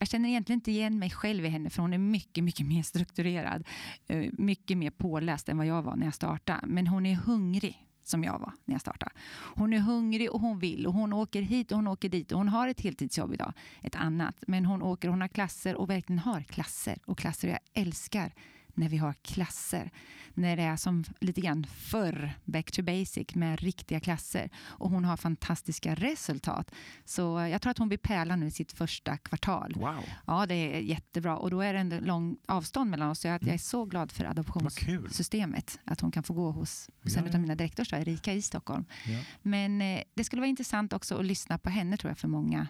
jag 0.00 0.08
känner 0.08 0.28
egentligen 0.28 0.56
inte 0.56 0.70
igen 0.70 0.98
mig 0.98 1.10
själv 1.10 1.44
i 1.44 1.48
henne 1.48 1.70
för 1.70 1.82
hon 1.82 1.92
är 1.92 1.98
mycket, 1.98 2.44
mycket 2.44 2.66
mer 2.66 2.82
strukturerad. 2.82 3.66
eh, 4.06 4.24
Mycket 4.32 4.78
mer 4.78 4.90
påläst 4.90 5.48
än 5.48 5.56
vad 5.58 5.66
jag 5.66 5.82
var 5.82 5.96
när 5.96 6.06
jag 6.06 6.14
startade. 6.14 6.60
Men 6.66 6.86
hon 6.86 7.06
är 7.06 7.14
hungrig 7.14 7.84
som 8.08 8.24
jag 8.24 8.38
var 8.38 8.52
när 8.64 8.74
jag 8.74 8.80
startade. 8.80 9.12
Hon 9.54 9.72
är 9.72 9.78
hungrig 9.78 10.30
och 10.30 10.40
hon 10.40 10.58
vill 10.58 10.86
och 10.86 10.92
hon 10.92 11.12
åker 11.12 11.42
hit 11.42 11.72
och 11.72 11.78
hon 11.78 11.86
åker 11.86 12.08
dit 12.08 12.32
och 12.32 12.38
hon 12.38 12.48
har 12.48 12.68
ett 12.68 12.80
heltidsjobb 12.80 13.34
idag, 13.34 13.52
ett 13.82 13.94
annat. 13.96 14.44
Men 14.46 14.64
hon 14.64 14.82
åker, 14.82 15.08
hon 15.08 15.20
har 15.20 15.28
klasser 15.28 15.74
och 15.74 15.90
verkligen 15.90 16.18
har 16.18 16.40
klasser 16.42 16.98
och 17.04 17.18
klasser. 17.18 17.48
Jag 17.48 17.58
älskar 17.74 18.32
när 18.78 18.88
vi 18.88 18.96
har 18.96 19.12
klasser. 19.12 19.90
När 20.34 20.56
det 20.56 20.62
är 20.62 20.76
som 20.76 21.04
lite 21.20 21.40
grann 21.40 21.66
förr, 21.66 22.32
back 22.44 22.70
to 22.72 22.82
basic, 22.82 23.34
med 23.34 23.60
riktiga 23.60 24.00
klasser. 24.00 24.50
Och 24.58 24.90
hon 24.90 25.04
har 25.04 25.16
fantastiska 25.16 25.94
resultat. 25.94 26.70
Så 27.04 27.22
jag 27.40 27.62
tror 27.62 27.70
att 27.70 27.78
hon 27.78 27.88
blir 27.88 27.98
pärlan 27.98 28.40
nu 28.40 28.46
i 28.46 28.50
sitt 28.50 28.72
första 28.72 29.16
kvartal. 29.16 29.72
Wow, 29.76 30.04
Ja, 30.26 30.46
det 30.46 30.54
är 30.54 30.80
jättebra. 30.80 31.36
Och 31.36 31.50
då 31.50 31.60
är 31.60 31.72
det 31.72 31.78
en 31.78 31.88
lång 31.88 32.36
avstånd 32.48 32.90
mellan 32.90 33.10
oss. 33.10 33.20
Så 33.20 33.28
att 33.28 33.42
jag 33.42 33.54
är 33.54 33.58
så 33.58 33.84
glad 33.84 34.12
för 34.12 34.24
adoptionssystemet. 34.24 35.80
Att 35.84 36.00
hon 36.00 36.10
kan 36.10 36.22
få 36.22 36.34
gå 36.34 36.50
hos 36.50 36.90
hos 37.02 37.16
en 37.16 37.22
Ja, 37.24 37.28
av 37.28 37.34
ja. 37.34 37.38
mina 37.40 37.54
direktors, 37.54 37.92
Erika 37.92 38.32
i 38.32 38.42
Stockholm. 38.42 38.84
Ja. 39.06 39.20
Men 39.42 39.82
eh, 39.82 40.02
det 40.14 40.24
skulle 40.24 40.40
vara 40.40 40.48
intressant 40.48 40.92
också 40.92 41.18
att 41.18 41.24
lyssna 41.26 41.58
på 41.58 41.70
henne 41.70 41.96
tror 41.96 42.10
jag 42.10 42.18
för 42.18 42.28
många, 42.28 42.66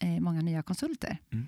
eh, 0.00 0.20
många 0.20 0.42
nya 0.42 0.62
konsulter. 0.62 1.18
Mm. 1.32 1.46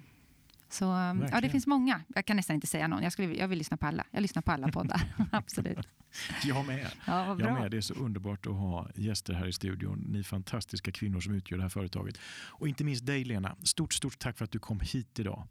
Så 0.73 0.85
ja, 1.33 1.41
det 1.41 1.49
finns 1.49 1.67
många. 1.67 2.01
Jag 2.15 2.25
kan 2.25 2.37
nästan 2.37 2.55
inte 2.55 2.67
säga 2.67 2.89
någon. 2.89 3.03
Jag, 3.03 3.13
skulle, 3.13 3.35
jag 3.35 3.49
vill 3.49 3.59
lyssna 3.59 3.77
på 3.77 3.87
alla. 3.87 4.05
Jag 4.11 4.23
lyssnar 4.23 4.43
på 4.43 4.53
alla 4.53 4.69
poddar. 4.69 5.01
Absolut. 5.33 5.89
Jag 6.45 6.67
med. 6.67 6.91
Ja, 7.07 7.37
Jag 7.39 7.53
med. 7.53 7.71
Det 7.71 7.77
är 7.77 7.81
så 7.81 7.95
underbart 7.95 8.47
att 8.47 8.53
ha 8.53 8.89
gäster 8.95 9.35
här 9.35 9.47
i 9.47 9.53
studion. 9.53 10.07
Ni 10.09 10.23
fantastiska 10.23 10.93
kvinnor 10.93 11.21
som 11.21 11.35
utgör 11.35 11.59
det 11.59 11.63
här 11.63 11.69
företaget. 11.69 12.19
Och 12.49 12.69
inte 12.69 12.85
minst 12.85 13.07
dig 13.07 13.25
Lena. 13.25 13.57
Stort, 13.63 13.93
stort 13.93 14.19
tack 14.19 14.39
för 14.39 14.45
att 14.45 14.51
du 14.51 14.59
kom 14.59 14.81
hit 14.81 15.19
idag. 15.19 15.47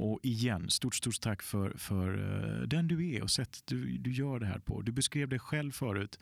Och 0.00 0.20
igen, 0.22 0.70
stort, 0.70 0.94
stort 0.94 1.20
tack 1.20 1.42
för, 1.42 1.70
för 1.70 2.08
eh, 2.18 2.68
den 2.68 2.88
du 2.88 3.14
är 3.14 3.22
och 3.22 3.30
sättet 3.30 3.62
du, 3.66 3.98
du 3.98 4.12
gör 4.12 4.38
det 4.38 4.46
här 4.46 4.58
på. 4.58 4.82
Du 4.82 4.92
beskrev 4.92 5.28
dig 5.28 5.38
själv 5.38 5.72
förut, 5.72 6.18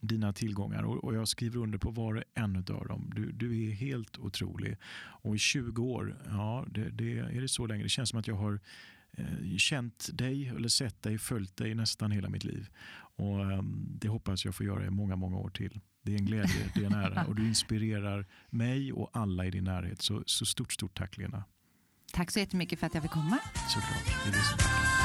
dina 0.00 0.32
tillgångar 0.32 0.82
och, 0.82 1.04
och 1.04 1.14
jag 1.14 1.28
skriver 1.28 1.60
under 1.60 1.78
på 1.78 1.90
var 1.90 2.14
och 2.14 2.22
en 2.34 2.56
av 2.56 2.86
dem. 2.86 3.10
Du, 3.14 3.32
du 3.32 3.68
är 3.68 3.70
helt 3.70 4.18
otrolig. 4.18 4.76
Och 5.22 5.34
i 5.34 5.38
20 5.38 5.82
år, 5.82 6.16
ja, 6.28 6.66
det, 6.70 6.90
det, 6.90 7.18
är 7.18 7.40
det 7.40 7.48
så 7.48 7.66
länge? 7.66 7.82
Det 7.82 7.88
känns 7.88 8.10
som 8.10 8.18
att 8.18 8.26
jag 8.26 8.34
har 8.34 8.60
eh, 9.12 9.56
känt 9.56 10.08
dig 10.12 10.48
eller 10.48 10.68
sett 10.68 11.02
dig, 11.02 11.18
följt 11.18 11.56
dig 11.56 11.74
nästan 11.74 12.10
hela 12.10 12.28
mitt 12.28 12.44
liv. 12.44 12.70
Och 13.18 13.52
ehm, 13.52 13.86
Det 14.00 14.08
hoppas 14.08 14.44
jag 14.44 14.54
får 14.54 14.66
göra 14.66 14.86
i 14.86 14.90
många, 14.90 15.16
många 15.16 15.36
år 15.36 15.50
till. 15.50 15.80
Det 16.02 16.14
är 16.14 16.18
en 16.18 16.24
glädje, 16.24 16.70
det 16.74 16.80
är 16.80 16.86
en 16.86 16.94
ära 16.94 17.24
och 17.26 17.34
du 17.34 17.48
inspirerar 17.48 18.26
mig 18.50 18.92
och 18.92 19.10
alla 19.12 19.46
i 19.46 19.50
din 19.50 19.64
närhet. 19.64 20.02
Så, 20.02 20.22
så 20.26 20.46
stort, 20.46 20.72
stort 20.72 20.94
tack 20.98 21.16
Lena. 21.16 21.44
Tack 22.12 22.30
så 22.30 22.38
jättemycket 22.38 22.78
för 22.78 22.86
att 22.86 22.94
jag 22.94 23.02
fick 23.02 23.12
komma. 23.12 23.38
Såklart. 23.68 24.24
Det 24.24 24.28
är 24.28 24.32
vi 24.32 24.38
som 24.38 25.01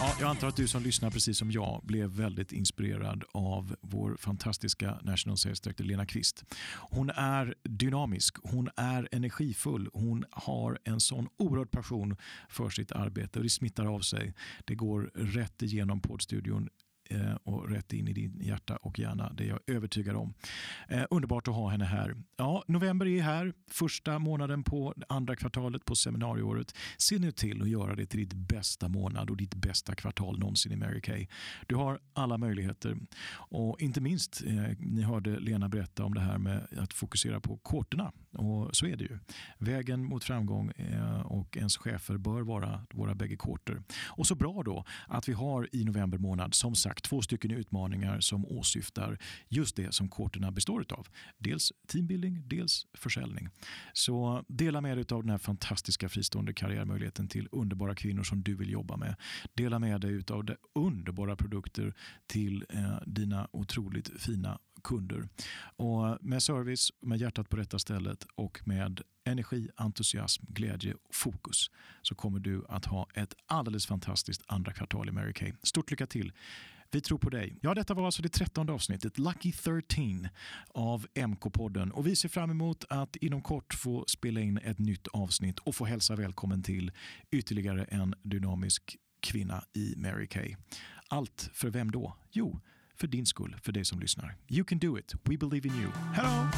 Ja, 0.00 0.14
jag 0.20 0.30
antar 0.30 0.48
att 0.48 0.56
du 0.56 0.68
som 0.68 0.82
lyssnar 0.82 1.10
precis 1.10 1.38
som 1.38 1.50
jag 1.50 1.80
blev 1.84 2.10
väldigt 2.10 2.52
inspirerad 2.52 3.24
av 3.32 3.76
vår 3.80 4.16
fantastiska 4.16 4.98
National 5.02 5.36
Sales 5.36 5.60
Director 5.60 5.84
Lena 5.84 6.06
Kvist. 6.06 6.44
Hon 6.90 7.10
är 7.10 7.54
dynamisk, 7.62 8.36
hon 8.42 8.68
är 8.76 9.08
energifull, 9.12 9.88
hon 9.92 10.24
har 10.30 10.78
en 10.84 11.00
sån 11.00 11.28
oerhörd 11.38 11.70
passion 11.70 12.16
för 12.48 12.70
sitt 12.70 12.92
arbete 12.92 13.38
och 13.38 13.42
det 13.42 13.50
smittar 13.50 13.86
av 13.86 14.00
sig. 14.00 14.34
Det 14.64 14.74
går 14.74 15.10
rätt 15.14 15.62
igenom 15.62 16.00
poddstudion 16.00 16.68
Eh, 17.10 17.34
och 17.34 17.70
rätt 17.70 17.92
in 17.92 18.08
i 18.08 18.12
din 18.12 18.40
hjärta 18.40 18.76
och 18.76 18.98
hjärna. 18.98 19.32
Det 19.32 19.44
är 19.44 19.48
jag 19.48 19.60
övertygad 19.66 20.16
om. 20.16 20.34
Eh, 20.88 21.04
underbart 21.10 21.48
att 21.48 21.54
ha 21.54 21.68
henne 21.68 21.84
här. 21.84 22.16
Ja, 22.36 22.64
november 22.66 23.06
är 23.06 23.22
här, 23.22 23.52
första 23.70 24.18
månaden 24.18 24.64
på 24.64 24.94
andra 25.08 25.36
kvartalet 25.36 25.84
på 25.84 25.94
seminarieåret. 25.94 26.74
Se 26.96 27.18
nu 27.18 27.32
till 27.32 27.62
att 27.62 27.68
göra 27.68 27.94
det 27.94 28.06
till 28.06 28.20
ditt 28.20 28.34
bästa 28.34 28.88
månad 28.88 29.30
och 29.30 29.36
ditt 29.36 29.54
bästa 29.54 29.94
kvartal 29.94 30.38
någonsin 30.38 30.72
i 30.72 30.76
Mary 30.76 31.00
Kay. 31.00 31.26
Du 31.66 31.74
har 31.74 32.00
alla 32.12 32.38
möjligheter 32.38 32.96
och 33.32 33.80
inte 33.80 34.00
minst, 34.00 34.42
eh, 34.46 34.76
ni 34.78 35.02
hörde 35.02 35.40
Lena 35.40 35.68
berätta 35.68 36.04
om 36.04 36.14
det 36.14 36.20
här 36.20 36.38
med 36.38 36.66
att 36.78 36.92
fokusera 36.92 37.40
på 37.40 37.56
korterna 37.56 38.12
och 38.36 38.76
så 38.76 38.86
är 38.86 38.96
det 38.96 39.04
ju. 39.04 39.18
Vägen 39.58 40.04
mot 40.04 40.24
framgång 40.24 40.70
eh, 40.70 41.20
och 41.20 41.56
ens 41.56 41.76
chefer 41.76 42.16
bör 42.16 42.42
vara 42.42 42.86
våra 42.94 43.14
bägge 43.14 43.36
korter. 43.36 43.82
Och 44.06 44.26
så 44.26 44.34
bra 44.34 44.62
då 44.62 44.84
att 45.08 45.28
vi 45.28 45.32
har 45.32 45.68
i 45.72 45.84
november 45.84 46.18
månad 46.18 46.54
som 46.54 46.74
sagt 46.74 46.95
två 47.02 47.22
stycken 47.22 47.50
utmaningar 47.50 48.20
som 48.20 48.46
åsyftar 48.46 49.18
just 49.48 49.76
det 49.76 49.94
som 49.94 50.08
korterna 50.08 50.50
består 50.50 50.84
av. 50.90 51.08
Dels 51.38 51.72
teambuilding, 51.86 52.48
dels 52.48 52.86
försäljning. 52.94 53.48
Så 53.92 54.44
dela 54.48 54.80
med 54.80 54.96
dig 54.96 55.06
av 55.10 55.22
den 55.22 55.30
här 55.30 55.38
fantastiska 55.38 56.08
fristående 56.08 56.52
karriärmöjligheten 56.52 57.28
till 57.28 57.48
underbara 57.52 57.94
kvinnor 57.94 58.22
som 58.22 58.42
du 58.42 58.54
vill 58.54 58.70
jobba 58.70 58.96
med. 58.96 59.16
Dela 59.54 59.78
med 59.78 60.00
dig 60.00 60.22
av 60.30 60.44
de 60.44 60.56
underbara 60.74 61.36
produkter 61.36 61.94
till 62.26 62.64
eh, 62.68 62.98
dina 63.06 63.48
otroligt 63.52 64.22
fina 64.22 64.58
kunder. 64.84 65.28
Och 65.76 66.18
med 66.20 66.42
service, 66.42 66.92
med 67.00 67.20
hjärtat 67.20 67.48
på 67.48 67.56
rätta 67.56 67.78
stället 67.78 68.26
och 68.34 68.60
med 68.64 69.00
energi, 69.24 69.68
entusiasm, 69.76 70.44
glädje 70.48 70.94
och 70.94 71.14
fokus 71.14 71.70
så 72.02 72.14
kommer 72.14 72.38
du 72.38 72.64
att 72.68 72.84
ha 72.84 73.08
ett 73.14 73.34
alldeles 73.46 73.86
fantastiskt 73.86 74.42
andra 74.46 74.72
kvartal 74.72 75.08
i 75.08 75.12
Mary 75.12 75.32
Kay. 75.32 75.52
Stort 75.62 75.90
lycka 75.90 76.06
till! 76.06 76.32
Vi 76.90 77.00
tror 77.00 77.18
på 77.18 77.30
dig. 77.30 77.58
Ja, 77.62 77.74
detta 77.74 77.94
var 77.94 78.04
alltså 78.04 78.22
det 78.22 78.28
trettonde 78.28 78.72
avsnittet, 78.72 79.18
Lucky 79.18 79.52
13 79.52 80.28
av 80.68 81.06
MK-podden. 81.14 81.90
Och 81.90 82.06
vi 82.06 82.16
ser 82.16 82.28
fram 82.28 82.50
emot 82.50 82.84
att 82.88 83.16
inom 83.16 83.42
kort 83.42 83.74
få 83.74 84.04
spela 84.08 84.40
in 84.40 84.58
ett 84.58 84.78
nytt 84.78 85.06
avsnitt 85.06 85.58
och 85.58 85.74
få 85.74 85.84
hälsa 85.84 86.16
välkommen 86.16 86.62
till 86.62 86.92
ytterligare 87.30 87.84
en 87.84 88.14
dynamisk 88.22 88.96
kvinna 89.20 89.64
i 89.72 89.94
Mary 89.96 90.26
Kay. 90.26 90.56
Allt 91.08 91.50
för 91.52 91.70
vem 91.70 91.90
då? 91.90 92.16
Jo, 92.30 92.60
för 92.94 93.06
din 93.06 93.26
skull, 93.26 93.56
för 93.62 93.72
dig 93.72 93.84
som 93.84 94.00
lyssnar. 94.00 94.36
You 94.48 94.64
can 94.64 94.78
do 94.78 94.98
it. 94.98 95.14
We 95.24 95.36
believe 95.36 95.68
in 95.68 95.74
you. 95.74 95.90
Hello! 96.14 96.48